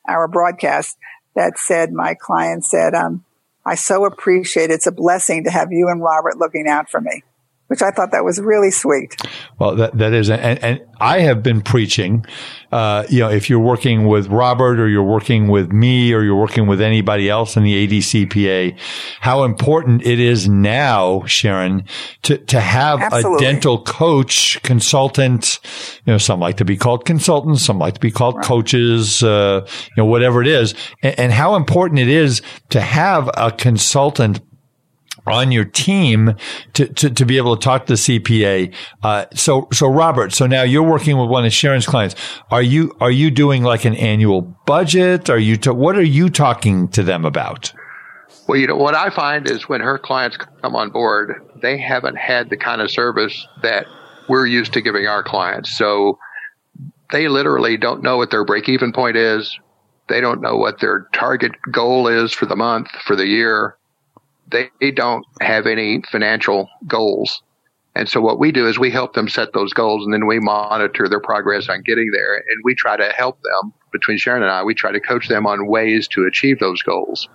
our 0.08 0.28
broadcast 0.30 0.98
that 1.36 1.58
said 1.58 1.92
my 1.92 2.16
client 2.20 2.64
said, 2.64 2.96
um, 2.96 3.26
I 3.66 3.76
so 3.76 4.06
appreciate 4.06 4.72
it. 4.72 4.76
It's 4.76 4.88
a 4.88 4.92
blessing 4.92 5.44
to 5.44 5.52
have 5.52 5.72
you 5.72 5.90
and 5.90 6.02
Robert 6.02 6.38
looking 6.38 6.68
out 6.68 6.90
for 6.90 7.02
me 7.02 7.24
which 7.70 7.84
I 7.84 7.92
thought 7.92 8.12
that 8.12 8.26
was 8.26 8.40
really 8.40 8.72
sweet. 8.72 9.16
Well, 9.60 9.76
that, 9.76 9.96
that 10.00 10.12
is, 10.12 10.32
and, 10.32 10.64
and 10.64 10.82
I 11.00 11.20
have 11.20 11.44
been 11.44 11.62
preaching, 11.62 12.26
uh, 12.72 13.06
you 13.10 13.20
know, 13.20 13.30
if 13.30 13.48
you're 13.48 13.60
working 13.60 14.08
with 14.08 14.28
Robert 14.28 14.80
or 14.80 14.90
you're 14.90 15.04
working 15.04 15.50
with 15.50 15.72
me 15.72 16.12
or 16.12 16.24
you're 16.24 16.36
working 16.36 16.66
with 16.66 16.82
anybody 16.82 17.30
else 17.30 17.56
in 17.56 17.64
the 17.64 17.88
ADCPA, 17.88 18.76
how 19.22 19.44
important 19.44 20.04
it 20.04 20.20
is 20.20 20.50
now, 20.50 21.24
Sharon, 21.26 21.86
to, 22.24 22.40
to 22.40 22.60
have 22.60 23.02
Absolutely. 23.02 23.46
a 23.46 23.52
dental 23.52 23.84
coach, 23.84 24.60
consultant, 24.64 25.60
you 26.06 26.14
know, 26.14 26.18
some 26.18 26.40
like 26.40 26.58
to 26.58 26.66
be 26.66 26.76
called 26.76 27.06
consultants, 27.06 27.62
some 27.62 27.78
like 27.78 27.94
to 27.94 28.00
be 28.00 28.12
called 28.12 28.38
right. 28.38 28.46
coaches, 28.46 29.22
uh, 29.22 29.66
you 29.96 30.04
know, 30.04 30.06
whatever 30.06 30.42
it 30.42 30.48
is, 30.48 30.74
and, 31.04 31.20
and 31.20 31.32
how 31.32 31.54
important 31.54 32.00
it 32.00 32.10
is 32.10 32.42
to 32.70 32.82
have 32.82 33.30
a 33.38 33.52
consultant 33.52 34.40
on 35.28 35.52
your 35.52 35.66
team 35.66 36.36
to, 36.74 36.88
to, 36.88 37.10
to, 37.10 37.26
be 37.26 37.38
able 37.38 37.56
to 37.56 37.64
talk 37.64 37.86
to 37.86 37.94
the 37.94 37.98
CPA. 37.98 38.74
Uh, 39.04 39.26
so, 39.34 39.68
so 39.72 39.88
Robert, 39.88 40.34
so 40.34 40.48
now 40.48 40.64
you're 40.64 40.84
working 40.84 41.18
with 41.18 41.30
one 41.30 41.46
of 41.46 41.54
Sharon's 41.54 41.86
clients. 41.86 42.16
Are 42.52 42.62
you, 42.62 42.96
are 43.00 43.12
you 43.12 43.32
doing 43.32 43.64
like 43.64 43.86
an 43.86 43.96
annual 43.96 44.42
budget? 44.42 45.30
Are 45.30 45.38
you, 45.38 45.58
to, 45.58 45.74
what 45.74 45.98
are 45.98 46.04
you 46.04 46.30
talking 46.30 46.88
to 46.90 47.04
them 47.04 47.26
about? 47.26 47.74
Well, 48.48 48.58
you 48.58 48.68
know, 48.68 48.76
what 48.76 48.96
I 48.96 49.10
find 49.10 49.50
is 49.50 49.70
when 49.70 49.82
her 49.82 50.00
clients 50.00 50.38
come 50.38 50.76
on 50.76 50.90
board, 50.90 51.48
they 51.62 51.78
haven't 51.78 52.18
had 52.18 52.50
the 52.50 52.58
kind 52.58 52.82
of 52.82 52.90
service 52.90 53.48
that 53.62 53.86
we're 54.28 54.46
used 54.46 54.74
to 54.74 54.82
giving 54.82 55.08
our 55.08 55.24
clients. 55.24 55.78
So 55.78 56.18
they 57.12 57.28
literally 57.28 57.78
don't 57.78 58.04
know 58.04 58.18
what 58.18 58.32
their 58.32 58.46
break 58.46 58.70
even 58.70 58.92
point 58.92 59.18
is. 59.18 59.60
They 60.08 60.22
don't 60.22 60.42
know 60.42 60.58
what 60.58 60.80
their 60.80 61.08
target 61.14 61.52
goal 61.72 62.08
is 62.08 62.34
for 62.34 62.46
the 62.46 62.56
month, 62.56 62.90
for 63.06 63.16
the 63.16 63.28
year 63.28 63.76
they 64.52 64.92
don't 64.92 65.26
have 65.42 65.66
any 65.68 66.02
financial 66.12 66.70
goals. 66.88 67.42
And 67.96 68.08
so 68.08 68.22
what 68.22 68.40
we 68.40 68.52
do 68.52 68.68
is 68.68 68.80
we 68.80 68.92
help 68.92 69.14
them 69.14 69.28
set 69.28 69.54
those 69.54 69.74
goals 69.74 70.06
and 70.06 70.14
then 70.14 70.28
we 70.28 70.40
monitor 70.40 71.10
their 71.10 71.20
progress 71.20 71.70
on 71.70 71.82
getting 71.82 72.12
there. 72.12 72.36
And 72.36 72.62
we 72.64 72.76
try 72.76 72.96
to 72.96 73.10
help 73.10 73.42
them 73.42 73.74
between 73.92 74.18
Sharon 74.18 74.44
and 74.44 74.52
I, 74.52 74.64
we 74.64 74.74
try 74.74 74.92
to 74.92 75.00
coach 75.00 75.28
them 75.28 75.46
on 75.46 75.68
ways 75.68 76.08
to 76.10 76.26
achieve 76.26 76.60
those 76.60 76.82
goals. 76.84 77.28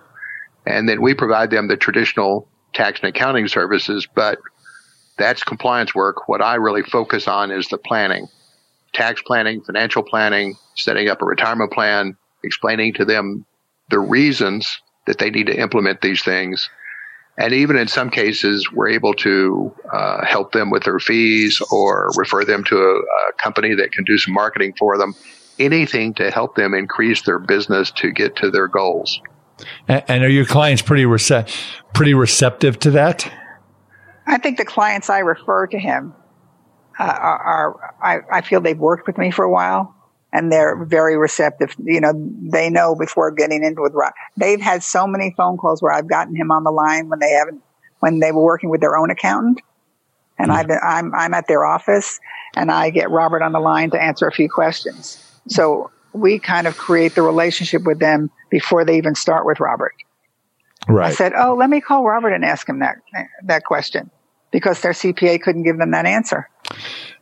And 0.66 0.88
then 0.88 1.02
we 1.02 1.14
provide 1.14 1.50
them 1.50 1.68
the 1.68 1.76
traditional 1.76 2.48
tax 2.72 3.00
and 3.00 3.08
accounting 3.08 3.48
services, 3.48 4.06
but 4.14 4.38
that's 5.18 5.42
compliance 5.42 5.94
work. 5.94 6.28
What 6.28 6.40
I 6.40 6.54
really 6.54 6.82
focus 6.82 7.28
on 7.28 7.50
is 7.50 7.68
the 7.68 7.78
planning, 7.78 8.26
tax 8.92 9.22
planning, 9.22 9.60
financial 9.60 10.02
planning, 10.02 10.56
setting 10.76 11.08
up 11.08 11.22
a 11.22 11.26
retirement 11.26 11.72
plan, 11.72 12.16
explaining 12.42 12.94
to 12.94 13.04
them 13.04 13.44
the 13.90 14.00
reasons 14.00 14.80
that 15.06 15.18
they 15.18 15.30
need 15.30 15.46
to 15.46 15.60
implement 15.60 16.00
these 16.00 16.22
things. 16.22 16.70
And 17.36 17.52
even 17.52 17.76
in 17.76 17.88
some 17.88 18.10
cases, 18.10 18.70
we're 18.72 18.88
able 18.88 19.12
to 19.14 19.74
uh, 19.92 20.24
help 20.24 20.52
them 20.52 20.70
with 20.70 20.84
their 20.84 21.00
fees 21.00 21.60
or 21.72 22.10
refer 22.16 22.44
them 22.44 22.62
to 22.64 22.76
a, 22.76 22.98
a 22.98 23.32
company 23.38 23.74
that 23.74 23.92
can 23.92 24.04
do 24.04 24.18
some 24.18 24.34
marketing 24.34 24.74
for 24.78 24.96
them. 24.96 25.14
Anything 25.58 26.14
to 26.14 26.30
help 26.30 26.54
them 26.54 26.74
increase 26.74 27.22
their 27.22 27.38
business 27.38 27.90
to 27.92 28.12
get 28.12 28.36
to 28.36 28.50
their 28.50 28.68
goals. 28.68 29.20
And, 29.88 30.24
are 30.24 30.28
your 30.28 30.44
clients 30.44 30.82
pretty 30.82 31.04
rece- 31.04 31.48
pretty 31.92 32.14
receptive 32.14 32.78
to 32.80 32.90
that? 32.92 33.30
I 34.26 34.38
think 34.38 34.58
the 34.58 34.64
clients 34.64 35.10
I 35.10 35.20
refer 35.20 35.66
to 35.68 35.78
him 35.78 36.14
uh, 36.98 37.04
are, 37.04 37.38
are 37.38 37.94
I, 38.02 38.38
I, 38.38 38.40
feel 38.40 38.60
they've 38.60 38.78
worked 38.78 39.06
with 39.06 39.18
me 39.18 39.30
for 39.30 39.44
a 39.44 39.50
while 39.50 39.94
and 40.34 40.50
they're 40.50 40.84
very 40.84 41.16
receptive. 41.16 41.74
You 41.82 42.00
know, 42.00 42.12
they 42.42 42.68
know 42.68 42.96
before 42.96 43.30
getting 43.30 43.64
into 43.64 43.80
with 43.80 43.94
Rob. 43.94 44.12
They've 44.36 44.60
had 44.60 44.82
so 44.82 45.06
many 45.06 45.32
phone 45.36 45.56
calls 45.56 45.80
where 45.80 45.92
I've 45.92 46.08
gotten 46.08 46.34
him 46.34 46.50
on 46.50 46.64
the 46.64 46.72
line 46.72 47.08
when 47.08 47.20
they 47.20 47.30
haven't, 47.30 47.62
when 48.00 48.18
they 48.18 48.32
were 48.32 48.42
working 48.42 48.68
with 48.68 48.80
their 48.80 48.96
own 48.96 49.10
accountant. 49.10 49.60
And 50.36 50.50
mm-hmm. 50.50 50.58
I've 50.58 50.66
been, 50.66 50.80
I'm, 50.84 51.14
I'm 51.14 51.34
at 51.34 51.46
their 51.46 51.64
office 51.64 52.18
and 52.56 52.70
I 52.70 52.90
get 52.90 53.10
Robert 53.10 53.42
on 53.42 53.52
the 53.52 53.60
line 53.60 53.90
to 53.90 54.02
answer 54.02 54.26
a 54.26 54.32
few 54.32 54.50
questions. 54.50 55.24
So 55.48 55.92
we 56.12 56.40
kind 56.40 56.66
of 56.66 56.76
create 56.76 57.14
the 57.14 57.22
relationship 57.22 57.84
with 57.84 58.00
them 58.00 58.28
before 58.50 58.84
they 58.84 58.98
even 58.98 59.14
start 59.14 59.46
with 59.46 59.60
Robert. 59.60 59.94
Right. 60.88 61.12
I 61.12 61.14
said, 61.14 61.32
"Oh, 61.34 61.54
let 61.54 61.70
me 61.70 61.80
call 61.80 62.04
Robert 62.04 62.34
and 62.34 62.44
ask 62.44 62.68
him 62.68 62.80
that 62.80 62.96
that 63.44 63.64
question," 63.64 64.10
because 64.50 64.82
their 64.82 64.92
CPA 64.92 65.40
couldn't 65.40 65.62
give 65.62 65.78
them 65.78 65.92
that 65.92 66.04
answer. 66.04 66.50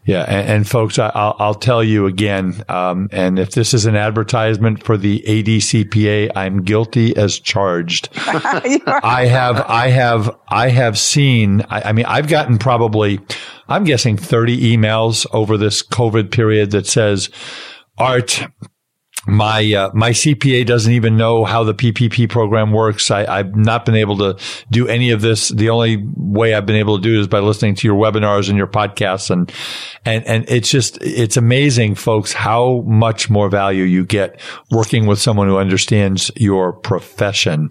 Yeah, 0.04 0.22
and, 0.22 0.48
and 0.48 0.68
folks, 0.68 0.98
I, 0.98 1.06
will 1.06 1.36
I'll 1.38 1.54
tell 1.54 1.82
you 1.82 2.06
again, 2.06 2.64
um, 2.68 3.08
and 3.12 3.38
if 3.38 3.52
this 3.52 3.72
is 3.72 3.86
an 3.86 3.94
advertisement 3.94 4.82
for 4.82 4.96
the 4.96 5.22
ADCPA, 5.26 6.32
I'm 6.34 6.62
guilty 6.62 7.16
as 7.16 7.38
charged. 7.38 8.08
I 8.16 9.26
have, 9.30 9.60
I 9.60 9.88
have, 9.88 10.36
I 10.48 10.70
have 10.70 10.98
seen. 10.98 11.62
I, 11.70 11.90
I 11.90 11.92
mean, 11.92 12.06
I've 12.06 12.26
gotten 12.26 12.58
probably, 12.58 13.20
I'm 13.68 13.84
guessing, 13.84 14.16
30 14.16 14.76
emails 14.76 15.24
over 15.32 15.56
this 15.56 15.84
COVID 15.84 16.32
period 16.32 16.72
that 16.72 16.86
says, 16.86 17.30
Art, 17.96 18.44
my 19.26 19.72
uh, 19.72 19.90
my 19.94 20.10
CPA 20.10 20.66
doesn't 20.66 20.92
even 20.92 21.16
know 21.16 21.44
how 21.44 21.62
the 21.62 21.74
PPP 21.74 22.28
program 22.28 22.72
works. 22.72 23.10
I, 23.10 23.36
have 23.36 23.54
not 23.54 23.84
been 23.84 23.94
able 23.94 24.18
to 24.18 24.36
do 24.70 24.88
any 24.88 25.10
of 25.10 25.20
this. 25.20 25.50
The 25.50 25.70
only 25.70 26.04
way 26.16 26.54
I've 26.54 26.66
been 26.66 26.76
able 26.76 26.96
to 26.96 27.02
do 27.02 27.20
is 27.20 27.28
by 27.28 27.38
listening 27.38 27.76
to 27.76 27.86
your 27.86 27.96
webinars 27.96 28.48
and 28.48 28.58
your 28.58 28.66
podcasts, 28.66 29.30
and 29.30 29.52
and 30.04 30.26
and 30.26 30.44
it's 30.48 30.70
just 30.70 30.98
it's 31.02 31.36
amazing, 31.36 31.94
folks, 31.94 32.32
how 32.32 32.82
much 32.82 33.30
more 33.30 33.48
value 33.48 33.84
you 33.84 34.04
get 34.04 34.40
working 34.72 35.06
with 35.06 35.20
someone 35.20 35.46
who 35.46 35.56
understands 35.56 36.30
your 36.36 36.72
profession. 36.72 37.70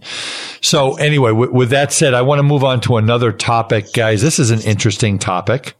So 0.61 0.93
anyway, 0.95 1.31
w- 1.31 1.53
with 1.53 1.69
that 1.71 1.91
said, 1.91 2.13
I 2.13 2.21
want 2.21 2.39
to 2.39 2.43
move 2.43 2.63
on 2.63 2.79
to 2.81 2.95
another 2.95 3.33
topic, 3.33 3.91
guys. 3.93 4.21
This 4.21 4.39
is 4.39 4.51
an 4.51 4.61
interesting 4.61 5.19
topic. 5.19 5.75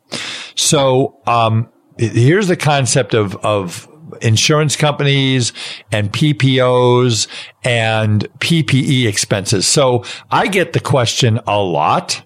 So 0.56 1.22
um, 1.28 1.70
here's 1.98 2.50
the 2.50 2.58
concept 2.58 3.14
of 3.14 3.38
of 3.38 3.88
insurance 4.22 4.76
companies 4.76 5.54
and 5.92 6.12
PPOs 6.12 7.28
and 7.64 8.28
PPE 8.40 9.08
expenses. 9.08 9.68
So 9.68 10.04
I 10.32 10.48
get 10.48 10.74
the 10.74 10.80
question 10.80 11.40
a 11.48 11.60
lot. 11.60 12.24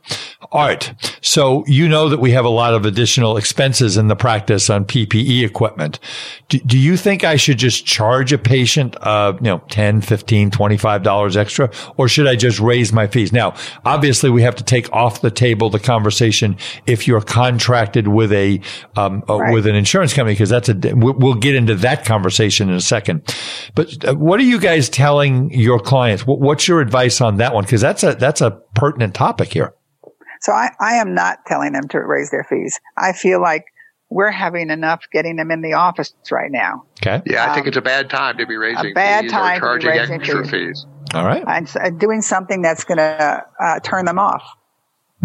All 0.52 0.66
right. 0.66 0.94
So 1.22 1.66
you 1.68 1.90
know 1.90 2.08
that 2.08 2.20
we 2.20 2.32
have 2.32 2.46
a 2.46 2.50
lot 2.50 2.74
of 2.74 2.86
additional 2.86 3.36
expenses 3.36 3.98
in 3.98 4.08
the 4.08 4.16
practice 4.16 4.70
on 4.70 4.86
PPE 4.86 5.44
equipment. 5.44 6.00
Do, 6.48 6.60
do 6.60 6.78
you 6.78 6.96
think 6.96 7.26
I 7.26 7.36
should 7.36 7.58
just 7.58 7.86
charge 7.86 8.32
a 8.32 8.38
patient, 8.38 8.96
uh, 9.02 9.34
you 9.38 9.50
know, 9.50 9.62
10, 9.70 10.02
15, 10.02 10.52
25 10.52 11.04
dollars 11.04 11.36
extra 11.36 11.70
or 11.98 12.08
should 12.08 12.28
I 12.28 12.36
just 12.36 12.60
raise 12.60 12.94
my 12.94 13.08
fees? 13.08 13.34
Now, 13.34 13.56
obviously 13.84 14.30
we 14.30 14.44
have 14.44 14.56
to 14.56 14.64
take 14.64 14.92
off 14.94 15.22
the 15.22 15.32
table 15.32 15.70
the 15.70 15.80
conversation 15.80 16.56
if 16.86 17.08
you're 17.08 17.22
contracted 17.22 18.08
with 18.08 18.32
a, 18.32 18.62
um, 18.96 19.24
uh, 19.28 19.38
right. 19.38 19.54
with 19.54 19.68
an 19.68 19.76
insurance 19.76 20.14
company 20.14 20.36
because 20.36 20.50
that's 20.50 20.70
a 20.70 20.76
we'll 20.96 21.34
get 21.34 21.56
into 21.56 21.75
that 21.76 22.06
conversation 22.06 22.70
in 22.70 22.76
a 22.76 22.82
second. 22.82 23.36
But 23.76 24.08
uh, 24.08 24.16
what 24.16 24.40
are 24.40 24.44
you 24.44 24.60
guys 24.60 24.90
telling 24.90 25.52
your 25.52 25.80
clients? 25.80 26.24
What's 26.26 26.68
your 26.68 26.82
advice 26.82 27.22
on 27.22 27.38
that 27.38 27.54
one? 27.54 27.64
Because 27.64 27.82
that's 27.82 28.04
a 28.04 28.16
that's 28.16 28.42
a 28.42 28.52
pertinent 28.74 29.14
topic 29.14 29.54
here. 29.54 29.74
So 30.42 30.52
I, 30.52 30.70
I 30.80 30.96
am 30.96 31.16
not 31.16 31.40
telling 31.48 31.74
them 31.74 31.88
to 31.90 32.00
raise 32.00 32.30
their 32.30 32.44
fees. 32.44 32.80
I 32.98 33.14
feel 33.14 33.42
like 33.42 33.66
we're 34.10 34.32
having 34.32 34.70
enough 34.70 35.04
getting 35.12 35.38
them 35.38 35.50
in 35.50 35.62
the 35.62 35.74
office 35.74 36.14
right 36.32 36.52
now. 36.52 36.84
Okay. 37.02 37.22
Yeah, 37.26 37.50
I 37.50 37.54
think 37.54 37.66
um, 37.66 37.70
it's 37.70 37.78
a 37.78 37.82
bad 37.82 38.10
time 38.10 38.38
to 38.38 38.46
be 38.46 38.56
raising 38.56 38.92
a 38.92 38.94
bad 38.94 39.24
fees 39.24 39.32
time 39.32 39.64
or 39.64 39.80
charging 39.80 40.14
extra 40.14 40.44
fees. 40.44 40.52
fees. 40.52 40.86
All 41.14 41.26
right. 41.26 41.44
And 41.48 41.72
uh, 41.80 41.90
doing 41.90 42.22
something 42.22 42.62
that's 42.62 42.84
going 42.84 42.98
to 42.98 43.44
uh, 43.60 43.80
turn 43.80 44.06
them 44.06 44.20
off. 44.20 44.44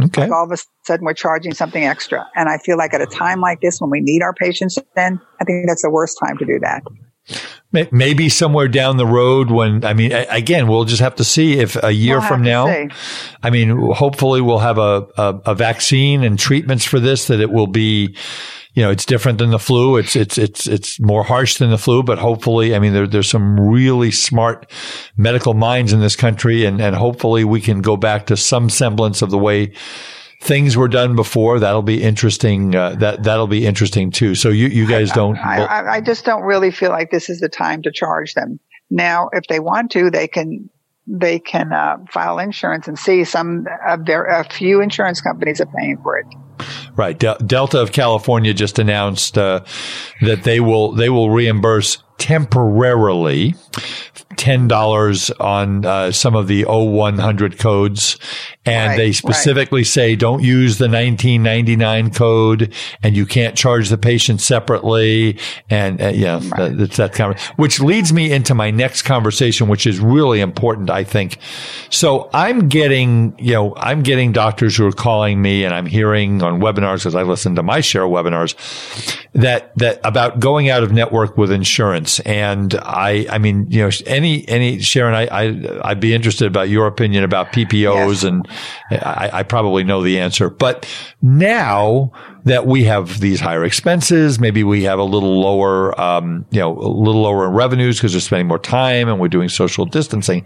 Okay. 0.05 0.23
Like 0.23 0.33
all 0.33 0.45
of 0.45 0.53
a 0.53 0.57
sudden 0.85 1.05
we're 1.05 1.15
charging 1.15 1.55
something 1.55 1.85
extra. 1.85 2.29
And 2.35 2.49
I 2.49 2.59
feel 2.59 2.77
like 2.77 2.95
at 2.95 3.01
a 3.01 3.07
time 3.07 3.41
like 3.41 3.61
this 3.61 3.81
when 3.81 3.91
we 3.91 4.01
need 4.01 4.23
our 4.23 4.33
patients 4.33 4.79
then, 4.95 5.21
I 5.41 5.45
think 5.45 5.67
that's 5.67 5.83
the 5.83 5.91
worst 5.91 6.19
time 6.25 6.39
to 6.39 6.45
do 6.45 6.59
that. 6.61 6.83
Maybe 7.93 8.29
somewhere 8.29 8.67
down 8.67 8.97
the 8.97 9.07
road 9.07 9.51
when, 9.53 9.85
I 9.85 9.95
mean, 9.95 10.11
again, 10.11 10.67
we'll 10.67 10.85
just 10.85 11.01
have 11.01 11.15
to 11.17 11.25
see 11.25 11.59
if 11.61 11.81
a 11.81 11.93
year 11.93 12.19
we'll 12.19 12.27
from 12.27 12.43
now, 12.43 12.89
I 13.43 13.51
mean, 13.51 13.93
hopefully 13.93 14.41
we'll 14.41 14.59
have 14.59 14.79
a, 14.79 15.07
a, 15.17 15.41
a, 15.47 15.55
vaccine 15.55 16.25
and 16.25 16.37
treatments 16.37 16.85
for 16.85 16.99
this 16.99 17.29
that 17.29 17.39
it 17.39 17.53
will 17.53 17.69
be, 17.69 18.17
you 18.75 18.83
know, 18.83 18.91
it's 18.91 19.05
different 19.05 19.39
than 19.39 19.51
the 19.51 19.59
flu. 19.59 19.97
It's, 19.97 20.15
it's, 20.17 20.39
it's, 20.39 20.67
it's 20.67 21.01
more 21.01 21.23
harsh 21.23 21.59
than 21.59 21.71
the 21.71 21.79
flu, 21.79 22.03
but 22.03 22.19
hopefully, 22.19 22.75
I 22.75 22.79
mean, 22.79 22.93
there, 22.93 23.07
there's 23.07 23.29
some 23.29 23.59
really 23.59 24.11
smart 24.11 24.71
medical 25.17 25.55
minds 25.55 25.93
in 25.93 26.01
this 26.01 26.17
country 26.17 26.65
and, 26.65 26.81
and 26.81 26.95
hopefully 26.95 27.45
we 27.45 27.61
can 27.61 27.81
go 27.81 27.97
back 27.97 28.27
to 28.27 28.37
some 28.37 28.71
semblance 28.71 29.23
of 29.23 29.31
the 29.31 29.39
way 29.39 29.75
things 30.41 30.77
were 30.77 30.89
done 30.89 31.17
before. 31.17 31.61
That'll 31.61 31.83
be 31.83 32.03
interesting. 32.03 32.75
Uh, 32.75 32.97
that 32.97 33.23
that'll 33.23 33.47
be 33.47 33.67
interesting 33.67 34.11
too. 34.11 34.35
So 34.35 34.49
you 34.49 34.69
you 34.69 34.87
guys 34.87 35.13
don't. 35.13 35.37
I, 35.37 35.65
I, 35.65 35.93
I, 35.97 36.01
just 36.01 36.25
don't 36.25 36.43
really 36.43 36.71
feel 36.71 36.91
like 36.91 37.11
this 37.11 37.29
is 37.29 37.41
the 37.41 37.49
time 37.49 37.83
to 37.83 37.93
charge 37.93 38.35
them. 38.35 38.59
Now, 38.91 39.29
if 39.33 39.45
they 39.49 39.61
want 39.61 39.91
to, 39.93 40.11
they 40.11 40.29
can 40.29 40.71
they 41.07 41.39
can 41.39 41.73
uh, 41.73 41.99
file 42.11 42.39
insurance 42.39 42.89
and 42.89 42.99
see 42.99 43.25
some 43.25 43.67
a 43.87 44.45
few 44.45 44.81
insurance 44.81 45.21
companies 45.21 45.61
are 45.61 45.67
paying 45.67 45.99
for 46.03 46.19
it. 46.19 46.27
Right. 46.97 47.19
De- 47.19 47.37
Delta 47.45 47.81
of 47.81 47.93
California 47.93 48.55
just 48.55 48.79
announced 48.79 49.39
uh, 49.39 49.65
that 50.23 50.43
they 50.45 50.61
will 50.61 50.93
they 50.93 51.09
will 51.09 51.31
reimburse 51.31 51.99
temporarily 52.21 53.55
$10 54.37 55.41
on 55.41 55.85
uh, 55.85 56.13
some 56.13 56.35
of 56.35 56.47
the 56.47 56.65
0100 56.65 57.59
codes. 57.59 58.17
And 58.65 58.91
right, 58.91 58.97
they 58.97 59.13
specifically 59.13 59.81
right. 59.81 59.87
say 59.87 60.17
don't 60.17 60.43
use 60.43 60.79
the 60.79 60.85
1999 60.85 62.11
code 62.13 62.75
and 63.03 63.17
you 63.17 63.27
can't 63.27 63.57
charge 63.57 63.89
the 63.89 63.99
patient 63.99 64.41
separately. 64.41 65.39
And 65.69 66.01
uh, 66.01 66.09
yeah, 66.09 66.41
right. 66.57 66.77
that's 66.77 66.97
that 66.99 67.13
kind 67.13 67.35
of, 67.35 67.41
which 67.59 67.81
leads 67.81 68.13
me 68.13 68.31
into 68.33 68.55
my 68.55 68.71
next 68.71 69.03
conversation, 69.03 69.69
which 69.69 69.87
is 69.87 69.99
really 69.99 70.41
important, 70.41 70.91
I 70.91 71.05
think. 71.05 71.39
So 71.91 72.31
I'm 72.33 72.69
getting, 72.69 73.35
you 73.39 73.53
know, 73.53 73.75
I'm 73.77 74.03
getting 74.03 74.33
doctors 74.33 74.77
who 74.77 74.87
are 74.87 74.93
calling 74.93 75.41
me 75.43 75.65
and 75.65 75.75
I'm 75.75 75.87
hearing 75.87 76.43
on 76.43 76.61
webinars 76.61 76.99
because 76.99 77.15
I 77.15 77.23
listen 77.23 77.57
to 77.57 77.63
my 77.63 77.81
share 77.81 78.05
of 78.05 78.11
webinars 78.11 78.55
that, 79.33 79.77
that 79.77 80.01
about 80.05 80.41
going 80.41 80.71
out 80.71 80.83
of 80.83 80.93
network 80.93 81.37
with 81.37 81.51
insurance. 81.53 82.10
And 82.21 82.75
I, 82.75 83.27
I 83.31 83.39
mean, 83.39 83.67
you 83.71 83.85
know, 83.85 83.91
any 84.07 84.47
any 84.49 84.81
Sharon, 84.81 85.15
I, 85.15 85.27
I 85.27 85.91
I'd 85.91 86.01
be 86.01 86.13
interested 86.15 86.47
about 86.47 86.69
your 86.69 86.87
opinion 86.87 87.23
about 87.23 87.53
PPOs, 87.53 88.09
yes. 88.09 88.25
and 88.25 88.49
I, 88.91 89.31
I 89.33 89.43
probably 89.45 89.85
know 89.85 90.03
the 90.03 90.19
answer. 90.19 90.51
But 90.51 90.89
now 91.23 92.13
that 92.45 92.67
we 92.67 92.85
have 92.85 93.21
these 93.21 93.41
higher 93.41 93.65
expenses, 93.65 94.39
maybe 94.39 94.65
we 94.65 94.85
have 94.85 94.99
a 94.99 95.05
little 95.05 95.41
lower, 95.41 95.99
um, 96.01 96.45
you 96.51 96.61
know, 96.61 96.77
a 96.77 96.89
little 96.89 97.23
lower 97.23 97.47
in 97.47 97.53
revenues 97.53 97.99
because 97.99 98.15
we're 98.15 98.21
spending 98.21 98.49
more 98.49 98.59
time 98.59 99.09
and 99.09 99.21
we're 99.21 99.29
doing 99.29 99.49
social 99.49 99.85
distancing. 99.85 100.45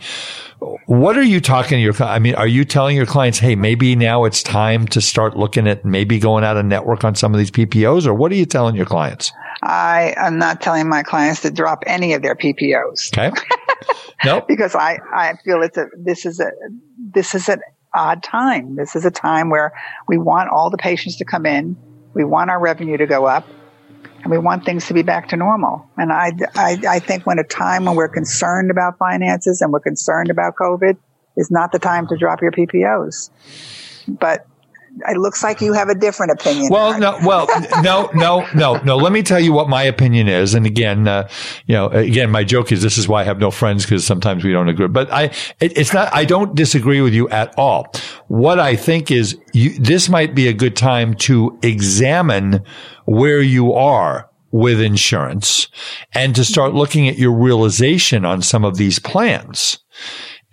What 0.87 1.17
are 1.17 1.23
you 1.23 1.41
talking 1.41 1.79
to 1.79 1.83
your? 1.83 1.95
I 2.03 2.19
mean, 2.19 2.35
are 2.35 2.47
you 2.47 2.65
telling 2.65 2.97
your 2.97 3.07
clients, 3.07 3.39
hey, 3.39 3.55
maybe 3.55 3.97
now 3.97 4.25
it's 4.25 4.43
time 4.43 4.87
to 4.89 5.01
start 5.01 5.37
looking 5.37 5.69
at 5.69 5.85
maybe 5.85 6.19
going 6.19 6.45
out 6.45 6.57
of 6.57 6.65
network 6.65 7.05
on 7.05 7.15
some 7.15 7.35
of 7.35 7.39
these 7.39 7.51
PPOs, 7.51 8.07
or 8.07 8.15
what 8.15 8.33
are 8.33 8.37
you 8.37 8.47
telling 8.47 8.75
your 8.75 8.87
clients? 8.87 9.33
I 9.63 10.15
am 10.17 10.39
not 10.39 10.61
telling 10.61 10.89
my 10.89 11.03
clients 11.03 11.41
to 11.43 11.51
drop 11.51 11.85
any 11.87 12.13
of 12.13 12.23
their 12.23 12.35
PPOs. 12.35 13.17
Okay. 13.17 13.35
nope. 14.25 14.47
because 14.49 14.75
I, 14.75 14.99
I 15.13 15.35
feel 15.45 15.63
it's 15.63 15.79
a, 15.79 15.87
this 15.99 16.27
is 16.27 16.41
a, 16.41 16.51
this 16.99 17.35
is 17.35 17.49
an 17.49 17.61
odd 17.95 18.23
time. 18.23 18.77
This 18.77 18.97
is 18.97 19.05
a 19.05 19.11
time 19.11 19.51
where 19.51 19.73
we 20.09 20.19
want 20.19 20.51
all 20.51 20.71
the 20.71 20.79
patients 20.79 21.17
to 21.19 21.25
come 21.25 21.47
in. 21.47 21.77
We 22.15 22.25
want 22.25 22.51
our 22.51 22.61
revenue 22.61 22.97
to 22.97 23.07
go 23.07 23.27
up 23.27 23.47
and 24.23 24.31
we 24.31 24.39
want 24.39 24.65
things 24.65 24.87
to 24.87 24.95
be 24.95 25.03
back 25.03 25.29
to 25.29 25.37
normal. 25.37 25.89
And 25.97 26.13
I, 26.13 26.33
I, 26.55 26.79
I 26.89 26.99
think 26.99 27.27
when 27.27 27.39
a 27.39 27.45
time 27.45 27.85
when 27.85 27.95
we're 27.95 28.09
concerned 28.09 28.71
about 28.71 28.99
finances 28.99 29.61
and 29.61 29.73
we're 29.73 29.81
concerned 29.81 30.31
about 30.31 30.55
COVID 30.57 30.97
is 31.37 31.51
not 31.51 31.73
the 31.73 31.79
time 31.79 32.07
to 32.09 32.17
drop 32.17 32.41
your 32.41 32.53
PPOs. 32.53 33.31
but 34.09 34.47
it 35.09 35.17
looks 35.17 35.43
like 35.43 35.61
you 35.61 35.73
have 35.73 35.89
a 35.89 35.95
different 35.95 36.33
opinion. 36.33 36.71
Well, 36.71 36.99
no, 36.99 37.19
well, 37.25 37.49
no, 37.83 38.11
no, 38.15 38.47
no, 38.55 38.77
no. 38.83 38.97
Let 38.97 39.13
me 39.13 39.23
tell 39.23 39.41
you 39.41 39.53
what 39.53 39.69
my 39.69 39.83
opinion 39.83 40.29
is. 40.29 40.55
And 40.55 40.67
again, 40.67 41.09
uh, 41.09 41.29
you 41.67 41.75
know, 41.75 41.89
again, 41.89 42.31
my 42.31 42.45
joke 42.45 42.73
is 42.73 42.83
this 42.83 42.99
is 42.99 43.09
why 43.09 43.23
I 43.23 43.25
have 43.25 43.39
no 43.39 43.51
friends 43.51 43.85
because 43.85 44.07
sometimes 44.07 44.45
we 44.45 44.53
don't 44.53 44.69
agree. 44.69 44.89
But 44.89 45.13
I, 45.13 45.25
it, 45.61 45.77
it's 45.77 45.93
not. 45.93 46.15
I 46.15 46.25
don't 46.25 46.55
disagree 46.55 47.01
with 47.01 47.15
you 47.15 47.29
at 47.31 47.55
all. 47.59 47.93
What 48.29 48.61
I 48.61 48.77
think 48.77 49.11
is, 49.11 49.39
you, 49.53 49.79
this 49.79 50.09
might 50.09 50.35
be 50.35 50.49
a 50.49 50.53
good 50.53 50.77
time 50.77 51.15
to 51.15 51.59
examine 51.63 52.63
where 53.07 53.41
you 53.41 53.73
are 53.73 54.31
with 54.51 54.81
insurance 54.81 55.67
and 56.13 56.37
to 56.37 56.45
start 56.45 56.75
looking 56.75 57.09
at 57.09 57.19
your 57.19 57.33
realization 57.33 58.25
on 58.25 58.41
some 58.41 58.65
of 58.65 58.77
these 58.77 59.01
plans. 59.01 59.81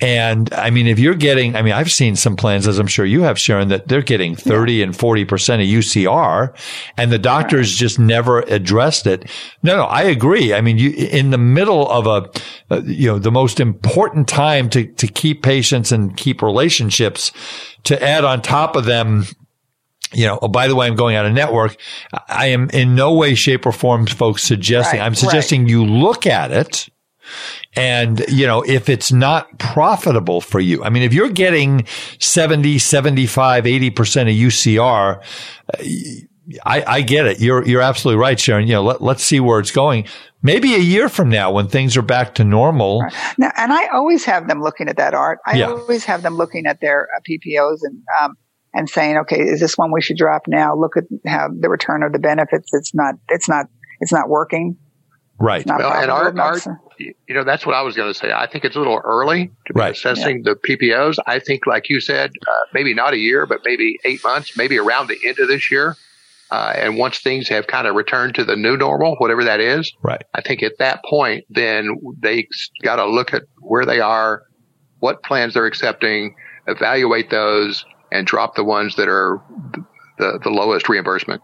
And 0.01 0.51
I 0.51 0.71
mean, 0.71 0.87
if 0.87 0.97
you're 0.97 1.13
getting, 1.13 1.55
I 1.55 1.61
mean, 1.61 1.73
I've 1.73 1.91
seen 1.91 2.15
some 2.15 2.35
plans, 2.35 2.67
as 2.67 2.79
I'm 2.79 2.87
sure 2.87 3.05
you 3.05 3.21
have, 3.21 3.37
Sharon, 3.37 3.67
that 3.67 3.87
they're 3.87 4.01
getting 4.01 4.35
30 4.35 4.73
yeah. 4.73 4.85
and 4.85 4.93
40% 4.95 5.27
of 5.29 5.29
UCR 5.29 6.57
and 6.97 7.11
the 7.11 7.19
doctors 7.19 7.71
right. 7.71 7.79
just 7.79 7.99
never 7.99 8.39
addressed 8.41 9.05
it. 9.05 9.29
No, 9.61 9.77
no, 9.77 9.83
I 9.83 10.01
agree. 10.01 10.55
I 10.55 10.61
mean, 10.61 10.79
you, 10.79 10.89
in 10.89 11.29
the 11.29 11.37
middle 11.37 11.87
of 11.87 12.07
a, 12.07 12.29
uh, 12.73 12.81
you 12.83 13.07
know, 13.07 13.19
the 13.19 13.31
most 13.31 13.59
important 13.59 14.27
time 14.27 14.71
to, 14.71 14.87
to 14.87 15.07
keep 15.07 15.43
patients 15.43 15.91
and 15.91 16.17
keep 16.17 16.41
relationships 16.41 17.31
to 17.83 18.01
add 18.01 18.25
on 18.25 18.41
top 18.41 18.75
of 18.75 18.85
them, 18.85 19.25
you 20.13 20.25
know, 20.25 20.39
oh, 20.41 20.47
by 20.47 20.67
the 20.67 20.75
way, 20.75 20.87
I'm 20.87 20.95
going 20.95 21.15
out 21.15 21.27
of 21.27 21.33
network. 21.33 21.77
I 22.27 22.47
am 22.47 22.71
in 22.71 22.95
no 22.95 23.13
way, 23.13 23.35
shape 23.35 23.67
or 23.67 23.71
form, 23.71 24.07
folks, 24.07 24.41
suggesting, 24.41 24.99
right, 24.99 25.05
I'm 25.05 25.15
suggesting 25.15 25.61
right. 25.61 25.69
you 25.69 25.85
look 25.85 26.25
at 26.25 26.51
it 26.51 26.89
and, 27.75 28.23
you 28.27 28.45
know, 28.45 28.61
if 28.63 28.89
it's 28.89 29.11
not 29.11 29.57
profitable 29.59 30.41
for 30.41 30.59
you, 30.59 30.83
I 30.83 30.89
mean, 30.89 31.03
if 31.03 31.13
you're 31.13 31.29
getting 31.29 31.85
70, 32.19 32.79
75, 32.79 33.63
80% 33.63 34.21
of 34.21 34.27
UCR, 34.27 35.23
I, 36.65 36.83
I 36.85 37.01
get 37.01 37.27
it. 37.27 37.39
You're, 37.39 37.65
you're 37.65 37.81
absolutely 37.81 38.19
right, 38.19 38.39
Sharon. 38.39 38.67
You 38.67 38.73
know, 38.73 38.83
let, 38.83 39.01
let's 39.01 39.23
see 39.23 39.39
where 39.39 39.59
it's 39.59 39.71
going. 39.71 40.05
Maybe 40.43 40.73
a 40.73 40.79
year 40.79 41.07
from 41.07 41.29
now 41.29 41.51
when 41.51 41.67
things 41.67 41.95
are 41.95 42.01
back 42.01 42.35
to 42.35 42.43
normal. 42.43 43.01
Right. 43.01 43.13
Now, 43.37 43.51
and 43.57 43.71
I 43.71 43.87
always 43.87 44.25
have 44.25 44.47
them 44.47 44.61
looking 44.61 44.89
at 44.89 44.97
that 44.97 45.13
art. 45.13 45.39
I 45.45 45.57
yeah. 45.57 45.67
always 45.67 46.03
have 46.05 46.23
them 46.23 46.35
looking 46.35 46.65
at 46.65 46.81
their 46.81 47.07
uh, 47.15 47.19
PPOs 47.29 47.79
and, 47.83 48.01
um, 48.21 48.35
and 48.73 48.89
saying, 48.89 49.17
okay, 49.17 49.39
is 49.39 49.59
this 49.59 49.77
one 49.77 49.91
we 49.91 50.01
should 50.01 50.17
drop 50.17 50.43
now? 50.47 50.75
Look 50.75 50.97
at 50.97 51.03
how 51.27 51.49
the 51.57 51.69
return 51.69 52.03
of 52.03 52.11
the 52.11 52.19
benefits. 52.19 52.69
It's 52.73 52.93
not, 52.95 53.15
it's 53.29 53.47
not, 53.47 53.67
it's 53.99 54.11
not 54.11 54.29
working. 54.29 54.77
Right. 55.41 55.65
Well, 55.65 55.91
and 55.91 56.11
art, 56.11 56.37
art, 56.37 56.67
you 56.99 57.15
know, 57.29 57.43
that's 57.43 57.65
what 57.65 57.75
I 57.75 57.81
was 57.81 57.95
going 57.95 58.13
to 58.13 58.17
say. 58.17 58.31
I 58.31 58.47
think 58.47 58.63
it's 58.63 58.75
a 58.75 58.79
little 58.79 59.01
early 59.03 59.51
to 59.65 59.73
be 59.73 59.79
right. 59.79 59.91
assessing 59.91 60.43
yeah. 60.45 60.53
the 60.53 60.55
PPOs. 60.55 61.17
I 61.25 61.39
think, 61.39 61.65
like 61.65 61.89
you 61.89 61.99
said, 61.99 62.31
uh, 62.47 62.59
maybe 62.73 62.93
not 62.93 63.13
a 63.13 63.17
year, 63.17 63.47
but 63.47 63.61
maybe 63.65 63.97
eight 64.05 64.23
months, 64.23 64.55
maybe 64.55 64.77
around 64.77 65.07
the 65.07 65.17
end 65.25 65.39
of 65.39 65.47
this 65.47 65.71
year. 65.71 65.95
Uh, 66.51 66.73
and 66.75 66.97
once 66.97 67.19
things 67.19 67.47
have 67.47 67.65
kind 67.67 67.87
of 67.87 67.95
returned 67.95 68.35
to 68.35 68.43
the 68.43 68.55
new 68.55 68.77
normal, 68.77 69.15
whatever 69.15 69.43
that 69.43 69.59
is, 69.59 69.91
right. 70.03 70.23
I 70.35 70.41
think 70.41 70.61
at 70.61 70.77
that 70.79 71.01
point, 71.05 71.45
then 71.49 71.97
they 72.19 72.47
got 72.83 72.97
to 72.97 73.05
look 73.05 73.33
at 73.33 73.43
where 73.61 73.85
they 73.85 73.99
are, 73.99 74.43
what 74.99 75.23
plans 75.23 75.53
they're 75.53 75.65
accepting, 75.65 76.35
evaluate 76.67 77.29
those, 77.29 77.85
and 78.11 78.27
drop 78.27 78.55
the 78.55 78.65
ones 78.65 78.95
that 78.97 79.07
are 79.07 79.41
the, 80.19 80.39
the 80.43 80.49
lowest 80.49 80.89
reimbursement. 80.89 81.41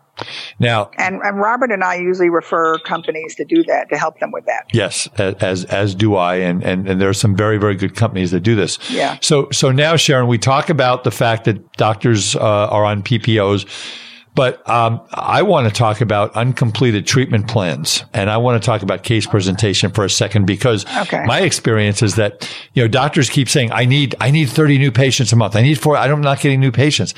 Now, 0.59 0.91
and, 0.97 1.21
and 1.23 1.39
Robert 1.39 1.71
and 1.71 1.83
I 1.83 1.95
usually 1.95 2.29
refer 2.29 2.77
companies 2.79 3.35
to 3.35 3.45
do 3.45 3.63
that 3.63 3.89
to 3.89 3.97
help 3.97 4.19
them 4.19 4.31
with 4.31 4.45
that. 4.45 4.65
Yes, 4.73 5.07
as 5.17 5.65
as 5.65 5.95
do 5.95 6.15
I, 6.15 6.35
and 6.35 6.63
and 6.63 6.87
and 6.87 6.99
there 7.01 7.09
are 7.09 7.13
some 7.13 7.35
very 7.35 7.57
very 7.57 7.75
good 7.75 7.95
companies 7.95 8.31
that 8.31 8.41
do 8.41 8.55
this. 8.55 8.77
Yeah. 8.89 9.17
So 9.21 9.49
so 9.51 9.71
now, 9.71 9.95
Sharon, 9.95 10.27
we 10.27 10.37
talk 10.37 10.69
about 10.69 11.03
the 11.03 11.11
fact 11.11 11.45
that 11.45 11.73
doctors 11.73 12.35
uh, 12.35 12.39
are 12.39 12.85
on 12.85 13.03
PPOs 13.03 13.65
but 14.37 14.69
um, 14.69 15.01
I 15.09 15.41
want 15.41 15.67
to 15.67 15.73
talk 15.73 15.99
about 15.99 16.31
uncompleted 16.35 17.07
treatment 17.07 17.47
plans, 17.47 18.03
and 18.13 18.29
I 18.29 18.37
want 18.37 18.61
to 18.61 18.63
talk 18.63 18.83
about 18.83 19.01
case 19.01 19.25
presentation 19.25 19.89
for 19.89 20.05
a 20.05 20.11
second 20.11 20.45
because 20.45 20.85
okay. 20.95 21.23
my 21.25 21.41
experience 21.41 22.03
is 22.03 22.17
that 22.17 22.47
you 22.75 22.83
know 22.83 22.87
doctors 22.87 23.31
keep 23.31 23.49
saying 23.49 23.71
I 23.71 23.85
need 23.85 24.13
I 24.21 24.29
need 24.29 24.47
thirty 24.47 24.77
new 24.77 24.91
patients 24.91 25.33
a 25.33 25.35
month. 25.35 25.55
I 25.55 25.63
need 25.63 25.79
four. 25.79 25.97
I'm 25.97 26.21
not 26.21 26.39
getting 26.39 26.59
new 26.59 26.71
patients, 26.71 27.15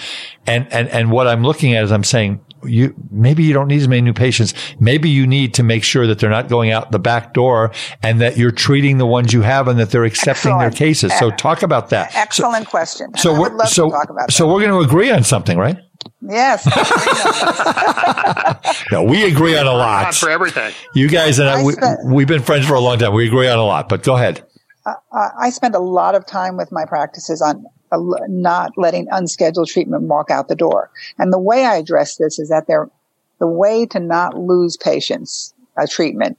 and 0.47 0.72
and 0.72 0.88
and 0.88 1.12
what 1.12 1.28
I'm 1.28 1.43
looking 1.43 1.74
at 1.74 1.84
is 1.84 1.91
I'm 1.91 2.06
saying 2.06 2.39
you 2.64 2.93
maybe 3.12 3.43
you 3.43 3.53
don't 3.53 3.68
need 3.68 3.82
as 3.82 3.88
many 3.88 4.01
new 4.01 4.14
patients. 4.14 4.53
Maybe 4.80 5.10
you 5.10 5.26
need 5.26 5.53
to 5.55 5.64
make 5.64 5.84
sure 5.84 6.07
that 6.07 6.20
they're 6.20 6.30
not 6.30 6.47
going 6.47 6.72
out 6.72 6.91
the 6.91 6.99
back 6.99 7.34
door 7.34 7.72
and 8.03 8.22
that 8.22 8.38
you're 8.38 8.51
treating 8.51 8.97
the 8.97 9.05
ones 9.05 9.34
you 9.34 9.41
have 9.41 9.68
and 9.68 9.80
that 9.80 9.91
they're 9.91 10.05
accepting 10.05 10.51
Excellent. 10.51 10.60
their 10.60 10.72
cases. 10.72 11.18
So 11.18 11.32
talk 11.32 11.64
about 11.64 11.89
that. 11.89 12.16
Excellent 12.16 12.66
so, 12.66 12.70
question. 12.70 13.18
So 13.18 13.39
we're 13.39 13.66
so 13.66 13.91
so 14.30 14.47
we're 14.47 14.62
going 14.62 14.72
to 14.72 14.80
agree 14.80 15.12
on 15.12 15.24
something, 15.24 15.57
right? 15.57 15.78
Yes. 16.22 16.66
no, 18.91 19.03
we 19.03 19.26
agree 19.26 19.57
on 19.57 19.68
a 19.68 19.72
lot. 19.72 20.03
Not 20.03 20.16
for 20.16 20.30
everything. 20.30 20.74
You 20.93 21.07
guys 21.07 21.39
and 21.39 21.49
I, 21.49 21.62
I 21.62 21.72
spent, 21.72 22.05
we, 22.05 22.24
have 22.24 22.28
been 22.28 22.41
friends 22.41 22.68
for 22.68 22.76
a 22.76 22.80
long 22.80 22.99
time. 22.99 23.14
We 23.14 23.28
agree 23.28 23.47
on 23.47 23.57
a 23.57 23.64
lot, 23.64 23.89
but 23.89 24.03
go 24.03 24.16
ahead. 24.16 24.45
Uh, 24.86 24.93
I 25.12 25.49
spend 25.49 25.76
a 25.76 25.80
lot 25.80 26.16
of 26.16 26.26
time 26.26 26.57
with 26.57 26.72
my 26.72 26.86
practices 26.86 27.41
on 27.41 27.66
not 27.91 28.71
letting 28.77 29.07
unscheduled 29.11 29.67
treatment 29.67 30.03
walk 30.03 30.29
out 30.29 30.47
the 30.47 30.55
door. 30.55 30.91
And 31.17 31.31
the 31.33 31.39
way 31.39 31.65
I 31.65 31.77
address 31.77 32.17
this 32.17 32.39
is 32.39 32.49
that 32.49 32.67
they're, 32.67 32.89
the 33.39 33.47
way 33.47 33.85
to 33.87 33.99
not 33.99 34.37
lose 34.37 34.77
patients, 34.77 35.53
a 35.77 35.87
treatment, 35.87 36.37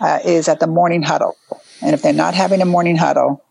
uh, 0.00 0.20
is 0.24 0.48
at 0.48 0.60
the 0.60 0.66
morning 0.66 1.02
huddle. 1.02 1.36
And 1.82 1.94
if 1.94 2.02
they're 2.02 2.12
not 2.12 2.34
having 2.34 2.62
a 2.62 2.66
morning 2.66 2.96
huddle, 2.96 3.44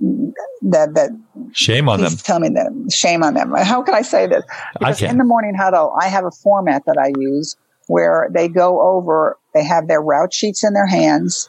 that 0.00 0.94
that 0.94 1.10
shame 1.52 1.88
on 1.88 2.00
them. 2.00 2.12
Tell 2.16 2.40
me 2.40 2.48
that 2.50 2.92
shame 2.92 3.22
on 3.22 3.34
them. 3.34 3.52
How 3.54 3.82
can 3.82 3.94
I 3.94 4.02
say 4.02 4.26
this? 4.26 4.44
Because 4.78 5.02
in 5.02 5.18
the 5.18 5.24
morning 5.24 5.54
huddle, 5.54 5.94
I 5.98 6.08
have 6.08 6.24
a 6.24 6.30
format 6.30 6.84
that 6.86 6.98
I 6.98 7.12
use 7.18 7.56
where 7.86 8.28
they 8.32 8.48
go 8.48 8.80
over. 8.80 9.38
They 9.54 9.64
have 9.64 9.88
their 9.88 10.00
route 10.00 10.34
sheets 10.34 10.64
in 10.64 10.72
their 10.72 10.86
hands, 10.86 11.48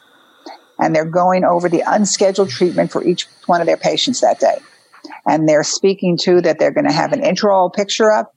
and 0.78 0.94
they're 0.94 1.04
going 1.04 1.44
over 1.44 1.68
the 1.68 1.82
unscheduled 1.86 2.50
treatment 2.50 2.90
for 2.92 3.04
each 3.04 3.26
one 3.46 3.60
of 3.60 3.66
their 3.66 3.76
patients 3.76 4.20
that 4.20 4.40
day. 4.40 4.58
And 5.26 5.48
they're 5.48 5.64
speaking 5.64 6.16
to 6.22 6.40
that 6.42 6.58
they're 6.58 6.72
going 6.72 6.86
to 6.86 6.92
have 6.92 7.12
an 7.12 7.22
intro 7.24 7.68
picture 7.68 8.12
up 8.12 8.34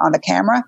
on 0.00 0.12
the 0.12 0.18
camera 0.18 0.62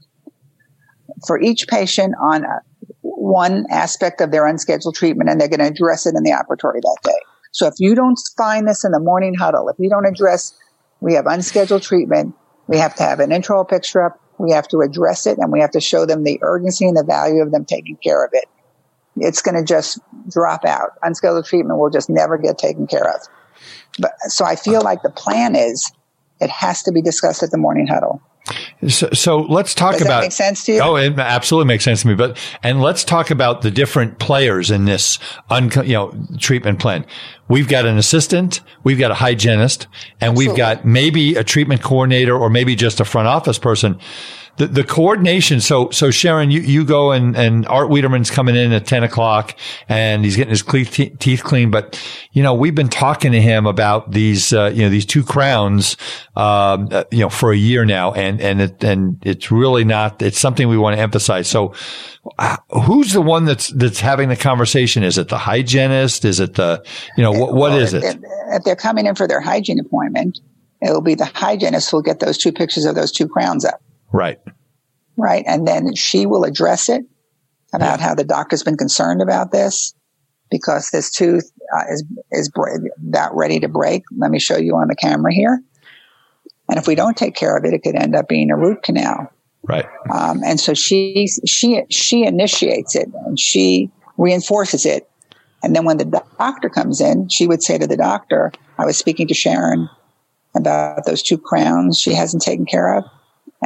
for 1.26 1.40
each 1.40 1.66
patient 1.68 2.14
on 2.20 2.44
a, 2.44 2.60
one 3.02 3.66
aspect 3.70 4.20
of 4.20 4.30
their 4.30 4.46
unscheduled 4.46 4.94
treatment, 4.94 5.30
and 5.30 5.40
they're 5.40 5.48
going 5.48 5.60
to 5.60 5.66
address 5.66 6.06
it 6.06 6.14
in 6.14 6.22
the 6.22 6.30
operatory 6.30 6.80
that 6.80 6.98
day. 7.02 7.18
So 7.52 7.66
if 7.66 7.74
you 7.78 7.94
don't 7.94 8.18
find 8.36 8.68
this 8.68 8.84
in 8.84 8.92
the 8.92 9.00
morning 9.00 9.34
huddle, 9.34 9.68
if 9.68 9.76
you 9.78 9.88
don't 9.88 10.06
address, 10.06 10.56
we 11.00 11.14
have 11.14 11.26
unscheduled 11.26 11.82
treatment, 11.82 12.34
we 12.66 12.78
have 12.78 12.94
to 12.96 13.02
have 13.02 13.20
an 13.20 13.32
intro 13.32 13.64
picture 13.64 14.04
up, 14.04 14.20
we 14.38 14.52
have 14.52 14.68
to 14.68 14.80
address 14.80 15.26
it, 15.26 15.38
and 15.38 15.50
we 15.50 15.60
have 15.60 15.70
to 15.70 15.80
show 15.80 16.04
them 16.04 16.24
the 16.24 16.38
urgency 16.42 16.86
and 16.86 16.96
the 16.96 17.04
value 17.04 17.42
of 17.42 17.52
them 17.52 17.64
taking 17.64 17.96
care 17.96 18.24
of 18.24 18.30
it. 18.34 18.44
It's 19.16 19.42
going 19.42 19.56
to 19.56 19.64
just 19.64 19.98
drop 20.30 20.64
out. 20.64 20.90
Unscheduled 21.02 21.46
treatment 21.46 21.78
will 21.78 21.90
just 21.90 22.10
never 22.10 22.38
get 22.38 22.58
taken 22.58 22.86
care 22.86 23.08
of. 23.08 23.20
But 23.98 24.12
so 24.28 24.44
I 24.44 24.56
feel 24.56 24.82
like 24.82 25.02
the 25.02 25.10
plan 25.10 25.56
is 25.56 25.90
it 26.40 26.50
has 26.50 26.82
to 26.82 26.92
be 26.92 27.02
discussed 27.02 27.42
at 27.42 27.50
the 27.50 27.58
morning 27.58 27.86
huddle. 27.86 28.20
So, 28.88 29.08
so 29.12 29.38
let's 29.38 29.74
talk 29.74 29.94
Does 29.94 30.02
about. 30.02 30.22
make 30.22 30.32
sense 30.32 30.64
to 30.66 30.72
you? 30.72 30.80
Oh, 30.80 30.96
it 30.96 31.18
absolutely 31.18 31.66
makes 31.66 31.82
sense 31.82 32.02
to 32.02 32.08
me. 32.08 32.14
But 32.14 32.38
and 32.62 32.80
let's 32.80 33.02
talk 33.02 33.30
about 33.30 33.62
the 33.62 33.72
different 33.72 34.20
players 34.20 34.70
in 34.70 34.84
this, 34.84 35.18
un, 35.50 35.70
you 35.84 35.94
know, 35.94 36.14
treatment 36.38 36.78
plan. 36.78 37.04
We've 37.48 37.66
got 37.66 37.86
an 37.86 37.96
assistant, 37.96 38.60
we've 38.84 38.98
got 38.98 39.10
a 39.10 39.14
hygienist, 39.14 39.88
and 40.20 40.30
absolutely. 40.30 40.48
we've 40.48 40.56
got 40.56 40.84
maybe 40.84 41.34
a 41.34 41.42
treatment 41.42 41.82
coordinator 41.82 42.36
or 42.36 42.48
maybe 42.48 42.76
just 42.76 43.00
a 43.00 43.04
front 43.04 43.26
office 43.26 43.58
person 43.58 43.98
the, 44.58 44.66
the 44.66 44.84
coordination. 44.84 45.60
So, 45.60 45.90
so 45.90 46.10
Sharon, 46.10 46.50
you, 46.50 46.60
you 46.60 46.84
go 46.84 47.12
and, 47.12 47.36
and 47.36 47.66
Art 47.66 47.90
Wiederman's 47.90 48.30
coming 48.30 48.56
in 48.56 48.72
at 48.72 48.86
10 48.86 49.04
o'clock 49.04 49.56
and 49.88 50.24
he's 50.24 50.36
getting 50.36 50.50
his 50.50 50.62
teeth 50.62 51.42
cleaned. 51.44 51.72
But, 51.72 52.02
you 52.32 52.42
know, 52.42 52.54
we've 52.54 52.74
been 52.74 52.88
talking 52.88 53.32
to 53.32 53.40
him 53.40 53.66
about 53.66 54.12
these, 54.12 54.52
uh, 54.52 54.72
you 54.74 54.82
know, 54.82 54.88
these 54.88 55.06
two 55.06 55.22
crowns, 55.22 55.96
um, 56.36 56.88
uh, 56.90 57.04
you 57.10 57.20
know, 57.20 57.28
for 57.28 57.52
a 57.52 57.56
year 57.56 57.84
now. 57.84 58.12
And, 58.12 58.40
and 58.40 58.60
it, 58.60 58.82
and 58.82 59.18
it's 59.24 59.50
really 59.50 59.84
not, 59.84 60.22
it's 60.22 60.38
something 60.38 60.68
we 60.68 60.78
want 60.78 60.96
to 60.96 61.02
emphasize. 61.02 61.48
So, 61.48 61.74
uh, 62.38 62.56
who's 62.70 63.12
the 63.12 63.22
one 63.22 63.44
that's, 63.44 63.68
that's 63.68 64.00
having 64.00 64.28
the 64.28 64.36
conversation? 64.36 65.02
Is 65.02 65.18
it 65.18 65.28
the 65.28 65.38
hygienist? 65.38 66.24
Is 66.24 66.40
it 66.40 66.54
the, 66.54 66.84
you 67.16 67.22
know, 67.22 67.32
what, 67.32 67.54
what 67.54 67.72
is 67.72 67.94
it? 67.94 68.04
If 68.50 68.64
they're 68.64 68.74
coming 68.74 69.06
in 69.06 69.14
for 69.14 69.28
their 69.28 69.40
hygiene 69.40 69.78
appointment, 69.78 70.40
it 70.80 70.90
will 70.90 71.02
be 71.02 71.14
the 71.14 71.24
hygienist 71.26 71.90
who'll 71.90 72.02
get 72.02 72.20
those 72.20 72.38
two 72.38 72.52
pictures 72.52 72.84
of 72.84 72.94
those 72.94 73.12
two 73.12 73.28
crowns 73.28 73.64
up. 73.64 73.80
Right. 74.16 74.38
Right. 75.18 75.44
And 75.46 75.68
then 75.68 75.94
she 75.94 76.24
will 76.24 76.44
address 76.44 76.88
it 76.88 77.04
about 77.74 78.00
yeah. 78.00 78.06
how 78.06 78.14
the 78.14 78.24
doctor's 78.24 78.62
been 78.62 78.78
concerned 78.78 79.20
about 79.20 79.52
this 79.52 79.94
because 80.50 80.88
this 80.90 81.10
tooth 81.10 81.50
uh, 81.76 81.84
is, 81.90 82.04
is 82.30 82.50
about 83.06 83.36
ready 83.36 83.60
to 83.60 83.68
break. 83.68 84.04
Let 84.16 84.30
me 84.30 84.38
show 84.38 84.56
you 84.56 84.74
on 84.76 84.88
the 84.88 84.96
camera 84.96 85.34
here. 85.34 85.62
And 86.68 86.78
if 86.78 86.86
we 86.86 86.94
don't 86.94 87.16
take 87.16 87.34
care 87.34 87.56
of 87.56 87.64
it, 87.64 87.74
it 87.74 87.82
could 87.82 87.94
end 87.94 88.16
up 88.16 88.26
being 88.26 88.50
a 88.50 88.56
root 88.56 88.82
canal. 88.82 89.30
Right. 89.62 89.86
Um, 90.10 90.40
and 90.44 90.58
so 90.58 90.72
she, 90.72 91.28
she, 91.46 91.82
she 91.90 92.24
initiates 92.24 92.96
it 92.96 93.08
and 93.26 93.38
she 93.38 93.90
reinforces 94.16 94.86
it. 94.86 95.10
And 95.62 95.76
then 95.76 95.84
when 95.84 95.98
the 95.98 96.22
doctor 96.38 96.70
comes 96.70 97.00
in, 97.02 97.28
she 97.28 97.46
would 97.46 97.62
say 97.62 97.76
to 97.76 97.86
the 97.86 97.96
doctor, 97.96 98.52
I 98.78 98.86
was 98.86 98.96
speaking 98.96 99.28
to 99.28 99.34
Sharon 99.34 99.90
about 100.54 101.04
those 101.04 101.22
two 101.22 101.36
crowns 101.36 101.98
she 101.98 102.14
hasn't 102.14 102.42
taken 102.42 102.64
care 102.64 102.94
of. 102.96 103.04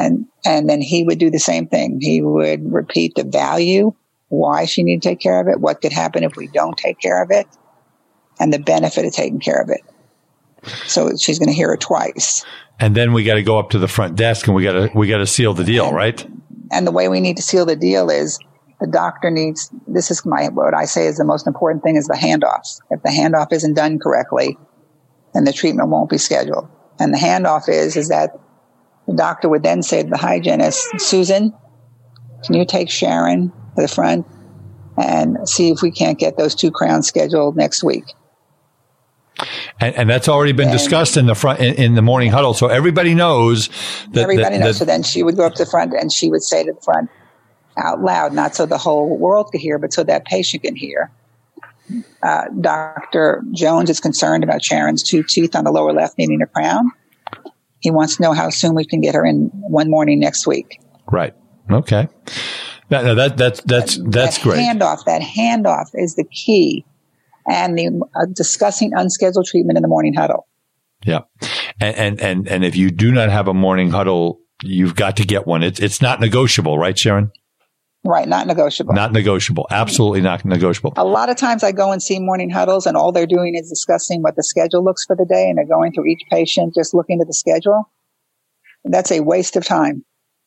And, 0.01 0.27
and 0.47 0.69
then 0.69 0.81
he 0.81 1.05
would 1.05 1.19
do 1.19 1.31
the 1.31 1.39
same 1.39 1.67
thing. 1.67 1.99
He 2.01 2.23
would 2.23 2.73
repeat 2.73 3.17
the 3.17 3.25
value, 3.25 3.93
why 4.29 4.65
she 4.65 4.83
needed 4.83 5.03
to 5.03 5.09
take 5.11 5.21
care 5.21 5.39
of 5.39 5.47
it, 5.47 5.61
what 5.61 5.83
could 5.83 5.93
happen 5.93 6.25
if 6.25 6.37
we 6.37 6.47
don't 6.47 6.77
take 6.77 6.99
care 6.99 7.23
of 7.23 7.31
it, 7.31 7.47
and 8.39 8.51
the 8.51 8.59
benefit 8.59 9.05
of 9.05 9.13
taking 9.13 9.41
care 9.41 9.61
of 9.61 9.69
it. 9.69 9.83
So 10.87 11.15
she's 11.17 11.39
going 11.39 11.51
to 11.51 11.55
hear 11.55 11.73
it 11.73 11.81
twice. 11.81 12.47
And 12.79 12.95
then 12.95 13.13
we 13.13 13.25
got 13.25 13.35
to 13.35 13.43
go 13.43 13.59
up 13.59 13.71
to 13.71 13.79
the 13.79 13.89
front 13.89 14.17
desk 14.17 14.47
and 14.47 14.57
we 14.57 14.63
got 14.63 14.73
to 14.73 14.91
we 14.95 15.07
got 15.07 15.19
to 15.19 15.27
seal 15.27 15.53
the 15.53 15.65
deal, 15.65 15.89
and, 15.89 15.97
right? 15.97 16.27
And 16.73 16.87
the 16.87 16.93
way 16.93 17.09
we 17.09 17.21
need 17.21 17.37
to 17.37 17.43
seal 17.43 17.67
the 17.67 17.77
deal 17.77 18.09
is 18.09 18.39
the 18.81 18.87
doctor 18.87 19.31
needs. 19.31 19.71
This 19.87 20.11
is 20.11 20.25
my 20.25 20.49
what 20.49 20.75
I 20.75 20.87
say 20.87 21.07
is 21.07 21.19
the 21.19 21.25
most 21.25 21.47
important 21.47 21.83
thing 21.83 21.97
is 21.97 22.07
the 22.07 22.15
handoff. 22.15 22.81
If 22.91 23.03
the 23.03 23.11
handoff 23.11 23.53
isn't 23.53 23.75
done 23.75 23.99
correctly, 23.99 24.57
then 25.35 25.45
the 25.45 25.53
treatment 25.53 25.91
won't 25.91 26.09
be 26.09 26.17
scheduled. 26.17 26.69
And 26.99 27.13
the 27.13 27.19
handoff 27.19 27.69
is 27.69 27.97
is 27.97 28.09
that 28.09 28.39
the 29.11 29.17
doctor 29.17 29.49
would 29.49 29.65
then 29.65 29.83
say 29.83 30.05
to 30.05 30.09
the 30.09 30.17
hygienist, 30.17 30.89
Susan, 31.01 31.53
can 32.45 32.55
you 32.55 32.65
take 32.65 32.89
Sharon 32.89 33.51
to 33.75 33.83
the 33.83 33.89
front 33.89 34.25
and 34.97 35.49
see 35.49 35.71
if 35.71 35.83
we 35.83 35.91
can't 35.91 36.19
get 36.19 36.37
those 36.37 36.55
two 36.55 36.71
crowns 36.71 37.09
scheduled 37.09 37.57
next 37.57 37.83
week? 37.83 38.05
And, 39.81 39.95
and 39.97 40.11
that's 40.11 40.29
already 40.29 40.53
been 40.53 40.69
and 40.69 40.79
discussed 40.79 41.17
in 41.17 41.27
the 41.27 41.35
front 41.35 41.61
in, 41.61 41.75
in, 41.75 41.95
the 41.95 42.03
morning 42.03 42.31
huddle, 42.31 42.55
so 42.55 42.69
everybody 42.69 43.15
knows 43.15 43.69
that 44.13 44.23
everybody 44.23 44.59
that, 44.59 44.61
knows. 44.61 44.79
That, 44.79 44.79
so 44.81 44.85
then 44.85 45.03
she 45.03 45.23
would 45.23 45.37
go 45.37 45.47
up 45.47 45.55
to 45.55 45.65
the 45.65 45.71
front 45.71 45.93
and 45.95 46.13
she 46.13 46.31
would 46.31 46.43
say 46.43 46.65
to 46.65 46.73
the 46.73 46.81
front 46.81 47.11
out 47.79 48.03
loud, 48.03 48.33
not 48.33 48.55
so 48.55 48.67
the 48.67 48.79
whole 48.79 49.17
world 49.17 49.49
could 49.51 49.61
hear, 49.61 49.79
but 49.79 49.93
so 49.93 50.05
that 50.05 50.25
patient 50.27 50.63
can 50.63 50.77
hear. 50.77 51.11
Uh, 52.23 52.45
Dr. 52.61 53.43
Jones 53.53 53.91
is 53.91 53.99
concerned 53.99 54.45
about 54.45 54.63
Sharon's 54.63 55.03
two 55.03 55.25
teeth 55.25 55.57
on 55.57 55.65
the 55.65 55.73
lower 55.73 55.93
left 55.93 56.19
needing 56.19 56.43
a 56.43 56.47
crown. 56.47 56.93
He 57.81 57.91
wants 57.91 58.16
to 58.16 58.22
know 58.22 58.33
how 58.33 58.51
soon 58.51 58.74
we 58.74 58.85
can 58.85 59.01
get 59.01 59.14
her 59.14 59.24
in 59.24 59.51
one 59.55 59.91
morning 59.91 60.20
next 60.20 60.47
week. 60.47 60.81
Right. 61.11 61.35
Okay. 61.70 62.09
That, 62.89 63.05
no, 63.05 63.14
that 63.14 63.37
that's 63.37 63.61
that's 63.62 63.97
that's 63.97 64.39
that 64.39 64.43
great. 64.43 64.59
Handoff. 64.59 65.05
That 65.05 65.22
handoff 65.22 65.91
is 65.95 66.16
the 66.16 66.24
key 66.24 66.85
and 67.49 67.78
the 67.78 67.89
uh, 68.14 68.26
discussing 68.33 68.93
unscheduled 68.95 69.47
treatment 69.47 69.76
in 69.76 69.83
the 69.83 69.89
morning 69.89 70.14
huddle. 70.14 70.47
Yeah. 71.05 71.20
And, 71.81 71.97
and, 71.97 72.20
and, 72.20 72.49
and 72.49 72.64
if 72.64 72.76
you 72.76 72.91
do 72.91 73.11
not 73.11 73.31
have 73.31 73.49
a 73.49 73.55
morning 73.55 73.91
huddle, 73.91 74.41
you've 74.62 74.95
got 74.95 75.16
to 75.16 75.24
get 75.24 75.47
one. 75.47 75.62
It's, 75.62 75.81
it's 75.81 76.03
not 76.03 76.20
negotiable, 76.20 76.78
right, 76.78 76.99
Sharon? 76.99 77.33
Right. 78.05 78.27
Not 78.27 78.47
negotiable. 78.47 78.95
Not 78.95 79.13
negotiable. 79.13 79.67
Absolutely 79.71 80.23
not 80.23 80.45
negotiable. 80.45 80.95
A 80.97 81.05
lot 81.05 81.29
of 81.29 81.37
times 81.37 81.63
I 81.63 81.73
go 81.73 81.93
and 81.93 82.03
see 82.03 82.19
morning 82.19 82.49
huddles 82.49 82.87
and 82.87 82.97
all 82.97 83.13
they're 83.13 83.27
doing 83.27 83.55
is 83.55 83.69
discussing 83.69 84.23
what 84.23 84.37
the 84.37 84.43
schedule 84.43 84.83
looks 84.83 85.05
for 85.05 85.15
the 85.15 85.27
day 85.27 85.49
and 85.49 85.59
they're 85.59 85.67
going 85.67 85.93
through 85.93 86.07
each 86.07 86.23
patient, 86.31 86.75
just 86.75 86.95
looking 86.95 87.21
at 87.21 87.27
the 87.27 87.35
schedule. 87.35 87.91
That's 88.85 89.13
a 89.13 89.21
waste 89.21 89.57
of 89.57 89.67
time 89.67 90.05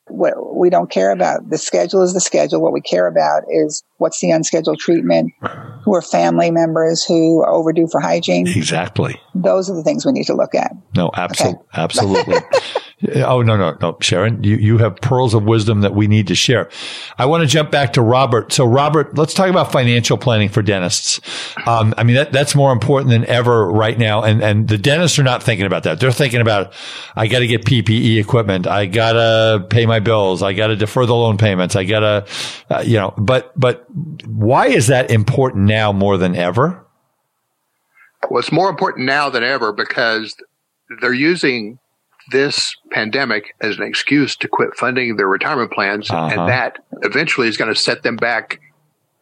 what 0.08 0.54
we 0.54 0.70
don't 0.70 0.90
care 0.90 1.10
about. 1.10 1.48
The 1.48 1.58
schedule 1.58 2.02
is 2.02 2.12
the 2.12 2.20
schedule. 2.20 2.60
What 2.60 2.72
we 2.72 2.80
care 2.80 3.06
about 3.06 3.44
is 3.48 3.82
what's 3.96 4.20
the 4.20 4.30
unscheduled 4.30 4.78
treatment, 4.78 5.32
who 5.84 5.94
are 5.94 6.02
family 6.02 6.50
members 6.50 7.04
who 7.04 7.42
are 7.42 7.50
overdue 7.50 7.88
for 7.90 8.00
hygiene. 8.00 8.46
Exactly. 8.46 9.20
Those 9.34 9.70
are 9.70 9.74
the 9.74 9.82
things 9.82 10.04
we 10.04 10.12
need 10.12 10.26
to 10.26 10.34
look 10.34 10.54
at. 10.54 10.72
No, 10.94 11.10
absolutely. 11.16 11.60
Okay. 11.60 11.68
Absolutely. 11.74 12.36
Oh, 13.16 13.42
no, 13.42 13.56
no, 13.56 13.76
no. 13.80 13.98
Sharon, 14.00 14.42
you, 14.44 14.56
you 14.56 14.78
have 14.78 14.96
pearls 14.96 15.34
of 15.34 15.42
wisdom 15.44 15.80
that 15.80 15.94
we 15.94 16.06
need 16.06 16.28
to 16.28 16.34
share. 16.34 16.70
I 17.18 17.26
want 17.26 17.42
to 17.42 17.46
jump 17.46 17.70
back 17.70 17.92
to 17.94 18.02
Robert. 18.02 18.52
So 18.52 18.64
Robert, 18.64 19.18
let's 19.18 19.34
talk 19.34 19.50
about 19.50 19.72
financial 19.72 20.16
planning 20.16 20.48
for 20.48 20.62
dentists. 20.62 21.20
Um, 21.66 21.92
I 21.98 22.04
mean, 22.04 22.14
that, 22.14 22.32
that's 22.32 22.54
more 22.54 22.72
important 22.72 23.10
than 23.10 23.26
ever 23.26 23.70
right 23.70 23.98
now. 23.98 24.22
And, 24.22 24.42
and 24.42 24.68
the 24.68 24.78
dentists 24.78 25.18
are 25.18 25.24
not 25.24 25.42
thinking 25.42 25.66
about 25.66 25.82
that. 25.82 25.98
They're 25.98 26.12
thinking 26.12 26.40
about, 26.40 26.72
I 27.16 27.26
got 27.26 27.40
to 27.40 27.46
get 27.48 27.64
PPE 27.64 28.20
equipment. 28.20 28.66
I 28.66 28.86
got 28.86 29.14
to 29.14 29.66
pay 29.68 29.86
my 29.86 29.98
bills. 29.98 30.42
I 30.42 30.52
got 30.52 30.68
to 30.68 30.76
defer 30.76 31.04
the 31.04 31.16
loan 31.16 31.36
payments. 31.36 31.74
I 31.74 31.84
got 31.84 32.00
to, 32.00 32.26
uh, 32.70 32.80
you 32.86 32.96
know, 32.96 33.12
but, 33.18 33.52
but 33.58 33.86
why 34.24 34.68
is 34.68 34.86
that 34.86 35.10
important 35.10 35.64
now 35.64 35.92
more 35.92 36.16
than 36.16 36.36
ever? 36.36 36.86
Well, 38.30 38.38
it's 38.38 38.52
more 38.52 38.70
important 38.70 39.06
now 39.06 39.28
than 39.28 39.42
ever 39.42 39.72
because 39.72 40.36
they're 41.00 41.12
using 41.12 41.78
this 42.30 42.74
pandemic 42.90 43.54
as 43.60 43.76
an 43.76 43.82
excuse 43.82 44.36
to 44.36 44.48
quit 44.48 44.74
funding 44.76 45.16
their 45.16 45.28
retirement 45.28 45.72
plans. 45.72 46.10
Uh-huh. 46.10 46.40
And 46.40 46.48
that 46.48 46.78
eventually 47.02 47.48
is 47.48 47.56
going 47.56 47.72
to 47.72 47.78
set 47.78 48.02
them 48.02 48.16
back 48.16 48.60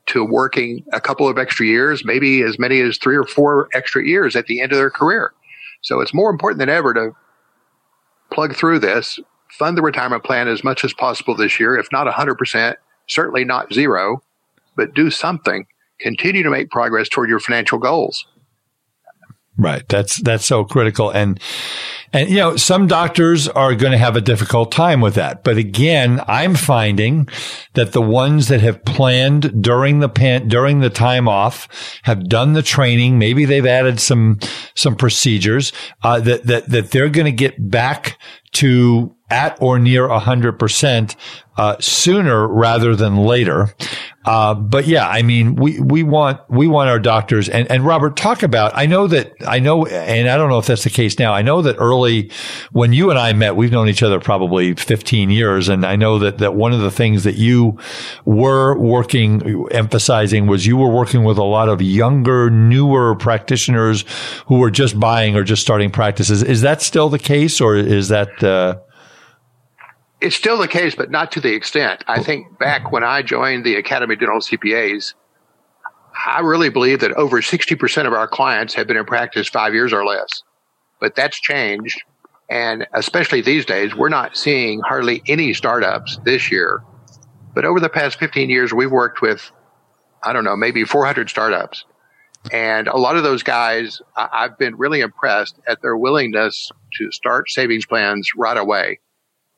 to 0.06 0.24
working 0.24 0.84
a 0.92 1.00
couple 1.00 1.28
of 1.28 1.38
extra 1.38 1.64
years, 1.66 2.04
maybe 2.04 2.42
as 2.42 2.58
many 2.58 2.80
as 2.80 2.98
three 2.98 3.16
or 3.16 3.24
four 3.24 3.68
extra 3.72 4.04
years 4.04 4.36
at 4.36 4.46
the 4.46 4.60
end 4.60 4.72
of 4.72 4.78
their 4.78 4.90
career. 4.90 5.32
So 5.80 6.00
it's 6.00 6.14
more 6.14 6.30
important 6.30 6.58
than 6.58 6.68
ever 6.68 6.94
to 6.94 7.12
plug 8.32 8.54
through 8.54 8.80
this, 8.80 9.18
fund 9.50 9.76
the 9.76 9.82
retirement 9.82 10.24
plan 10.24 10.48
as 10.48 10.64
much 10.64 10.84
as 10.84 10.92
possible 10.92 11.34
this 11.34 11.60
year, 11.60 11.76
if 11.76 11.88
not 11.92 12.06
100%, 12.06 12.76
certainly 13.08 13.44
not 13.44 13.72
zero, 13.72 14.22
but 14.76 14.94
do 14.94 15.10
something. 15.10 15.66
Continue 16.00 16.42
to 16.42 16.50
make 16.50 16.70
progress 16.70 17.08
toward 17.08 17.28
your 17.28 17.40
financial 17.40 17.78
goals. 17.78 18.26
Right. 19.62 19.88
That's, 19.88 20.20
that's 20.22 20.44
so 20.44 20.64
critical. 20.64 21.10
And, 21.10 21.38
and, 22.12 22.28
you 22.28 22.36
know, 22.36 22.56
some 22.56 22.88
doctors 22.88 23.46
are 23.46 23.74
going 23.74 23.92
to 23.92 23.98
have 23.98 24.16
a 24.16 24.20
difficult 24.20 24.72
time 24.72 25.00
with 25.00 25.14
that. 25.14 25.44
But 25.44 25.56
again, 25.56 26.20
I'm 26.26 26.54
finding 26.56 27.28
that 27.74 27.92
the 27.92 28.02
ones 28.02 28.48
that 28.48 28.60
have 28.60 28.84
planned 28.84 29.62
during 29.62 30.00
the 30.00 30.08
pan, 30.08 30.48
during 30.48 30.80
the 30.80 30.90
time 30.90 31.28
off 31.28 31.68
have 32.02 32.28
done 32.28 32.54
the 32.54 32.62
training. 32.62 33.18
Maybe 33.18 33.44
they've 33.44 33.64
added 33.64 34.00
some, 34.00 34.40
some 34.74 34.96
procedures, 34.96 35.72
uh, 36.02 36.18
that, 36.20 36.44
that, 36.44 36.68
that 36.68 36.90
they're 36.90 37.08
going 37.08 37.26
to 37.26 37.32
get 37.32 37.70
back 37.70 38.18
to 38.54 39.14
at 39.30 39.56
or 39.62 39.78
near 39.78 40.06
100% 40.08 41.16
uh, 41.56 41.76
sooner 41.80 42.46
rather 42.46 42.94
than 42.94 43.16
later. 43.16 43.74
Uh, 44.24 44.54
but 44.54 44.86
yeah, 44.86 45.08
I 45.08 45.22
mean, 45.22 45.56
we, 45.56 45.80
we 45.80 46.02
want, 46.04 46.40
we 46.48 46.68
want 46.68 46.88
our 46.88 47.00
doctors 47.00 47.48
and, 47.48 47.68
and 47.70 47.84
Robert, 47.84 48.16
talk 48.16 48.42
about, 48.42 48.72
I 48.74 48.86
know 48.86 49.08
that, 49.08 49.32
I 49.46 49.58
know, 49.58 49.84
and 49.86 50.28
I 50.28 50.36
don't 50.36 50.48
know 50.48 50.58
if 50.58 50.66
that's 50.66 50.84
the 50.84 50.90
case 50.90 51.18
now. 51.18 51.32
I 51.32 51.42
know 51.42 51.62
that 51.62 51.76
early 51.76 52.30
when 52.70 52.92
you 52.92 53.10
and 53.10 53.18
I 53.18 53.32
met, 53.32 53.56
we've 53.56 53.72
known 53.72 53.88
each 53.88 54.02
other 54.02 54.20
probably 54.20 54.74
15 54.74 55.30
years. 55.30 55.68
And 55.68 55.84
I 55.84 55.96
know 55.96 56.20
that, 56.20 56.38
that 56.38 56.54
one 56.54 56.72
of 56.72 56.80
the 56.80 56.90
things 56.90 57.24
that 57.24 57.34
you 57.34 57.78
were 58.24 58.78
working, 58.78 59.66
emphasizing 59.72 60.46
was 60.46 60.66
you 60.66 60.76
were 60.76 60.90
working 60.90 61.24
with 61.24 61.38
a 61.38 61.44
lot 61.44 61.68
of 61.68 61.82
younger, 61.82 62.48
newer 62.48 63.16
practitioners 63.16 64.04
who 64.46 64.58
were 64.58 64.70
just 64.70 65.00
buying 65.00 65.34
or 65.34 65.42
just 65.42 65.62
starting 65.62 65.90
practices. 65.90 66.44
Is 66.44 66.60
that 66.60 66.80
still 66.80 67.08
the 67.08 67.18
case 67.18 67.60
or 67.60 67.74
is 67.74 68.08
that, 68.08 68.42
uh, 68.42 68.78
it's 70.22 70.36
still 70.36 70.56
the 70.56 70.68
case, 70.68 70.94
but 70.94 71.10
not 71.10 71.32
to 71.32 71.40
the 71.40 71.52
extent. 71.52 72.04
I 72.06 72.22
think 72.22 72.58
back 72.58 72.92
when 72.92 73.02
I 73.02 73.22
joined 73.22 73.64
the 73.64 73.74
Academy 73.74 74.14
of 74.14 74.20
Dental 74.20 74.38
CPAs, 74.38 75.14
I 76.26 76.40
really 76.40 76.68
believe 76.68 77.00
that 77.00 77.12
over 77.12 77.40
60% 77.40 78.06
of 78.06 78.12
our 78.12 78.28
clients 78.28 78.74
have 78.74 78.86
been 78.86 78.96
in 78.96 79.04
practice 79.04 79.48
five 79.48 79.74
years 79.74 79.92
or 79.92 80.04
less. 80.04 80.42
But 81.00 81.16
that's 81.16 81.40
changed. 81.40 82.00
And 82.48 82.86
especially 82.92 83.40
these 83.40 83.64
days, 83.64 83.94
we're 83.94 84.08
not 84.08 84.36
seeing 84.36 84.80
hardly 84.80 85.22
any 85.26 85.52
startups 85.54 86.18
this 86.24 86.50
year. 86.50 86.82
But 87.54 87.64
over 87.64 87.80
the 87.80 87.88
past 87.88 88.18
15 88.18 88.48
years, 88.48 88.72
we've 88.72 88.90
worked 88.90 89.22
with, 89.22 89.50
I 90.22 90.32
don't 90.32 90.44
know, 90.44 90.56
maybe 90.56 90.84
400 90.84 91.28
startups. 91.30 91.84
And 92.52 92.88
a 92.88 92.96
lot 92.96 93.16
of 93.16 93.22
those 93.22 93.42
guys, 93.42 94.00
I've 94.16 94.58
been 94.58 94.76
really 94.76 95.00
impressed 95.00 95.58
at 95.66 95.82
their 95.82 95.96
willingness 95.96 96.70
to 96.98 97.10
start 97.10 97.50
savings 97.50 97.86
plans 97.86 98.30
right 98.36 98.56
away. 98.56 99.00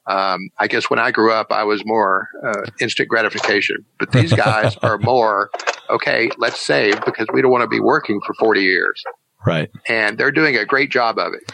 Um, 0.06 0.50
I 0.58 0.68
guess 0.68 0.90
when 0.90 0.98
I 0.98 1.10
grew 1.10 1.32
up, 1.32 1.50
I 1.50 1.64
was 1.64 1.82
more 1.86 2.28
uh, 2.46 2.70
instant 2.80 3.08
gratification, 3.08 3.84
but 3.98 4.12
these 4.12 4.32
guys 4.32 4.76
are 4.82 4.98
more 4.98 5.50
okay. 5.88 6.30
Let's 6.36 6.60
save 6.60 7.02
because 7.04 7.26
we 7.32 7.40
don't 7.40 7.50
want 7.50 7.62
to 7.62 7.68
be 7.68 7.80
working 7.80 8.20
for 8.26 8.34
forty 8.34 8.62
years, 8.62 9.02
right? 9.46 9.70
And 9.88 10.18
they're 10.18 10.32
doing 10.32 10.56
a 10.56 10.66
great 10.66 10.90
job 10.90 11.18
of 11.18 11.32
it. 11.32 11.52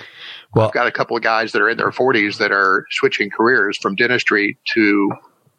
Well, 0.54 0.66
I've 0.66 0.74
got 0.74 0.88
a 0.88 0.92
couple 0.92 1.16
of 1.16 1.22
guys 1.22 1.52
that 1.52 1.62
are 1.62 1.68
in 1.68 1.76
their 1.76 1.92
forties 1.92 2.38
that 2.38 2.50
are 2.50 2.86
switching 2.90 3.30
careers 3.30 3.78
from 3.78 3.94
dentistry 3.94 4.58
to 4.74 5.12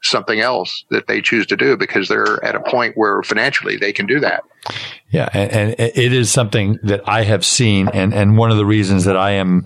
something 0.03 0.39
else 0.39 0.83
that 0.89 1.07
they 1.07 1.21
choose 1.21 1.45
to 1.45 1.55
do 1.55 1.77
because 1.77 2.07
they're 2.09 2.43
at 2.43 2.55
a 2.55 2.59
point 2.59 2.97
where 2.97 3.21
financially 3.23 3.77
they 3.77 3.93
can 3.93 4.05
do 4.05 4.19
that. 4.19 4.43
Yeah, 5.09 5.29
and, 5.33 5.51
and 5.51 5.75
it 5.79 6.13
is 6.13 6.31
something 6.31 6.79
that 6.83 7.07
I 7.07 7.23
have 7.23 7.45
seen, 7.45 7.87
and 7.89 8.13
and 8.13 8.37
one 8.37 8.51
of 8.51 8.57
the 8.57 8.65
reasons 8.65 9.05
that 9.05 9.15
I 9.15 9.31
am 9.31 9.65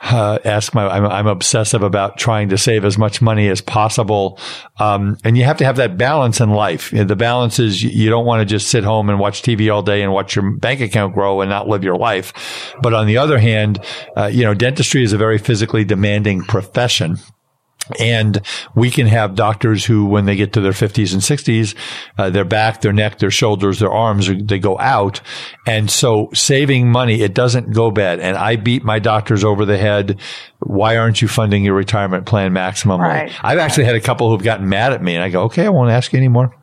uh, 0.00 0.38
ask 0.44 0.74
my, 0.74 0.86
I'm, 0.86 1.06
I'm, 1.06 1.26
obsessive 1.26 1.82
about 1.82 2.18
trying 2.18 2.50
to 2.50 2.58
save 2.58 2.84
as 2.84 2.98
much 2.98 3.22
money 3.22 3.48
as 3.48 3.60
possible. 3.60 4.38
Um, 4.78 5.16
and 5.24 5.36
you 5.36 5.44
have 5.44 5.56
to 5.58 5.64
have 5.64 5.76
that 5.76 5.96
balance 5.96 6.40
in 6.40 6.50
life. 6.50 6.90
The 6.90 7.16
balance 7.16 7.58
is 7.58 7.82
you 7.82 8.10
don't 8.10 8.26
want 8.26 8.40
to 8.40 8.44
just 8.44 8.68
sit 8.68 8.84
home 8.84 9.08
and 9.08 9.18
watch 9.18 9.42
TV 9.42 9.72
all 9.72 9.82
day 9.82 10.02
and 10.02 10.12
watch 10.12 10.36
your 10.36 10.50
bank 10.56 10.80
account 10.80 11.14
grow 11.14 11.40
and 11.40 11.50
not 11.50 11.68
live 11.68 11.84
your 11.84 11.96
life. 11.96 12.74
But 12.82 12.94
on 12.94 13.06
the 13.06 13.16
other 13.16 13.38
hand, 13.38 13.84
uh, 14.16 14.26
you 14.26 14.44
know, 14.44 14.54
dentistry 14.54 15.02
is 15.02 15.12
a 15.12 15.18
very 15.18 15.38
physically 15.38 15.84
demanding 15.84 16.42
profession. 16.42 17.18
And 17.98 18.40
we 18.74 18.90
can 18.90 19.06
have 19.06 19.34
doctors 19.34 19.84
who, 19.84 20.06
when 20.06 20.24
they 20.24 20.36
get 20.36 20.52
to 20.54 20.60
their 20.60 20.72
50s 20.72 21.12
and 21.12 21.22
60s, 21.22 21.74
uh, 22.18 22.30
their 22.30 22.44
back, 22.44 22.80
their 22.80 22.92
neck, 22.92 23.18
their 23.18 23.30
shoulders, 23.30 23.78
their 23.78 23.92
arms, 23.92 24.28
they 24.28 24.58
go 24.58 24.78
out. 24.78 25.20
And 25.66 25.90
so 25.90 26.30
saving 26.32 26.90
money, 26.90 27.20
it 27.22 27.34
doesn't 27.34 27.72
go 27.72 27.90
bad. 27.90 28.20
And 28.20 28.36
I 28.36 28.56
beat 28.56 28.84
my 28.84 28.98
doctors 28.98 29.44
over 29.44 29.64
the 29.64 29.78
head. 29.78 30.20
Why 30.60 30.96
aren't 30.96 31.20
you 31.20 31.28
funding 31.28 31.64
your 31.64 31.74
retirement 31.74 32.26
plan 32.26 32.52
maximum? 32.52 33.00
Right. 33.00 33.32
I've 33.42 33.58
actually 33.58 33.84
had 33.84 33.96
a 33.96 34.00
couple 34.00 34.30
who've 34.30 34.42
gotten 34.42 34.68
mad 34.68 34.92
at 34.92 35.02
me 35.02 35.14
and 35.14 35.22
I 35.22 35.28
go, 35.28 35.42
okay, 35.44 35.66
I 35.66 35.68
won't 35.68 35.90
ask 35.90 36.12
you 36.12 36.18
anymore. 36.18 36.54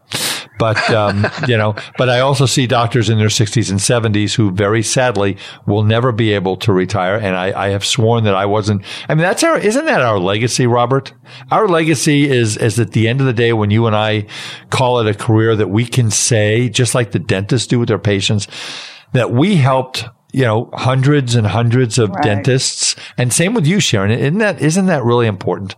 But, 0.61 0.91
um, 0.91 1.25
you 1.47 1.57
know, 1.57 1.73
but 1.97 2.07
I 2.07 2.19
also 2.19 2.45
see 2.45 2.67
doctors 2.67 3.09
in 3.09 3.17
their 3.17 3.29
60s 3.29 3.71
and 3.71 3.79
70s 3.79 4.35
who 4.35 4.51
very 4.51 4.83
sadly 4.83 5.37
will 5.65 5.81
never 5.81 6.11
be 6.11 6.33
able 6.33 6.55
to 6.57 6.71
retire. 6.71 7.15
And 7.15 7.35
I, 7.35 7.65
I 7.65 7.69
have 7.69 7.83
sworn 7.83 8.25
that 8.25 8.35
I 8.35 8.45
wasn't, 8.45 8.83
I 9.09 9.15
mean, 9.15 9.23
that's 9.23 9.43
our, 9.43 9.57
isn't 9.57 9.85
that 9.85 10.01
our 10.01 10.19
legacy, 10.19 10.67
Robert? 10.67 11.13
Our 11.49 11.67
legacy 11.67 12.29
is, 12.29 12.57
is 12.57 12.79
at 12.79 12.91
the 12.91 13.07
end 13.07 13.21
of 13.21 13.25
the 13.25 13.33
day, 13.33 13.53
when 13.53 13.71
you 13.71 13.87
and 13.87 13.95
I 13.95 14.27
call 14.69 14.99
it 14.99 15.07
a 15.07 15.17
career 15.17 15.55
that 15.55 15.69
we 15.69 15.83
can 15.83 16.11
say, 16.11 16.69
just 16.69 16.93
like 16.93 17.11
the 17.11 17.17
dentists 17.17 17.65
do 17.65 17.79
with 17.79 17.89
their 17.89 17.97
patients, 17.97 18.47
that 19.13 19.31
we 19.31 19.55
helped 19.55 20.05
you 20.31 20.43
know, 20.43 20.69
hundreds 20.73 21.35
and 21.35 21.45
hundreds 21.45 21.99
of 21.99 22.09
right. 22.11 22.23
dentists. 22.23 22.95
And 23.17 23.33
same 23.33 23.53
with 23.53 23.67
you, 23.67 23.81
Sharon. 23.81 24.11
Isn't 24.11 24.37
that, 24.37 24.61
isn't 24.61 24.85
that 24.85 25.03
really 25.03 25.27
important? 25.27 25.75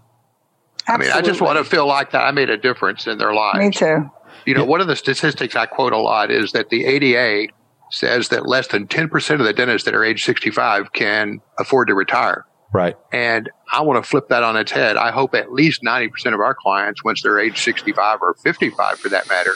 Absolutely. 0.85 1.11
I 1.11 1.15
mean, 1.15 1.23
I 1.23 1.27
just 1.27 1.41
want 1.41 1.57
to 1.57 1.63
feel 1.63 1.87
like 1.87 2.11
that 2.11 2.21
I 2.21 2.31
made 2.31 2.51
a 2.51 2.57
difference 2.57 3.07
in 3.07 3.17
their 3.17 3.33
lives. 3.33 3.57
Me 3.57 3.71
too. 3.71 4.11
You 4.45 4.53
know, 4.53 4.61
yeah. 4.61 4.67
one 4.67 4.81
of 4.81 4.87
the 4.87 4.95
statistics 4.95 5.55
I 5.55 5.65
quote 5.65 5.93
a 5.93 5.97
lot 5.97 6.31
is 6.31 6.51
that 6.51 6.69
the 6.69 6.85
ADA 6.85 7.51
says 7.91 8.29
that 8.29 8.47
less 8.47 8.67
than 8.67 8.87
10% 8.87 9.39
of 9.39 9.45
the 9.45 9.53
dentists 9.53 9.85
that 9.85 9.93
are 9.93 10.03
age 10.03 10.23
65 10.23 10.93
can 10.93 11.41
afford 11.59 11.87
to 11.89 11.95
retire. 11.95 12.45
Right. 12.73 12.97
And 13.11 13.51
I 13.71 13.81
want 13.81 14.03
to 14.03 14.09
flip 14.09 14.29
that 14.29 14.41
on 14.41 14.57
its 14.57 14.71
head. 14.71 14.97
I 14.97 15.11
hope 15.11 15.35
at 15.35 15.53
least 15.53 15.83
90% 15.83 16.33
of 16.33 16.39
our 16.39 16.55
clients, 16.55 17.03
once 17.03 17.21
they're 17.21 17.39
age 17.39 17.61
65 17.61 18.19
or 18.21 18.33
55 18.33 18.99
for 18.99 19.09
that 19.09 19.29
matter, 19.29 19.53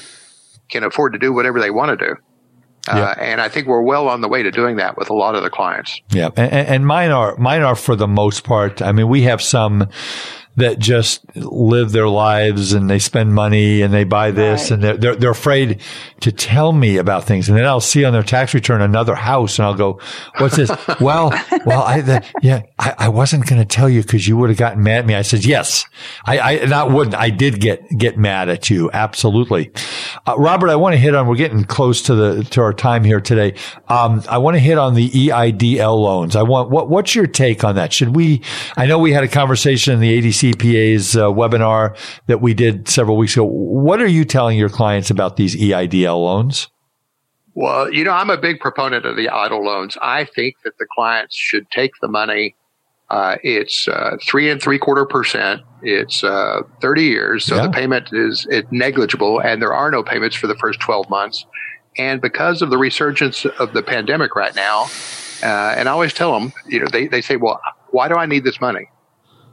can 0.69 0.83
afford 0.83 1.13
to 1.13 1.19
do 1.19 1.33
whatever 1.33 1.59
they 1.59 1.71
want 1.71 1.99
to 1.99 2.05
do. 2.05 2.15
Uh, 2.87 2.95
yeah. 2.95 3.15
and 3.19 3.41
I 3.41 3.49
think 3.49 3.67
we're 3.67 3.81
well 3.81 4.07
on 4.07 4.21
the 4.21 4.29
way 4.29 4.43
to 4.43 4.51
doing 4.51 4.77
that 4.77 4.97
with 4.97 5.09
a 5.09 5.13
lot 5.13 5.35
of 5.35 5.43
the 5.43 5.49
clients. 5.49 5.99
Yeah, 6.09 6.29
and, 6.37 6.53
and, 6.53 6.87
mine 6.87 7.11
are 7.11 7.35
mine 7.35 7.61
are 7.61 7.75
for 7.75 7.97
the 7.97 8.07
most 8.07 8.45
part. 8.45 8.81
I 8.81 8.93
mean, 8.93 9.09
we 9.09 9.23
have 9.23 9.41
some 9.41 9.89
that 10.57 10.79
just 10.79 11.23
live 11.35 11.91
their 11.91 12.07
lives 12.07 12.73
and 12.73 12.89
they 12.89 12.97
spend 12.97 13.33
money 13.33 13.83
and 13.83 13.93
they 13.93 14.03
buy 14.03 14.31
this 14.31 14.63
right. 14.63 14.71
and 14.71 14.83
they're, 14.83 14.97
they're, 14.97 15.15
they're, 15.15 15.31
afraid 15.37 15.79
to 16.19 16.31
tell 16.31 16.73
me 16.73 16.97
about 16.97 17.25
things. 17.25 17.47
And 17.47 17.55
then 17.55 17.65
I'll 17.65 17.79
see 17.79 18.03
on 18.03 18.11
their 18.11 18.23
tax 18.23 18.55
return 18.55 18.81
another 18.81 19.13
house 19.13 19.59
and 19.59 19.67
I'll 19.67 19.75
go, 19.75 19.99
what's 20.39 20.55
this? 20.55 20.71
well, 20.99 21.31
well, 21.67 21.83
I, 21.83 22.01
the, 22.01 22.25
yeah, 22.41 22.63
I, 22.79 22.95
I 22.97 23.09
wasn't 23.09 23.47
going 23.47 23.61
to 23.61 23.67
tell 23.67 23.87
you 23.87 24.01
because 24.01 24.27
you 24.27 24.35
would 24.35 24.49
have 24.49 24.57
gotten 24.57 24.81
mad 24.81 24.99
at 24.99 25.05
me. 25.05 25.13
I 25.13 25.21
said, 25.21 25.45
yes, 25.45 25.85
I, 26.25 26.39
I 26.39 26.65
not 26.65 26.91
wouldn't. 26.91 27.15
I 27.15 27.29
did 27.29 27.61
get, 27.61 27.87
get 27.95 28.17
mad 28.17 28.49
at 28.49 28.67
you. 28.71 28.89
Absolutely. 28.91 29.71
Uh, 30.25 30.35
Robert, 30.39 30.69
I 30.69 30.75
want 30.75 30.93
to 30.93 30.97
hit 30.97 31.13
on, 31.13 31.27
we're 31.27 31.35
getting 31.35 31.65
close 31.65 32.01
to 32.03 32.15
the, 32.15 32.43
to 32.45 32.61
our 32.61 32.73
time 32.73 33.03
here 33.03 33.21
today. 33.21 33.53
Um, 33.89 34.23
I 34.27 34.39
want 34.39 34.55
to 34.55 34.59
hit 34.59 34.79
on 34.79 34.95
the 34.95 35.07
EIDL 35.07 36.01
loans. 36.01 36.35
I 36.35 36.41
want, 36.41 36.71
what, 36.71 36.89
what's 36.89 37.13
your 37.13 37.27
take 37.27 37.63
on 37.63 37.75
that? 37.75 37.93
Should 37.93 38.15
we, 38.15 38.41
I 38.75 38.87
know 38.87 38.97
we 38.97 39.13
had 39.13 39.23
a 39.23 39.27
conversation 39.27 39.93
in 39.93 39.99
the 39.99 40.19
ADC 40.19 40.46
CPA's 40.53 41.15
uh, 41.15 41.25
webinar 41.25 41.97
that 42.27 42.41
we 42.41 42.53
did 42.53 42.87
several 42.87 43.17
weeks 43.17 43.33
ago. 43.33 43.45
What 43.45 44.01
are 44.01 44.07
you 44.07 44.25
telling 44.25 44.57
your 44.57 44.69
clients 44.69 45.09
about 45.09 45.35
these 45.35 45.55
EIDL 45.55 46.23
loans? 46.23 46.67
Well, 47.53 47.91
you 47.91 48.03
know, 48.03 48.11
I'm 48.11 48.29
a 48.29 48.37
big 48.37 48.59
proponent 48.59 49.05
of 49.05 49.15
the 49.15 49.27
EIDL 49.27 49.63
loans. 49.63 49.97
I 50.01 50.25
think 50.25 50.55
that 50.63 50.77
the 50.77 50.85
clients 50.93 51.35
should 51.35 51.69
take 51.71 51.91
the 52.01 52.07
money. 52.07 52.55
Uh, 53.09 53.37
it's 53.41 53.87
uh, 53.87 54.17
three 54.27 54.49
and 54.49 54.61
three 54.61 54.77
quarter 54.77 55.05
percent. 55.05 55.61
It's 55.81 56.23
uh, 56.23 56.61
30 56.81 57.03
years, 57.03 57.45
so 57.45 57.55
yeah. 57.55 57.63
the 57.63 57.69
payment 57.69 58.09
is 58.11 58.47
negligible, 58.69 59.39
and 59.39 59.61
there 59.61 59.73
are 59.73 59.89
no 59.89 60.03
payments 60.03 60.35
for 60.35 60.47
the 60.47 60.55
first 60.55 60.79
12 60.81 61.09
months. 61.09 61.45
And 61.97 62.21
because 62.21 62.61
of 62.61 62.69
the 62.69 62.77
resurgence 62.77 63.45
of 63.45 63.73
the 63.73 63.81
pandemic 63.81 64.35
right 64.35 64.55
now, 64.55 64.87
uh, 65.43 65.75
and 65.77 65.87
I 65.87 65.91
always 65.91 66.13
tell 66.13 66.37
them, 66.37 66.53
you 66.67 66.79
know, 66.79 66.87
they, 66.91 67.07
they 67.07 67.21
say, 67.21 67.37
well, 67.37 67.59
why 67.91 68.07
do 68.07 68.15
I 68.15 68.25
need 68.25 68.43
this 68.43 68.59
money? 68.59 68.89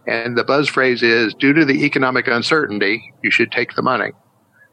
And 0.06 0.36
the 0.36 0.44
buzz 0.44 0.68
phrase 0.68 1.02
is 1.02 1.34
due 1.34 1.52
to 1.54 1.64
the 1.64 1.84
economic 1.84 2.28
uncertainty, 2.28 3.12
you 3.22 3.30
should 3.30 3.50
take 3.50 3.74
the 3.74 3.82
money 3.82 4.12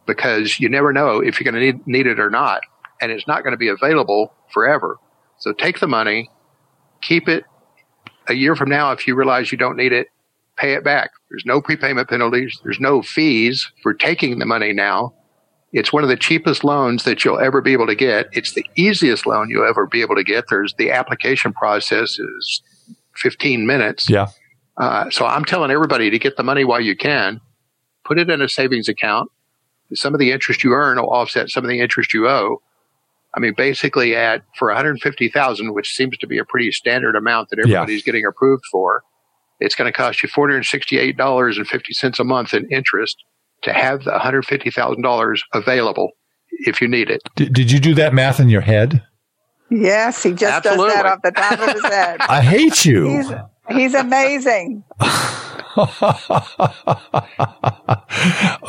because 0.06 0.60
you 0.60 0.68
never 0.68 0.92
know 0.92 1.20
if 1.20 1.40
you're 1.40 1.50
going 1.52 1.62
to 1.62 1.72
need, 1.72 1.88
need 1.88 2.08
it 2.08 2.20
or 2.20 2.30
not. 2.30 2.62
And 3.02 3.12
it's 3.12 3.28
not 3.28 3.44
going 3.44 3.54
to 3.54 3.58
be 3.58 3.70
available 3.70 4.34
forever. 4.54 4.98
So 5.40 5.54
take 5.54 5.80
the 5.80 5.88
money, 5.88 6.30
keep 7.02 7.28
it 7.28 7.46
a 8.28 8.34
year 8.34 8.56
from 8.56 8.70
now. 8.70 8.92
If 8.92 9.08
you 9.08 9.16
realize 9.16 9.52
you 9.52 9.58
don't 9.58 9.78
need 9.78 9.94
it, 9.94 10.08
pay 10.58 10.74
it 10.74 10.84
back. 10.84 11.12
There's 11.30 11.46
no 11.46 11.62
prepayment 11.62 12.10
penalties. 12.10 12.60
There's 12.64 12.80
no 12.80 13.02
fees 13.02 13.72
for 13.82 13.94
taking 13.94 14.40
the 14.40 14.46
money 14.46 14.74
now. 14.74 15.14
It's 15.74 15.94
one 15.94 16.04
of 16.04 16.10
the 16.10 16.18
cheapest 16.18 16.64
loans 16.64 17.06
that 17.06 17.24
you'll 17.24 17.40
ever 17.40 17.62
be 17.62 17.72
able 17.72 17.88
to 17.88 17.96
get. 17.96 18.28
It's 18.34 18.54
the 18.54 18.66
easiest 18.76 19.26
loan 19.26 19.50
you'll 19.50 19.68
ever 19.68 19.88
be 19.88 20.02
able 20.02 20.16
to 20.16 20.24
get. 20.24 20.46
There's 20.50 20.74
the 20.74 20.92
application 20.92 21.54
process 21.54 22.20
is 22.20 22.62
15 23.16 23.66
minutes. 23.66 24.10
Yeah. 24.10 24.28
Uh, 24.78 25.10
so 25.10 25.26
I'm 25.26 25.46
telling 25.46 25.72
everybody 25.72 26.10
to 26.10 26.20
get 26.20 26.38
the 26.38 26.44
money 26.44 26.64
while 26.64 26.82
you 26.82 26.96
can, 26.96 27.42
put 28.06 28.20
it 28.20 28.30
in 28.30 28.42
a 28.42 28.50
savings 28.50 28.88
account. 28.90 29.30
Some 29.94 30.14
of 30.14 30.20
the 30.20 30.32
interest 30.32 30.64
you 30.64 30.74
earn 30.74 30.98
will 30.98 31.10
offset 31.10 31.50
some 31.50 31.64
of 31.64 31.70
the 31.70 31.80
interest 31.80 32.14
you 32.14 32.28
owe. 32.28 32.62
I 33.34 33.40
mean, 33.40 33.54
basically, 33.56 34.16
at 34.16 34.44
for 34.58 34.70
150,000, 34.70 35.74
which 35.74 35.94
seems 35.94 36.18
to 36.18 36.28
be 36.28 36.38
a 36.38 36.46
pretty 36.46 36.72
standard 36.72 37.16
amount 37.16 37.50
that 37.50 37.60
everybody's 37.60 38.02
yeah. 38.02 38.06
getting 38.06 38.26
approved 38.26 38.64
for, 38.72 39.04
it's 39.60 39.76
going 39.76 39.92
to 39.92 39.96
cost 39.96 40.24
you 40.24 40.30
$468.50 40.30 42.20
a 42.20 42.24
month 42.24 42.54
in 42.54 42.68
interest 42.70 43.24
to 43.64 43.74
have 43.74 44.04
the 44.04 44.12
$150,000 44.12 45.40
available 45.54 46.12
if 46.66 46.82
you 46.82 46.88
need 46.88 47.10
it. 47.10 47.22
Did, 47.36 47.54
did 47.54 47.72
you 47.72 47.80
do 47.80 47.94
that 47.96 48.14
math 48.14 48.40
in 48.40 48.50
your 48.50 48.62
head? 48.62 49.04
Yes, 49.70 50.24
he 50.24 50.32
just 50.34 50.66
Absolutely. 50.66 50.88
does 50.88 50.96
that 50.96 51.06
off 51.06 51.22
the 51.24 51.32
top 51.32 51.60
of 51.60 51.74
his 51.74 51.84
head. 51.84 52.18
I 52.28 52.42
hate 52.42 52.84
you. 52.84 53.18
He's, 53.18 53.32
He's 53.74 53.94
amazing. 53.94 54.84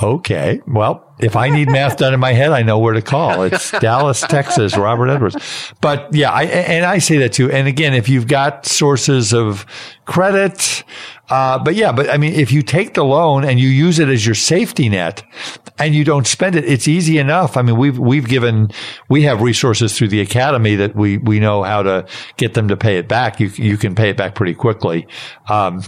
okay. 0.02 0.60
Well, 0.66 1.14
if 1.18 1.36
I 1.36 1.50
need 1.50 1.70
math 1.70 1.96
done 1.96 2.14
in 2.14 2.20
my 2.20 2.32
head, 2.32 2.52
I 2.52 2.62
know 2.62 2.78
where 2.78 2.94
to 2.94 3.02
call. 3.02 3.42
It's 3.42 3.70
Dallas, 3.80 4.20
Texas, 4.20 4.76
Robert 4.76 5.08
Edwards. 5.08 5.72
But 5.80 6.14
yeah, 6.14 6.30
I, 6.30 6.44
and 6.44 6.84
I 6.84 6.98
say 6.98 7.18
that 7.18 7.32
too. 7.32 7.50
And 7.50 7.68
again, 7.68 7.94
if 7.94 8.08
you've 8.08 8.26
got 8.26 8.66
sources 8.66 9.32
of 9.32 9.66
credit, 10.04 10.84
uh, 11.28 11.58
but 11.58 11.74
yeah, 11.74 11.92
but 11.92 12.10
I 12.10 12.18
mean, 12.18 12.34
if 12.34 12.52
you 12.52 12.62
take 12.62 12.94
the 12.94 13.04
loan 13.04 13.44
and 13.44 13.58
you 13.58 13.68
use 13.68 13.98
it 13.98 14.08
as 14.08 14.24
your 14.24 14.34
safety 14.34 14.88
net 14.88 15.22
and 15.82 15.94
you 15.94 16.04
don't 16.04 16.26
spend 16.26 16.54
it, 16.54 16.64
it's 16.64 16.86
easy 16.86 17.18
enough. 17.18 17.56
I 17.56 17.62
mean, 17.62 17.76
we've, 17.76 17.98
we've 17.98 18.28
given, 18.28 18.70
we 19.08 19.22
have 19.22 19.42
resources 19.42 19.96
through 19.96 20.08
the 20.08 20.20
academy 20.20 20.76
that 20.76 20.94
we, 20.94 21.18
we 21.18 21.40
know 21.40 21.62
how 21.64 21.82
to 21.82 22.06
get 22.36 22.54
them 22.54 22.68
to 22.68 22.76
pay 22.76 22.98
it 22.98 23.08
back. 23.08 23.40
You, 23.40 23.48
you 23.56 23.76
can 23.76 23.94
pay 23.94 24.10
it 24.10 24.16
back 24.16 24.34
pretty 24.34 24.54
quickly. 24.54 25.06
Um, 25.48 25.82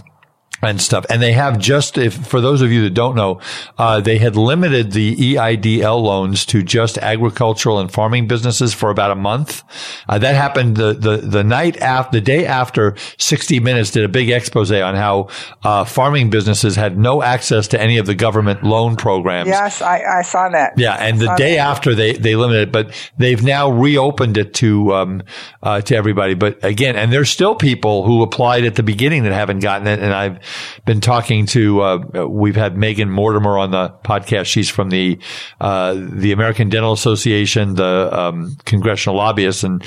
and 0.61 0.81
stuff. 0.81 1.05
And 1.09 1.21
they 1.21 1.33
have 1.33 1.59
just, 1.59 1.97
if 1.97 2.13
for 2.13 2.41
those 2.41 2.61
of 2.61 2.71
you 2.71 2.83
that 2.83 2.93
don't 2.93 3.15
know, 3.15 3.39
uh, 3.77 4.01
they 4.01 4.17
had 4.17 4.35
limited 4.35 4.91
the 4.91 5.15
EIDL 5.15 6.01
loans 6.01 6.45
to 6.47 6.63
just 6.63 6.97
agricultural 6.97 7.79
and 7.79 7.91
farming 7.91 8.27
businesses 8.27 8.73
for 8.73 8.89
about 8.89 9.11
a 9.11 9.15
month. 9.15 9.63
Uh, 10.07 10.17
that 10.17 10.35
happened 10.35 10.77
the, 10.77 10.93
the, 10.93 11.17
the 11.17 11.43
night 11.43 11.77
after, 11.77 12.17
the 12.17 12.21
day 12.21 12.45
after 12.45 12.95
60 13.17 13.59
Minutes 13.59 13.91
did 13.91 14.03
a 14.03 14.09
big 14.09 14.29
expose 14.29 14.71
on 14.71 14.95
how 14.95 15.29
uh, 15.63 15.85
farming 15.85 16.29
businesses 16.29 16.75
had 16.75 16.97
no 16.97 17.21
access 17.21 17.67
to 17.69 17.79
any 17.79 17.97
of 17.97 18.05
the 18.05 18.15
government 18.15 18.63
loan 18.63 18.95
programs. 18.95 19.47
Yes, 19.47 19.81
I, 19.81 20.01
I 20.01 20.21
saw 20.21 20.49
that. 20.49 20.73
Yeah, 20.77 20.95
and 20.95 21.19
the 21.19 21.33
day 21.35 21.55
that. 21.55 21.67
after 21.67 21.95
they 21.95 22.13
they 22.13 22.35
limited 22.35 22.69
it, 22.69 22.71
but 22.71 22.91
they've 23.17 23.43
now 23.43 23.69
reopened 23.69 24.37
it 24.37 24.53
to 24.55 24.93
um, 24.93 25.23
uh, 25.61 25.81
to 25.81 25.95
everybody. 25.95 26.33
But 26.33 26.63
again, 26.63 26.95
and 26.95 27.11
there's 27.11 27.29
still 27.29 27.55
people 27.55 28.05
who 28.05 28.23
applied 28.23 28.65
at 28.65 28.75
the 28.75 28.83
beginning 28.83 29.23
that 29.23 29.33
haven't 29.33 29.59
gotten 29.59 29.87
it, 29.87 29.99
and 29.99 30.13
I've 30.13 30.39
been 30.85 31.01
talking 31.01 31.45
to, 31.47 31.81
uh, 31.81 32.25
we've 32.27 32.55
had 32.55 32.77
Megan 32.77 33.09
Mortimer 33.09 33.57
on 33.57 33.71
the 33.71 33.89
podcast. 34.03 34.45
She's 34.45 34.69
from 34.69 34.89
the, 34.89 35.19
uh, 35.59 35.95
the 35.95 36.31
American 36.31 36.69
Dental 36.69 36.93
Association, 36.93 37.75
the, 37.75 38.09
um, 38.11 38.57
congressional 38.65 39.17
lobbyist 39.17 39.63
and, 39.63 39.83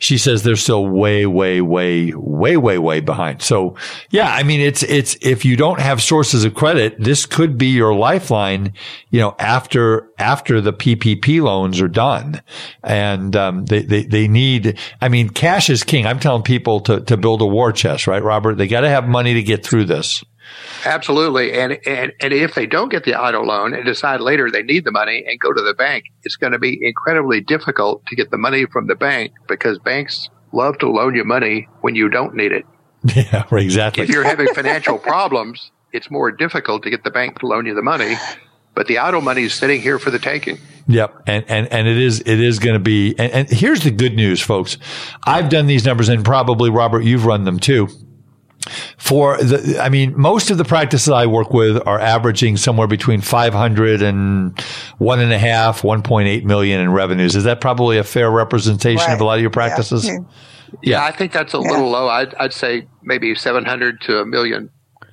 she 0.00 0.16
says 0.16 0.42
they're 0.42 0.56
still 0.56 0.86
way, 0.86 1.26
way, 1.26 1.60
way, 1.60 2.12
way, 2.14 2.56
way, 2.56 2.78
way 2.78 3.00
behind. 3.00 3.42
So 3.42 3.76
yeah, 4.08 4.34
I 4.34 4.42
mean, 4.42 4.60
it's, 4.60 4.82
it's, 4.82 5.16
if 5.20 5.44
you 5.44 5.56
don't 5.56 5.78
have 5.78 6.02
sources 6.02 6.42
of 6.44 6.54
credit, 6.54 6.96
this 6.98 7.26
could 7.26 7.58
be 7.58 7.66
your 7.66 7.94
lifeline, 7.94 8.72
you 9.10 9.20
know, 9.20 9.36
after, 9.38 10.10
after 10.18 10.62
the 10.62 10.72
PPP 10.72 11.42
loans 11.42 11.80
are 11.82 11.88
done. 11.88 12.40
And, 12.82 13.36
um, 13.36 13.66
they, 13.66 13.82
they, 13.82 14.04
they 14.04 14.26
need, 14.26 14.78
I 15.02 15.10
mean, 15.10 15.28
cash 15.28 15.68
is 15.68 15.84
king. 15.84 16.06
I'm 16.06 16.18
telling 16.18 16.42
people 16.42 16.80
to, 16.80 17.02
to 17.02 17.16
build 17.18 17.42
a 17.42 17.46
war 17.46 17.70
chest, 17.70 18.06
right, 18.06 18.22
Robert? 18.22 18.56
They 18.56 18.68
got 18.68 18.80
to 18.80 18.88
have 18.88 19.06
money 19.06 19.34
to 19.34 19.42
get 19.42 19.64
through 19.64 19.84
this. 19.84 20.24
Absolutely. 20.84 21.52
And, 21.52 21.78
and, 21.86 22.12
and 22.20 22.32
if 22.32 22.54
they 22.54 22.66
don't 22.66 22.90
get 22.90 23.04
the 23.04 23.12
EIDL 23.12 23.44
loan 23.44 23.74
and 23.74 23.84
decide 23.84 24.20
later 24.20 24.50
they 24.50 24.62
need 24.62 24.84
the 24.84 24.90
money 24.90 25.24
and 25.26 25.38
go 25.38 25.52
to 25.52 25.62
the 25.62 25.74
bank, 25.74 26.04
it's 26.22 26.36
going 26.36 26.52
to 26.52 26.58
be 26.58 26.78
incredibly 26.82 27.40
difficult 27.40 28.04
to 28.06 28.16
get 28.16 28.30
the 28.30 28.38
money 28.38 28.66
from 28.66 28.86
the 28.86 28.94
bank 28.94 29.32
because 29.48 29.78
banks 29.78 30.28
love 30.52 30.78
to 30.78 30.90
loan 30.90 31.14
you 31.14 31.24
money 31.24 31.68
when 31.82 31.94
you 31.94 32.08
don't 32.08 32.34
need 32.34 32.52
it. 32.52 32.66
Yeah, 33.16 33.46
exactly. 33.52 34.02
If 34.02 34.10
you're 34.10 34.24
having 34.24 34.48
financial 34.48 34.98
problems, 34.98 35.70
it's 35.90 36.10
more 36.10 36.30
difficult 36.30 36.82
to 36.82 36.90
get 36.90 37.02
the 37.02 37.10
bank 37.10 37.38
to 37.38 37.46
loan 37.46 37.64
you 37.64 37.74
the 37.74 37.80
money. 37.80 38.16
But 38.74 38.88
the 38.88 38.96
EIDL 38.96 39.22
money 39.22 39.44
is 39.44 39.54
sitting 39.54 39.80
here 39.80 39.98
for 39.98 40.10
the 40.10 40.18
taking. 40.18 40.58
Yep, 40.86 41.22
and 41.26 41.44
and 41.48 41.66
and 41.72 41.88
it 41.88 41.96
is 41.96 42.20
it 42.20 42.40
is 42.40 42.58
going 42.58 42.74
to 42.74 42.80
be. 42.80 43.14
And, 43.18 43.32
and 43.32 43.48
here's 43.48 43.84
the 43.84 43.90
good 43.90 44.14
news, 44.14 44.40
folks. 44.40 44.76
I've 45.26 45.48
done 45.48 45.66
these 45.66 45.86
numbers, 45.86 46.10
and 46.10 46.24
probably 46.24 46.68
Robert, 46.68 47.02
you've 47.02 47.24
run 47.24 47.44
them 47.44 47.58
too 47.58 47.88
for 49.10 49.38
the, 49.38 49.76
I 49.82 49.88
mean, 49.88 50.16
most 50.16 50.52
of 50.52 50.58
the 50.58 50.64
practices 50.64 51.08
I 51.08 51.26
work 51.26 51.52
with 51.52 51.84
are 51.84 51.98
averaging 51.98 52.56
somewhere 52.56 52.86
between 52.86 53.20
500 53.20 54.02
and 54.02 54.56
one 54.98 55.18
and 55.18 55.32
a 55.32 55.38
half, 55.38 55.82
1.8 55.82 56.44
million 56.44 56.80
in 56.80 56.92
revenues. 56.92 57.34
Is 57.34 57.42
that 57.42 57.60
probably 57.60 57.98
a 57.98 58.04
fair 58.04 58.30
representation 58.30 59.04
right. 59.08 59.14
of 59.14 59.20
a 59.20 59.24
lot 59.24 59.34
of 59.34 59.40
your 59.40 59.50
practices? 59.50 60.08
Hmm. 60.08 60.22
Yeah, 60.80 61.00
yeah 61.00 61.04
I 61.04 61.10
think 61.10 61.32
that's 61.32 61.54
a 61.54 61.56
yeah. 61.56 61.70
little 61.72 61.90
low. 61.90 62.06
I'd, 62.06 62.32
I'd 62.36 62.52
say 62.52 62.86
maybe 63.02 63.34
700 63.34 64.00
to 64.02 64.20
a 64.20 64.24
million 64.26 64.70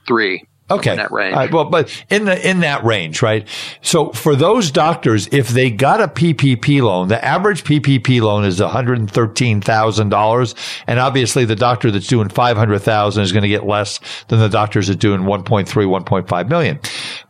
three. 0.08 0.47
Okay. 0.70 0.91
In 0.91 0.97
that 0.97 1.11
range. 1.11 1.36
Right, 1.36 1.51
well, 1.51 1.65
but 1.65 2.05
in 2.09 2.26
the 2.26 2.49
in 2.49 2.59
that 2.59 2.84
range, 2.84 3.22
right? 3.22 3.47
So 3.82 4.11
for 4.11 4.36
those 4.36 4.70
doctors, 4.70 5.28
if 5.32 5.47
they 5.47 5.72
got 5.72 6.01
a 6.01 6.07
PPP 6.07 6.82
loan, 6.82 7.07
the 7.07 7.24
average 7.24 7.63
PPP 7.63 8.22
loan 8.22 8.43
is 8.43 8.59
one 8.59 8.70
hundred 8.70 8.99
and 8.99 9.09
thirteen 9.09 9.61
thousand 9.61 10.09
dollars, 10.09 10.55
and 10.86 10.99
obviously 10.99 11.45
the 11.45 11.55
doctor 11.55 11.89
that's 11.89 12.07
doing 12.07 12.28
five 12.28 12.57
hundred 12.57 12.80
thousand 12.80 13.24
is 13.24 13.32
going 13.32 13.43
to 13.43 13.49
get 13.49 13.65
less 13.65 13.99
than 14.28 14.39
the 14.39 14.49
doctors 14.49 14.88
that 14.88 14.99
doing 14.99 15.22
1.3, 15.22 15.65
1.5 15.65 16.49
million. 16.49 16.80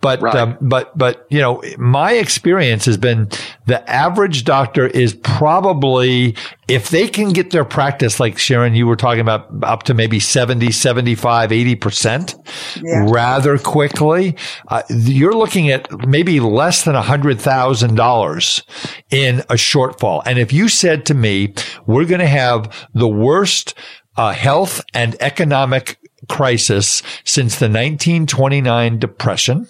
But 0.01 0.21
right. 0.21 0.35
um, 0.35 0.57
but 0.61 0.97
but 0.97 1.27
you 1.29 1.39
know, 1.39 1.61
my 1.77 2.13
experience 2.13 2.85
has 2.85 2.97
been 2.97 3.29
the 3.65 3.87
average 3.89 4.45
doctor 4.45 4.87
is 4.87 5.13
probably 5.13 6.35
if 6.67 6.89
they 6.89 7.07
can 7.07 7.29
get 7.29 7.51
their 7.51 7.65
practice, 7.65 8.19
like 8.19 8.37
Sharon, 8.37 8.75
you 8.75 8.87
were 8.87 8.95
talking 8.95 9.21
about 9.21 9.47
up 9.63 9.83
to 9.83 9.93
maybe 9.93 10.19
70, 10.19 10.71
75, 10.71 11.49
80% 11.51 12.81
yeah. 12.83 13.05
Rather 13.27 13.57
quickly, 13.57 14.37
uh, 14.69 14.83
you're 14.89 15.35
looking 15.35 15.69
at 15.69 15.91
maybe 16.07 16.39
less 16.39 16.85
than 16.85 16.95
$100,000 16.95 18.63
in 19.11 19.39
a 19.39 19.55
shortfall. 19.55 20.23
And 20.25 20.39
if 20.39 20.53
you 20.53 20.69
said 20.69 21.05
to 21.07 21.13
me, 21.13 21.53
we're 21.85 22.05
going 22.05 22.21
to 22.21 22.27
have 22.27 22.87
the 22.93 23.07
worst 23.07 23.73
uh, 24.15 24.31
health 24.31 24.81
and 24.93 25.17
economic 25.19 25.97
crisis 26.29 27.03
since 27.25 27.59
the 27.59 27.65
1929 27.65 28.97
depression 28.97 29.67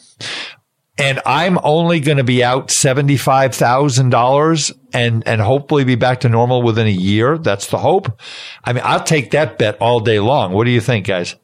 and 1.00 1.22
I'm 1.28 1.60
only 1.64 2.00
going 2.00 2.18
to 2.18 2.24
be 2.24 2.44
out 2.44 2.70
$75,000 2.70 4.80
and, 4.94 5.28
and 5.28 5.42
hopefully 5.42 5.84
be 5.84 5.94
back 5.94 6.22
to 6.22 6.30
normal 6.30 6.64
within 6.64 6.88
a 6.88 6.90
year. 6.90 7.38
That's 7.38 7.68
the 7.68 7.78
hope. 7.78 8.20
I 8.64 8.74
mean, 8.74 8.82
I'll 8.84 9.04
take 9.04 9.30
that 9.30 9.60
bet 9.60 9.78
all 9.80 10.00
day 10.00 10.20
long. 10.20 10.54
What 10.54 10.64
do 10.64 10.72
you 10.72 10.82
think, 10.82 11.06
guys? 11.06 11.36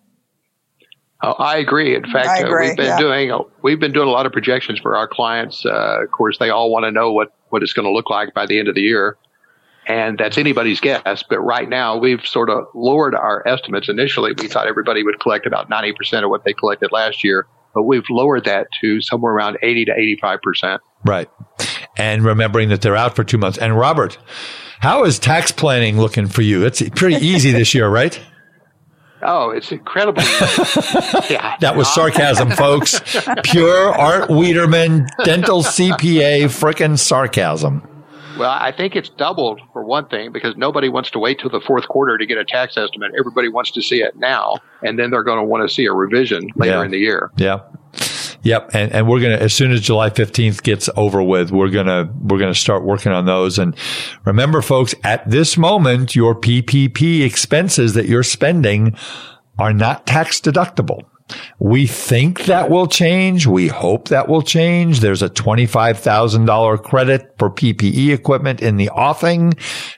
Oh, 1.23 1.31
I 1.39 1.57
agree. 1.57 1.95
In 1.95 2.03
fact, 2.03 2.43
uh, 2.43 2.45
agree, 2.45 2.67
uh, 2.67 2.69
we've 2.69 2.77
been 2.77 2.85
yeah. 2.85 2.99
doing 2.99 3.45
we've 3.61 3.79
been 3.79 3.93
doing 3.93 4.07
a 4.07 4.11
lot 4.11 4.25
of 4.25 4.33
projections 4.33 4.79
for 4.79 4.95
our 4.95 5.07
clients. 5.07 5.65
Uh, 5.65 6.03
of 6.03 6.11
course, 6.11 6.37
they 6.37 6.49
all 6.49 6.69
want 6.69 6.83
to 6.83 6.91
know 6.91 7.13
what 7.13 7.33
what 7.49 7.63
it's 7.63 7.73
going 7.73 7.85
to 7.85 7.91
look 7.91 8.09
like 8.09 8.33
by 8.33 8.45
the 8.45 8.59
end 8.59 8.67
of 8.67 8.75
the 8.75 8.81
year, 8.81 9.17
and 9.87 10.17
that's 10.17 10.37
anybody's 10.37 10.81
guess. 10.81 11.23
But 11.27 11.39
right 11.39 11.69
now, 11.69 11.97
we've 11.97 12.25
sort 12.25 12.49
of 12.49 12.65
lowered 12.75 13.15
our 13.15 13.47
estimates. 13.47 13.87
Initially, 13.87 14.33
we 14.37 14.47
thought 14.49 14.67
everybody 14.67 15.01
would 15.01 15.19
collect 15.21 15.45
about 15.45 15.69
ninety 15.69 15.93
percent 15.93 16.25
of 16.25 16.29
what 16.29 16.43
they 16.43 16.53
collected 16.53 16.91
last 16.91 17.23
year 17.23 17.47
but 17.73 17.83
we've 17.83 18.07
lowered 18.09 18.45
that 18.45 18.67
to 18.81 19.01
somewhere 19.01 19.33
around 19.33 19.57
80 19.61 19.85
to 19.85 20.17
85%. 20.21 20.79
Right. 21.05 21.29
And 21.97 22.23
remembering 22.23 22.69
that 22.69 22.81
they're 22.81 22.95
out 22.95 23.15
for 23.15 23.23
two 23.23 23.37
months. 23.37 23.57
And 23.57 23.77
Robert, 23.77 24.17
how 24.79 25.03
is 25.05 25.19
tax 25.19 25.51
planning 25.51 25.99
looking 25.99 26.27
for 26.27 26.41
you? 26.41 26.65
It's 26.65 26.87
pretty 26.91 27.25
easy 27.25 27.51
this 27.51 27.73
year, 27.73 27.87
right? 27.87 28.19
Oh, 29.25 29.49
it's 29.49 29.71
incredible. 29.71 30.21
yeah. 31.29 31.55
That 31.59 31.75
was 31.75 31.93
sarcasm, 31.93 32.51
folks. 32.51 32.99
Pure 33.43 33.93
Art 33.93 34.29
Wiederman, 34.29 35.07
dental 35.23 35.63
CPA, 35.63 36.45
frickin' 36.45 36.97
sarcasm. 36.97 37.87
Well, 38.37 38.49
I 38.49 38.71
think 38.71 38.95
it's 38.95 39.09
doubled 39.09 39.61
for 39.73 39.83
one 39.83 40.07
thing 40.07 40.31
because 40.31 40.57
nobody 40.57 40.89
wants 40.89 41.11
to 41.11 41.19
wait 41.19 41.39
till 41.39 41.51
the 41.51 41.61
fourth 41.61 41.87
quarter 41.87 42.17
to 42.17 42.25
get 42.25 42.37
a 42.37 42.45
tax 42.45 42.77
estimate. 42.77 43.11
Everybody 43.17 43.47
wants 43.47 43.71
to 43.71 43.81
see 43.81 44.01
it 44.01 44.15
now, 44.15 44.55
and 44.81 44.97
then 44.97 45.11
they're 45.11 45.23
going 45.23 45.37
to 45.37 45.43
want 45.43 45.67
to 45.67 45.73
see 45.73 45.85
a 45.85 45.93
revision 45.93 46.47
later 46.55 46.77
yeah. 46.77 46.83
in 46.83 46.91
the 46.91 46.97
year. 46.97 47.31
Yeah. 47.37 47.59
Yep, 48.43 48.71
and 48.73 48.91
and 48.91 49.07
we're 49.07 49.21
gonna 49.21 49.37
as 49.37 49.53
soon 49.53 49.71
as 49.71 49.81
July 49.81 50.09
fifteenth 50.09 50.63
gets 50.63 50.89
over 50.97 51.23
with, 51.23 51.51
we're 51.51 51.69
gonna 51.69 52.13
we're 52.21 52.39
gonna 52.39 52.53
start 52.53 52.83
working 52.83 53.11
on 53.11 53.25
those. 53.25 53.57
And 53.57 53.75
remember, 54.25 54.61
folks, 54.61 54.93
at 55.03 55.29
this 55.29 55.57
moment, 55.57 56.15
your 56.15 56.35
PPP 56.35 57.21
expenses 57.25 57.93
that 57.93 58.05
you're 58.07 58.23
spending 58.23 58.97
are 59.57 59.73
not 59.73 60.05
tax 60.05 60.41
deductible. 60.41 61.03
We 61.59 61.87
think 61.87 62.45
that 62.45 62.69
will 62.69 62.87
change. 62.87 63.47
We 63.47 63.67
hope 63.67 64.09
that 64.09 64.27
will 64.27 64.41
change. 64.41 64.99
There's 64.99 65.21
a 65.21 65.29
$25,000 65.29 66.83
credit 66.83 67.35
for 67.37 67.49
PPE 67.49 68.13
equipment 68.13 68.61
in 68.61 68.77
the 68.77 68.89
offing. 68.89 69.53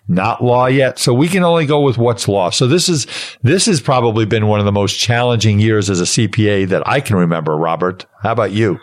Not 0.08 0.44
law 0.44 0.68
yet. 0.68 1.00
So 1.00 1.14
we 1.14 1.28
can 1.28 1.44
only 1.44 1.66
go 1.66 1.82
with 1.82 1.98
what's 1.98 2.28
law. 2.28 2.50
So 2.50 2.68
this 2.68 2.90
is, 2.90 3.08
this 3.42 3.66
has 3.66 3.82
probably 3.82 4.26
been 4.26 4.48
one 4.48 4.60
of 4.60 4.66
the 4.66 4.72
most 4.72 5.00
challenging 5.00 5.60
years 5.60 5.90
as 5.90 6.00
a 6.00 6.04
CPA 6.04 6.68
that 6.70 6.88
I 6.88 7.00
can 7.00 7.16
remember, 7.16 7.56
Robert. 7.58 8.06
How 8.22 8.32
about 8.32 8.52
you? 8.52 8.80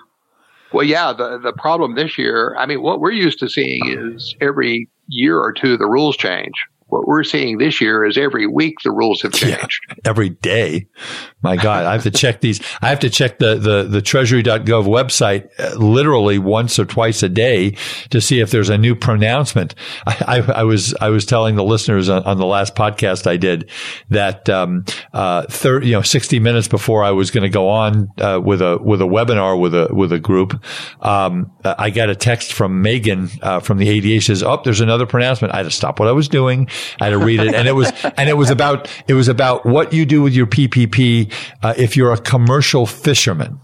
Well, 0.73 0.85
yeah, 0.85 1.13
the, 1.13 1.39
the 1.39 1.53
problem 1.53 1.95
this 1.95 2.17
year, 2.17 2.57
I 2.59 2.67
mean, 2.67 2.83
what 2.83 3.01
we're 3.01 3.13
used 3.13 3.39
to 3.41 3.49
seeing 3.49 3.83
is 3.87 4.35
every 4.41 4.89
year 5.09 5.39
or 5.39 5.53
two, 5.53 5.77
the 5.77 5.87
rules 5.87 6.17
change. 6.17 6.55
What 6.93 7.09
we're 7.09 7.25
seeing 7.25 7.57
this 7.57 7.81
year 7.81 8.05
is 8.05 8.19
every 8.19 8.47
week 8.47 8.81
the 8.85 8.91
rules 8.91 9.23
have 9.23 9.33
changed. 9.33 9.81
Yeah, 9.89 9.95
every 10.05 10.29
day. 10.29 10.89
My 11.41 11.57
God, 11.57 11.87
I 11.87 11.93
have 11.93 12.03
to 12.03 12.11
check 12.11 12.43
these. 12.43 12.61
I 12.83 12.91
have 12.91 13.01
to 13.01 13.09
check 13.09 13.39
the, 13.39 13.55
the, 13.55 13.85
the 13.85 14.03
treasury.gov 14.03 14.85
website 14.85 15.49
uh, 15.59 15.75
literally 15.79 16.39
once 16.39 16.79
or 16.79 16.85
twice 16.85 17.23
a 17.23 17.31
day 17.31 17.79
to 18.11 18.21
see 18.21 18.41
if 18.41 18.51
there's 18.51 18.69
a 18.69 18.77
new 18.77 18.95
pronouncement. 18.95 19.75
I, 20.07 20.43
I, 20.47 20.53
I 20.53 20.63
was, 20.65 20.95
I 21.01 21.09
was 21.09 21.25
telling 21.25 21.57
the 21.57 21.65
listeners 21.65 22.11
on, 22.11 22.25
on, 22.25 22.37
the 22.37 22.45
last 22.45 22.75
podcast 22.75 23.27
I 23.27 23.39
did 23.39 23.71
that, 24.11 24.51
um, 24.51 24.85
uh, 25.15 25.47
third, 25.49 25.87
you 25.87 25.93
know, 25.93 26.03
60 26.03 26.41
minutes 26.41 26.69
before 26.69 27.03
I 27.03 27.13
was 27.13 27.31
going 27.31 27.45
to 27.45 27.49
go 27.49 27.71
on, 27.71 28.11
uh, 28.19 28.39
with 28.45 28.61
a, 28.61 28.77
with 28.77 29.01
a 29.01 29.07
webinar 29.07 29.59
with 29.59 29.75
a, 29.75 29.89
with 29.95 30.13
a 30.13 30.21
group, 30.21 30.63
um, 31.01 31.53
I 31.65 31.89
got 31.89 32.11
a 32.11 32.15
text 32.15 32.53
from 32.53 32.83
Megan, 32.83 33.31
uh, 33.41 33.61
from 33.61 33.79
the 33.79 33.89
ADA 33.89 34.21
says, 34.21 34.43
Oh, 34.43 34.61
there's 34.63 34.83
another 34.83 35.07
pronouncement. 35.07 35.55
I 35.55 35.59
had 35.59 35.63
to 35.63 35.71
stop 35.71 35.99
what 35.99 36.09
I 36.09 36.13
was 36.13 36.29
doing 36.29 36.69
I 37.01 37.05
had 37.05 37.11
to 37.11 37.19
read 37.19 37.41
it, 37.41 37.55
and 37.55 37.69
it 37.69 37.73
was 37.73 37.91
and 38.17 38.29
it 38.29 38.37
was 38.37 38.51
about 38.51 38.89
it 39.09 39.15
was 39.15 39.29
about 39.29 39.65
what 39.67 39.93
you 39.93 40.07
do 40.07 40.23
with 40.23 40.35
your 40.35 40.47
PPP 40.47 41.33
uh, 41.63 41.75
if 41.77 41.97
you're 41.97 42.13
a 42.13 42.19
commercial 42.19 42.87
fisherman. 42.87 43.61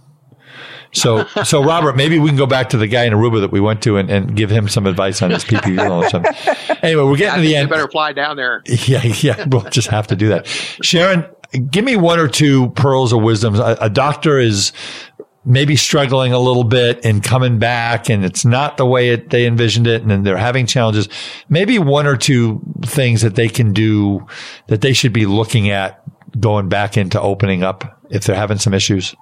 So, 0.92 1.26
so 1.44 1.62
Robert, 1.62 1.96
maybe 1.96 2.18
we 2.18 2.28
can 2.28 2.38
go 2.38 2.46
back 2.46 2.70
to 2.70 2.78
the 2.78 2.86
guy 2.86 3.04
in 3.04 3.12
Aruba 3.12 3.40
that 3.42 3.52
we 3.52 3.60
went 3.60 3.82
to 3.82 3.98
and, 3.98 4.10
and 4.10 4.34
give 4.34 4.50
him 4.50 4.68
some 4.68 4.86
advice 4.86 5.20
on 5.20 5.30
his 5.30 5.44
PPP 5.44 5.76
loan. 5.76 6.24
Anyway, 6.82 7.02
we're 7.02 7.16
getting 7.16 7.42
to 7.42 7.46
the 7.46 7.56
end. 7.56 7.68
You 7.68 7.74
better 7.74 7.88
fly 7.88 8.12
down 8.12 8.36
there. 8.36 8.62
Yeah, 8.86 9.02
yeah, 9.04 9.44
we'll 9.48 9.62
just 9.64 9.88
have 9.88 10.06
to 10.06 10.16
do 10.16 10.28
that. 10.28 10.46
Sharon, 10.46 11.26
give 11.70 11.84
me 11.84 11.96
one 11.96 12.18
or 12.18 12.28
two 12.28 12.70
pearls 12.70 13.12
of 13.12 13.22
wisdom. 13.22 13.54
A, 13.56 13.76
a 13.82 13.90
doctor 13.90 14.38
is 14.38 14.72
maybe 15.48 15.76
struggling 15.76 16.32
a 16.34 16.38
little 16.38 16.62
bit 16.62 17.04
and 17.04 17.24
coming 17.24 17.58
back 17.58 18.10
and 18.10 18.22
it's 18.24 18.44
not 18.44 18.76
the 18.76 18.84
way 18.84 19.10
it, 19.10 19.30
they 19.30 19.46
envisioned 19.46 19.86
it 19.86 20.02
and 20.02 20.24
they're 20.24 20.36
having 20.36 20.66
challenges. 20.66 21.08
Maybe 21.48 21.78
one 21.78 22.06
or 22.06 22.16
two 22.16 22.60
things 22.82 23.22
that 23.22 23.34
they 23.34 23.48
can 23.48 23.72
do 23.72 24.26
that 24.66 24.82
they 24.82 24.92
should 24.92 25.14
be 25.14 25.24
looking 25.24 25.70
at 25.70 26.02
going 26.38 26.68
back 26.68 26.98
into 26.98 27.20
opening 27.20 27.62
up 27.62 27.98
if 28.10 28.24
they're 28.24 28.36
having 28.36 28.58
some 28.58 28.74
issues. 28.74 29.16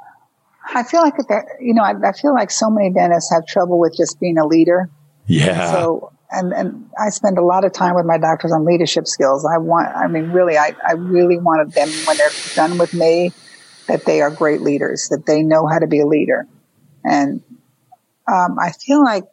I 0.74 0.83
feel 0.83 1.01
like 1.01 1.16
that, 1.16 1.45
you 1.61 1.72
know, 1.72 1.83
I, 1.83 1.95
I 2.05 2.12
feel 2.12 2.35
like 2.35 2.51
so 2.51 2.70
many 2.70 2.91
dentists 2.91 3.33
have 3.33 3.47
trouble 3.47 3.79
with 3.79 3.97
just 3.97 4.18
being 4.18 4.37
a 4.37 4.45
leader. 4.45 4.91
Yeah. 5.27 5.70
So, 5.70 6.12
and, 6.33 6.53
and 6.53 6.91
I 7.01 7.11
spend 7.11 7.39
a 7.39 7.45
lot 7.45 7.64
of 7.64 7.72
time 7.72 7.95
with 7.95 8.05
my 8.05 8.18
doctors 8.18 8.51
on 8.51 8.64
leadership 8.64 9.07
skills. 9.07 9.47
I 9.47 9.59
want, 9.59 9.95
I 9.95 10.09
mean, 10.09 10.33
really, 10.33 10.59
I, 10.59 10.74
I 10.87 10.95
really 10.95 11.39
wanted 11.39 11.72
them 11.72 11.89
when 12.05 12.16
they're 12.16 12.31
done 12.57 12.79
with 12.79 12.93
me 12.95 13.33
that 13.89 14.05
they 14.05 14.20
are 14.20 14.30
great 14.30 14.61
leaders, 14.61 15.09
that 15.11 15.26
they 15.26 15.43
know 15.43 15.66
how 15.66 15.78
to 15.78 15.87
be 15.87 16.01
a 16.01 16.07
leader. 16.07 16.47
And 17.05 17.43
um, 18.28 18.59
I 18.59 18.72
feel 18.72 19.03
like 19.03 19.24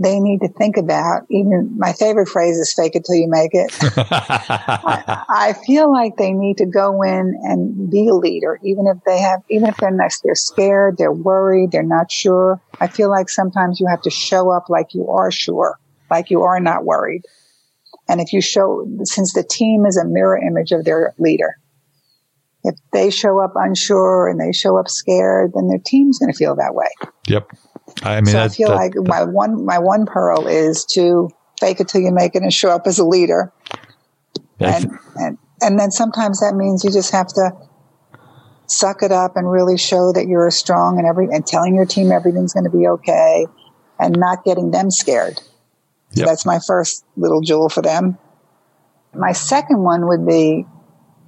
they 0.00 0.20
need 0.20 0.40
to 0.40 0.48
think 0.48 0.76
about 0.76 1.22
even 1.28 1.76
my 1.76 1.92
favorite 1.92 2.28
phrase 2.28 2.56
is 2.56 2.72
fake 2.72 2.94
it 2.94 3.04
till 3.04 3.16
you 3.16 3.28
make 3.28 3.50
it. 3.52 3.76
I, 3.82 5.24
I, 5.28 5.52
feel 5.66 5.90
like 5.90 6.16
they 6.16 6.32
need 6.32 6.58
to 6.58 6.66
go 6.66 7.02
in 7.02 7.34
and 7.42 7.90
be 7.90 8.08
a 8.08 8.14
leader, 8.14 8.60
even 8.62 8.86
if 8.86 9.02
they 9.04 9.18
have, 9.18 9.42
even 9.50 9.68
if 9.68 9.76
they're 9.78 9.90
not, 9.90 10.12
they're 10.22 10.36
scared, 10.36 10.98
they're 10.98 11.12
worried, 11.12 11.72
they're 11.72 11.82
not 11.82 12.12
sure. 12.12 12.60
I 12.80 12.86
feel 12.86 13.10
like 13.10 13.28
sometimes 13.28 13.80
you 13.80 13.88
have 13.88 14.02
to 14.02 14.10
show 14.10 14.50
up 14.50 14.68
like 14.68 14.94
you 14.94 15.10
are 15.10 15.32
sure, 15.32 15.80
like 16.10 16.30
you 16.30 16.42
are 16.42 16.60
not 16.60 16.84
worried. 16.84 17.22
And 18.08 18.20
if 18.20 18.32
you 18.32 18.40
show, 18.40 18.86
since 19.02 19.34
the 19.34 19.42
team 19.42 19.84
is 19.84 19.96
a 19.96 20.04
mirror 20.04 20.38
image 20.38 20.70
of 20.70 20.84
their 20.84 21.14
leader, 21.18 21.58
if 22.64 22.74
they 22.92 23.10
show 23.10 23.40
up 23.40 23.52
unsure 23.54 24.28
and 24.28 24.40
they 24.40 24.52
show 24.52 24.76
up 24.76 24.88
scared, 24.88 25.52
then 25.54 25.68
their 25.68 25.78
team's 25.78 26.18
going 26.18 26.32
to 26.32 26.36
feel 26.36 26.56
that 26.56 26.74
way. 26.74 26.88
Yep. 27.26 27.50
I 28.02 28.20
mean, 28.20 28.32
so 28.32 28.42
I 28.42 28.48
feel 28.48 28.68
that, 28.68 28.74
like 28.76 28.94
my 28.96 29.24
one 29.24 29.64
my 29.64 29.78
one 29.78 30.06
pearl 30.06 30.46
is 30.46 30.84
to 30.92 31.30
fake 31.58 31.80
it 31.80 31.88
till 31.88 32.00
you 32.00 32.12
make 32.12 32.34
it 32.34 32.42
and 32.42 32.52
show 32.52 32.70
up 32.70 32.86
as 32.86 32.98
a 32.98 33.04
leader. 33.04 33.52
And, 34.60 34.90
and 35.16 35.38
and 35.60 35.78
then 35.78 35.90
sometimes 35.90 36.40
that 36.40 36.54
means 36.54 36.84
you 36.84 36.90
just 36.90 37.12
have 37.12 37.28
to 37.28 37.52
suck 38.66 39.02
it 39.02 39.12
up 39.12 39.36
and 39.36 39.50
really 39.50 39.78
show 39.78 40.12
that 40.12 40.26
you're 40.26 40.50
strong 40.50 40.98
and 40.98 41.06
every 41.06 41.26
and 41.26 41.46
telling 41.46 41.74
your 41.74 41.86
team 41.86 42.12
everything's 42.12 42.52
going 42.52 42.64
to 42.64 42.76
be 42.76 42.86
okay 42.86 43.46
and 43.98 44.16
not 44.18 44.44
getting 44.44 44.70
them 44.70 44.90
scared. 44.90 45.40
Yep. 46.12 46.16
So 46.16 46.24
that's 46.24 46.46
my 46.46 46.58
first 46.66 47.04
little 47.16 47.40
jewel 47.40 47.68
for 47.68 47.82
them. 47.82 48.18
My 49.14 49.32
second 49.32 49.82
one 49.82 50.06
would 50.08 50.26
be, 50.26 50.66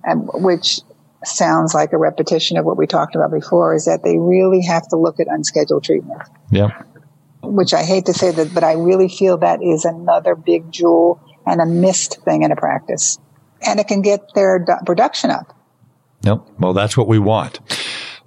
um, 0.08 0.28
which 0.34 0.80
sounds 1.24 1.74
like 1.74 1.92
a 1.92 1.98
repetition 1.98 2.56
of 2.56 2.64
what 2.64 2.76
we 2.76 2.86
talked 2.86 3.14
about 3.14 3.30
before, 3.30 3.74
is 3.74 3.84
that 3.84 4.02
they 4.02 4.16
really 4.18 4.62
have 4.62 4.88
to 4.88 4.96
look 4.96 5.20
at 5.20 5.26
unscheduled 5.28 5.84
treatment. 5.84 6.22
Yeah. 6.50 6.82
Which 7.42 7.72
I 7.74 7.82
hate 7.82 8.06
to 8.06 8.12
say 8.12 8.30
that, 8.30 8.52
but 8.54 8.64
I 8.64 8.72
really 8.72 9.08
feel 9.08 9.38
that 9.38 9.62
is 9.62 9.84
another 9.84 10.34
big 10.34 10.70
jewel 10.70 11.20
and 11.46 11.60
a 11.60 11.66
missed 11.66 12.22
thing 12.22 12.42
in 12.42 12.52
a 12.52 12.56
practice. 12.56 13.18
And 13.66 13.80
it 13.80 13.88
can 13.88 14.02
get 14.02 14.34
their 14.34 14.64
production 14.86 15.30
up. 15.30 15.56
Nope. 16.22 16.48
Well, 16.58 16.72
that's 16.72 16.96
what 16.96 17.08
we 17.08 17.18
want. 17.18 17.60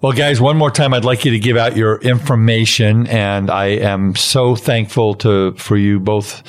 Well, 0.01 0.11
guys, 0.11 0.41
one 0.41 0.57
more 0.57 0.71
time, 0.71 0.93
I'd 0.93 1.05
like 1.05 1.23
you 1.23 1.31
to 1.31 1.39
give 1.39 1.55
out 1.55 1.77
your 1.77 1.95
information, 2.01 3.07
and 3.07 3.49
I 3.49 3.67
am 3.67 4.15
so 4.15 4.55
thankful 4.55 5.13
to 5.15 5.53
for 5.53 5.77
you 5.77 5.99
both 5.99 6.43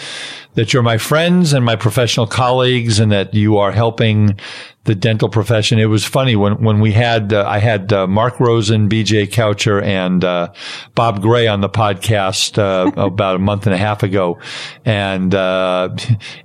that 0.54 0.72
you're 0.72 0.82
my 0.82 0.98
friends 0.98 1.52
and 1.52 1.64
my 1.64 1.76
professional 1.76 2.26
colleagues, 2.26 3.00
and 3.00 3.12
that 3.12 3.34
you 3.34 3.58
are 3.58 3.72
helping 3.72 4.38
the 4.84 4.94
dental 4.94 5.28
profession. 5.28 5.78
It 5.78 5.86
was 5.86 6.04
funny 6.04 6.36
when, 6.36 6.62
when 6.62 6.80
we 6.80 6.92
had, 6.92 7.32
uh, 7.32 7.44
I 7.48 7.58
had 7.58 7.92
uh, 7.92 8.06
Mark 8.06 8.38
Rosen, 8.38 8.88
BJ 8.88 9.30
Coucher, 9.30 9.82
and 9.82 10.22
uh, 10.22 10.52
Bob 10.94 11.22
Gray 11.22 11.46
on 11.46 11.62
the 11.62 11.70
podcast 11.70 12.58
uh, 12.58 12.92
about 12.96 13.36
a 13.36 13.38
month 13.38 13.66
and 13.66 13.74
a 13.74 13.78
half 13.78 14.02
ago. 14.02 14.38
And 14.84 15.34
uh, 15.34 15.96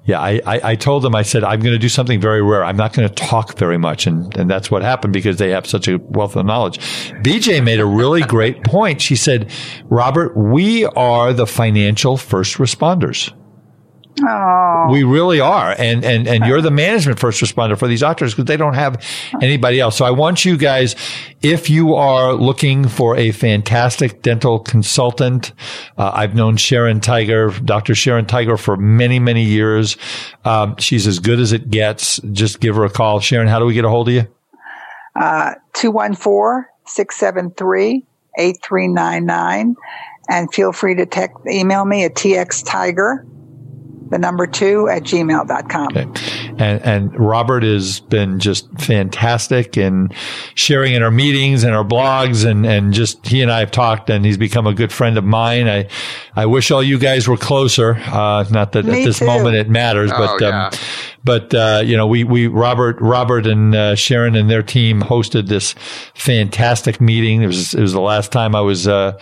yeah, 0.05 0.21
I, 0.21 0.39
I, 0.45 0.61
I, 0.71 0.75
told 0.75 1.03
them, 1.03 1.15
I 1.15 1.23
said, 1.23 1.43
I'm 1.43 1.59
going 1.59 1.73
to 1.73 1.79
do 1.79 1.89
something 1.89 2.21
very 2.21 2.41
rare. 2.41 2.63
I'm 2.63 2.77
not 2.77 2.93
going 2.93 3.07
to 3.07 3.13
talk 3.13 3.57
very 3.57 3.77
much. 3.77 4.07
And, 4.07 4.35
and 4.37 4.49
that's 4.49 4.71
what 4.71 4.83
happened 4.83 5.11
because 5.13 5.37
they 5.37 5.49
have 5.49 5.67
such 5.67 5.87
a 5.89 5.97
wealth 5.97 6.37
of 6.37 6.45
knowledge. 6.45 6.79
BJ 7.21 7.63
made 7.63 7.81
a 7.81 7.85
really 7.85 8.21
great 8.21 8.63
point. 8.63 9.01
She 9.01 9.17
said, 9.17 9.51
Robert, 9.85 10.35
we 10.37 10.85
are 10.85 11.33
the 11.33 11.47
financial 11.47 12.15
first 12.15 12.55
responders. 12.55 13.33
Oh. 14.21 14.87
We 14.91 15.03
really 15.03 15.39
are. 15.39 15.75
And, 15.77 16.03
and, 16.03 16.27
and 16.27 16.45
you're 16.45 16.61
the 16.61 16.71
management 16.71 17.19
first 17.19 17.41
responder 17.41 17.77
for 17.77 17.87
these 17.87 18.01
doctors 18.01 18.33
because 18.33 18.45
they 18.45 18.57
don't 18.57 18.73
have 18.73 19.03
anybody 19.41 19.79
else. 19.79 19.97
So 19.97 20.05
I 20.05 20.11
want 20.11 20.45
you 20.45 20.57
guys, 20.57 20.95
if 21.41 21.69
you 21.69 21.95
are 21.95 22.33
looking 22.33 22.87
for 22.87 23.15
a 23.15 23.31
fantastic 23.31 24.21
dental 24.21 24.59
consultant, 24.59 25.53
uh, 25.97 26.11
I've 26.13 26.35
known 26.35 26.57
Sharon 26.57 26.99
Tiger, 26.99 27.51
Dr. 27.63 27.95
Sharon 27.95 28.25
Tiger 28.25 28.57
for 28.57 28.75
many, 28.75 29.19
many 29.19 29.43
years. 29.43 29.95
Um, 30.43 30.75
she's 30.77 31.07
as 31.07 31.19
good 31.19 31.39
as 31.39 31.53
it 31.53 31.69
gets. 31.69 32.19
Just 32.31 32.59
give 32.59 32.75
her 32.75 32.83
a 32.83 32.89
call. 32.89 33.19
Sharon, 33.19 33.47
how 33.47 33.59
do 33.59 33.65
we 33.65 33.73
get 33.73 33.85
a 33.85 33.89
hold 33.89 34.09
of 34.09 34.13
you? 34.13 34.27
Uh, 35.15 35.53
214 35.73 36.65
673 36.85 38.05
8399. 38.37 39.75
And 40.31 40.53
feel 40.53 40.71
free 40.71 40.95
to 40.95 41.05
text, 41.05 41.37
email 41.47 41.85
me 41.85 42.03
at 42.03 42.13
txtiger 42.13 43.25
the 44.09 44.17
number 44.17 44.47
two 44.47 44.87
at 44.89 45.03
gmail.com. 45.03 45.97
Okay. 45.97 46.07
And, 46.57 46.81
and 46.83 47.19
Robert 47.19 47.63
has 47.63 47.99
been 47.99 48.39
just 48.39 48.69
fantastic 48.79 49.77
in 49.77 50.09
sharing 50.55 50.93
in 50.93 51.03
our 51.03 51.11
meetings 51.11 51.63
and 51.63 51.73
our 51.73 51.83
blogs 51.83 52.45
and, 52.45 52.65
and 52.65 52.93
just 52.93 53.25
he 53.25 53.41
and 53.41 53.51
I 53.51 53.59
have 53.59 53.71
talked 53.71 54.09
and 54.09 54.25
he's 54.25 54.37
become 54.37 54.67
a 54.67 54.73
good 54.73 54.91
friend 54.91 55.17
of 55.17 55.23
mine. 55.23 55.67
I, 55.67 55.87
I 56.35 56.47
wish 56.47 56.71
all 56.71 56.83
you 56.83 56.97
guys 56.97 57.27
were 57.27 57.37
closer. 57.37 57.95
Uh, 57.95 58.45
not 58.49 58.73
that 58.73 58.85
Me 58.85 59.01
at 59.01 59.05
this 59.05 59.19
too. 59.19 59.25
moment 59.25 59.55
it 59.55 59.69
matters, 59.69 60.11
but, 60.11 60.41
oh, 60.41 60.51
um, 60.51 60.71
but, 61.23 61.53
uh, 61.53 61.81
you 61.85 61.95
know, 61.95 62.07
we, 62.07 62.23
we, 62.23 62.47
Robert, 62.47 62.97
Robert 62.99 63.45
and, 63.45 63.75
uh, 63.75 63.95
Sharon 63.95 64.35
and 64.35 64.49
their 64.49 64.63
team 64.63 65.01
hosted 65.01 65.47
this 65.47 65.75
fantastic 66.13 66.99
meeting. 66.99 67.43
It 67.43 67.47
was, 67.47 67.73
it 67.73 67.81
was 67.81 67.93
the 67.93 68.01
last 68.01 68.31
time 68.31 68.55
I 68.55 68.61
was, 68.61 68.87
uh, 68.87 69.19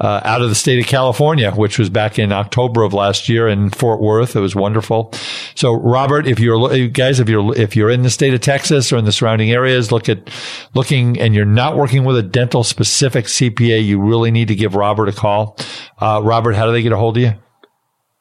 uh, 0.00 0.20
out 0.24 0.42
of 0.42 0.48
the 0.48 0.54
state 0.54 0.78
of 0.78 0.86
California, 0.86 1.50
which 1.52 1.78
was 1.78 1.90
back 1.90 2.18
in 2.18 2.32
October 2.32 2.82
of 2.82 2.92
last 2.92 3.28
year 3.28 3.48
in 3.48 3.70
Fort 3.70 4.00
Worth. 4.00 4.36
It 4.36 4.40
was 4.40 4.54
wonderful. 4.54 5.12
So, 5.54 5.74
Robert, 5.74 6.26
if 6.26 6.38
you're 6.38 6.88
guys, 6.88 7.20
if 7.20 7.28
you're 7.28 7.56
if 7.56 7.74
you're 7.74 7.90
in 7.90 8.02
the 8.02 8.10
state 8.10 8.34
of 8.34 8.40
Texas 8.40 8.92
or 8.92 8.98
in 8.98 9.04
the 9.04 9.12
surrounding 9.12 9.50
areas, 9.50 9.90
look 9.90 10.08
at 10.08 10.30
looking, 10.74 11.18
and 11.20 11.34
you're 11.34 11.44
not 11.44 11.76
working 11.76 12.04
with 12.04 12.16
a 12.16 12.22
dental 12.22 12.62
specific 12.62 13.26
CPA, 13.26 13.84
you 13.84 14.00
really 14.00 14.30
need 14.30 14.48
to 14.48 14.54
give 14.54 14.74
Robert 14.74 15.08
a 15.08 15.12
call. 15.12 15.56
Uh, 15.98 16.20
Robert, 16.22 16.54
how 16.54 16.66
do 16.66 16.72
they 16.72 16.82
get 16.82 16.92
a 16.92 16.96
hold 16.96 17.16
of 17.16 17.22
you? 17.22 17.32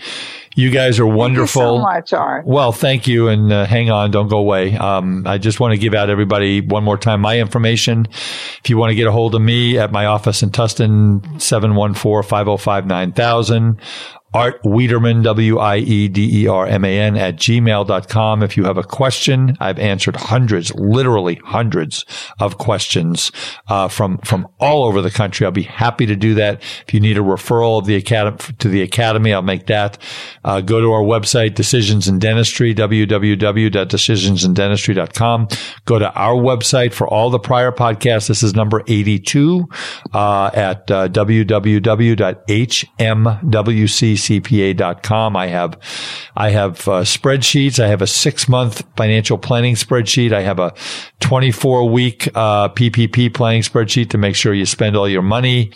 you 0.55 0.69
guys 0.69 0.99
are 0.99 1.07
wonderful. 1.07 1.61
so 1.61 1.79
much, 1.79 2.13
Art. 2.13 2.45
Well, 2.45 2.71
thank 2.71 3.07
you. 3.07 3.27
And 3.29 3.51
uh, 3.51 3.65
hang 3.65 3.89
on, 3.89 4.11
don't 4.11 4.27
go 4.27 4.37
away. 4.37 4.77
Um, 4.77 5.25
I 5.25 5.39
just 5.39 5.59
want 5.59 5.73
to 5.73 5.79
give 5.79 5.93
out 5.93 6.09
everybody 6.09 6.61
one 6.61 6.83
more 6.83 6.97
time 6.97 7.21
my 7.21 7.39
information. 7.39 8.07
If 8.09 8.69
you 8.69 8.77
want 8.77 8.91
to 8.91 8.95
get 8.95 9.07
a 9.07 9.11
hold 9.11 9.35
of 9.35 9.41
me 9.41 9.79
at 9.79 9.91
my 9.91 10.05
office 10.05 10.43
in 10.43 10.51
Tustin, 10.51 11.21
714-505-9000 11.37 13.79
Art 14.33 14.61
Wiederman, 14.63 15.23
W-I-E-D-E-R-M-A-N 15.23 17.17
at 17.17 17.35
gmail.com. 17.35 18.43
If 18.43 18.55
you 18.55 18.63
have 18.63 18.77
a 18.77 18.83
question, 18.83 19.57
I've 19.59 19.77
answered 19.77 20.15
hundreds, 20.15 20.73
literally 20.75 21.35
hundreds 21.43 22.05
of 22.39 22.57
questions, 22.57 23.29
uh, 23.67 23.89
from, 23.89 24.19
from 24.19 24.47
all 24.57 24.85
over 24.85 25.01
the 25.01 25.11
country. 25.11 25.45
I'll 25.45 25.51
be 25.51 25.63
happy 25.63 26.05
to 26.05 26.15
do 26.15 26.33
that. 26.35 26.61
If 26.87 26.93
you 26.93 27.01
need 27.01 27.17
a 27.17 27.21
referral 27.21 27.79
of 27.79 27.85
the 27.85 27.97
academy 27.97 28.37
to 28.59 28.69
the 28.69 28.81
academy, 28.81 29.33
I'll 29.33 29.41
make 29.41 29.67
that. 29.67 29.97
Uh, 30.45 30.61
go 30.61 30.79
to 30.79 30.93
our 30.93 31.03
website, 31.03 31.55
Decisions 31.55 32.07
in 32.07 32.19
Dentistry, 32.19 32.73
www.decisionsinDentistry.com. 32.73 35.47
Go 35.83 35.99
to 35.99 36.09
our 36.13 36.35
website 36.35 36.93
for 36.93 37.05
all 37.05 37.29
the 37.29 37.39
prior 37.39 37.73
podcasts. 37.73 38.29
This 38.29 38.43
is 38.43 38.55
number 38.55 38.81
82, 38.87 39.67
uh, 40.13 40.51
at, 40.53 40.89
uh, 40.89 41.09
www.hmwc 41.09 41.81
cpa.com. 44.21 45.35
I 45.35 45.47
have, 45.47 45.77
I 46.35 46.49
have 46.49 46.87
uh, 46.87 47.01
spreadsheets. 47.01 47.79
I 47.79 47.87
have 47.87 48.01
a 48.01 48.07
six 48.07 48.47
month 48.47 48.83
financial 48.95 49.37
planning 49.37 49.75
spreadsheet. 49.75 50.31
I 50.31 50.41
have 50.41 50.59
a 50.59 50.73
24 51.19 51.89
week 51.89 52.27
uh, 52.35 52.69
PPP 52.69 53.33
planning 53.33 53.61
spreadsheet 53.61 54.09
to 54.11 54.17
make 54.17 54.35
sure 54.35 54.53
you 54.53 54.65
spend 54.65 54.95
all 54.95 55.07
your 55.07 55.21
money 55.21 55.71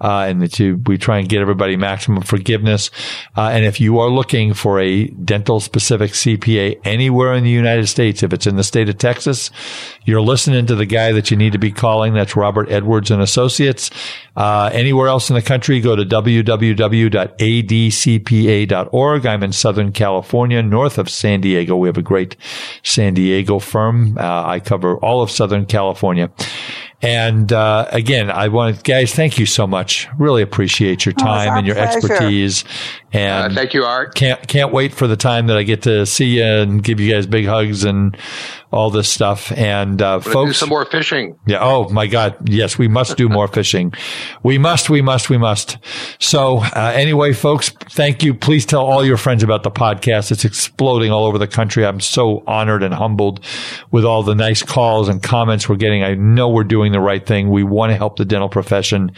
uh, 0.00 0.26
and 0.28 0.42
that 0.42 0.58
you, 0.58 0.80
we 0.86 0.98
try 0.98 1.18
and 1.18 1.28
get 1.28 1.40
everybody 1.40 1.76
maximum 1.76 2.22
forgiveness. 2.22 2.90
Uh, 3.36 3.50
and 3.52 3.64
if 3.64 3.80
you 3.80 3.98
are 4.00 4.08
looking 4.08 4.52
for 4.52 4.80
a 4.80 5.06
dental 5.06 5.60
specific 5.60 6.12
CPA 6.12 6.80
anywhere 6.84 7.34
in 7.34 7.44
the 7.44 7.50
United 7.50 7.86
States, 7.86 8.22
if 8.22 8.32
it's 8.32 8.46
in 8.46 8.56
the 8.56 8.64
state 8.64 8.88
of 8.88 8.98
Texas, 8.98 9.50
you're 10.04 10.20
listening 10.20 10.66
to 10.66 10.74
the 10.74 10.86
guy 10.86 11.12
that 11.12 11.30
you 11.30 11.36
need 11.36 11.52
to 11.52 11.58
be 11.58 11.70
calling. 11.70 12.14
That's 12.14 12.34
Robert 12.34 12.70
Edwards 12.70 13.10
and 13.10 13.22
Associates. 13.22 13.90
Uh, 14.36 14.70
anywhere 14.72 15.08
else 15.08 15.30
in 15.30 15.34
the 15.34 15.42
country, 15.42 15.80
go 15.80 15.94
to 15.94 16.04
www.adcpa.org. 17.90 19.26
I'm 19.26 19.42
in 19.42 19.52
Southern 19.52 19.92
California, 19.92 20.62
north 20.62 20.98
of 20.98 21.08
San 21.08 21.40
Diego. 21.40 21.76
We 21.76 21.88
have 21.88 21.98
a 21.98 22.02
great 22.02 22.36
San 22.82 23.14
Diego 23.14 23.58
firm. 23.58 24.16
Uh, 24.18 24.46
I 24.46 24.60
cover 24.60 24.96
all 24.98 25.22
of 25.22 25.30
Southern 25.30 25.66
California. 25.66 26.30
And 27.00 27.52
uh, 27.52 27.88
again, 27.90 28.30
I 28.30 28.48
want 28.48 28.84
guys, 28.84 29.12
thank 29.12 29.38
you 29.38 29.46
so 29.46 29.66
much. 29.66 30.08
Really 30.18 30.42
appreciate 30.42 31.04
your 31.04 31.14
oh, 31.20 31.24
time 31.24 31.54
oh, 31.54 31.58
and 31.58 31.66
your 31.66 31.76
pleasure. 31.76 31.98
expertise. 31.98 32.64
And 33.12 33.52
uh, 33.52 33.54
thank 33.54 33.74
you, 33.74 33.84
Art. 33.84 34.14
Can't 34.14 34.46
can't 34.48 34.72
wait 34.72 34.94
for 34.94 35.06
the 35.06 35.16
time 35.16 35.48
that 35.48 35.56
I 35.56 35.62
get 35.64 35.82
to 35.82 36.06
see 36.06 36.38
you 36.38 36.44
and 36.44 36.82
give 36.82 36.98
you 36.98 37.12
guys 37.12 37.26
big 37.26 37.46
hugs 37.46 37.84
and 37.84 38.16
all 38.70 38.90
this 38.90 39.10
stuff. 39.10 39.52
And 39.52 40.00
uh, 40.00 40.20
folks, 40.20 40.50
do 40.50 40.52
some 40.54 40.68
more 40.70 40.86
fishing. 40.86 41.38
Yeah. 41.46 41.58
Oh 41.60 41.90
my 41.90 42.06
God. 42.06 42.48
Yes, 42.48 42.78
we 42.78 42.88
must 42.88 43.18
do 43.18 43.28
more 43.28 43.48
fishing. 43.48 43.92
We 44.42 44.56
must. 44.56 44.88
We 44.88 45.02
must. 45.02 45.28
We 45.28 45.36
must. 45.36 45.76
So 46.20 46.58
uh, 46.58 46.92
anyway, 46.94 47.34
folks, 47.34 47.68
thank 47.68 48.22
you. 48.22 48.32
Please 48.32 48.64
tell 48.64 48.86
all 48.86 49.04
your 49.04 49.18
friends 49.18 49.42
about 49.42 49.62
the 49.62 49.70
podcast. 49.70 50.32
It's 50.32 50.46
exploding 50.46 51.12
all 51.12 51.26
over 51.26 51.36
the 51.36 51.46
country. 51.46 51.84
I'm 51.84 52.00
so 52.00 52.42
honored 52.46 52.82
and 52.82 52.94
humbled 52.94 53.44
with 53.90 54.06
all 54.06 54.22
the 54.22 54.34
nice 54.34 54.62
calls 54.62 55.10
and 55.10 55.22
comments 55.22 55.68
we're 55.68 55.76
getting. 55.76 56.02
I 56.02 56.14
know 56.14 56.48
we're 56.48 56.64
doing 56.64 56.92
the 56.92 57.00
right 57.00 57.24
thing. 57.24 57.50
We 57.50 57.62
want 57.62 57.90
to 57.90 57.96
help 57.96 58.16
the 58.16 58.24
dental 58.24 58.48
profession. 58.48 59.12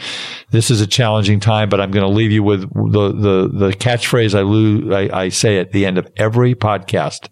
This 0.49 0.69
is 0.69 0.81
a 0.81 0.87
challenging 0.87 1.39
time, 1.39 1.69
but 1.69 1.79
I'm 1.79 1.91
going 1.91 2.05
to 2.05 2.13
leave 2.13 2.31
you 2.31 2.43
with 2.43 2.61
the 2.91 3.13
the 3.13 3.49
the 3.67 3.73
catchphrase 3.85 4.33
I, 4.33 4.41
lo- 4.41 4.95
I, 4.95 5.25
I 5.25 5.29
say 5.29 5.59
at 5.59 5.71
the 5.71 5.85
end 5.85 5.97
of 5.97 6.11
every 6.17 6.55
podcast. 6.55 7.29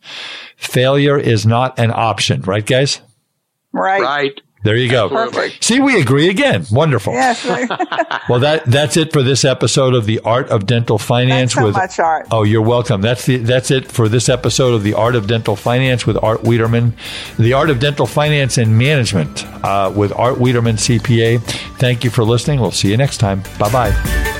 Failure 0.55 1.17
is 1.17 1.45
not 1.45 1.79
an 1.79 1.91
option, 1.91 2.41
right, 2.43 2.65
guys? 2.65 3.01
Right. 3.71 4.01
Right. 4.01 4.41
There 4.63 4.77
you 4.77 4.89
go. 4.89 5.05
Absolutely. 5.09 5.57
See, 5.59 5.81
we 5.81 5.99
agree 5.99 6.29
again. 6.29 6.65
Wonderful. 6.71 7.13
Yes. 7.13 7.45
Well, 8.29 8.39
that 8.39 8.63
that's 8.65 8.95
it 8.95 9.11
for 9.11 9.21
this 9.21 9.43
episode 9.43 9.93
of 9.93 10.05
the 10.05 10.21
Art 10.21 10.47
of 10.49 10.65
Dental 10.65 10.97
Finance 10.97 11.53
Thanks 11.53 11.53
so 11.55 11.65
with 11.65 11.75
much, 11.75 11.99
Art. 11.99 12.27
Oh, 12.31 12.43
you're 12.43 12.61
welcome. 12.61 13.01
That's 13.01 13.25
the 13.25 13.35
that's 13.35 13.69
it 13.69 13.91
for 13.91 14.07
this 14.07 14.29
episode 14.29 14.73
of 14.73 14.83
the 14.83 14.93
Art 14.93 15.15
of 15.15 15.27
Dental 15.27 15.57
Finance 15.57 16.07
with 16.07 16.17
Art 16.23 16.41
Wiederman, 16.43 16.95
the 17.37 17.51
Art 17.51 17.69
of 17.69 17.81
Dental 17.81 18.05
Finance 18.07 18.57
and 18.57 18.77
Management 18.77 19.45
uh, 19.65 19.91
with 19.93 20.13
Art 20.13 20.39
Wiederman 20.39 20.77
CPA. 20.77 21.41
Thank 21.79 22.05
you 22.05 22.09
for 22.09 22.23
listening. 22.23 22.61
We'll 22.61 22.71
see 22.71 22.91
you 22.91 22.97
next 22.97 23.17
time. 23.17 23.43
Bye 23.59 23.71
bye. 23.73 24.32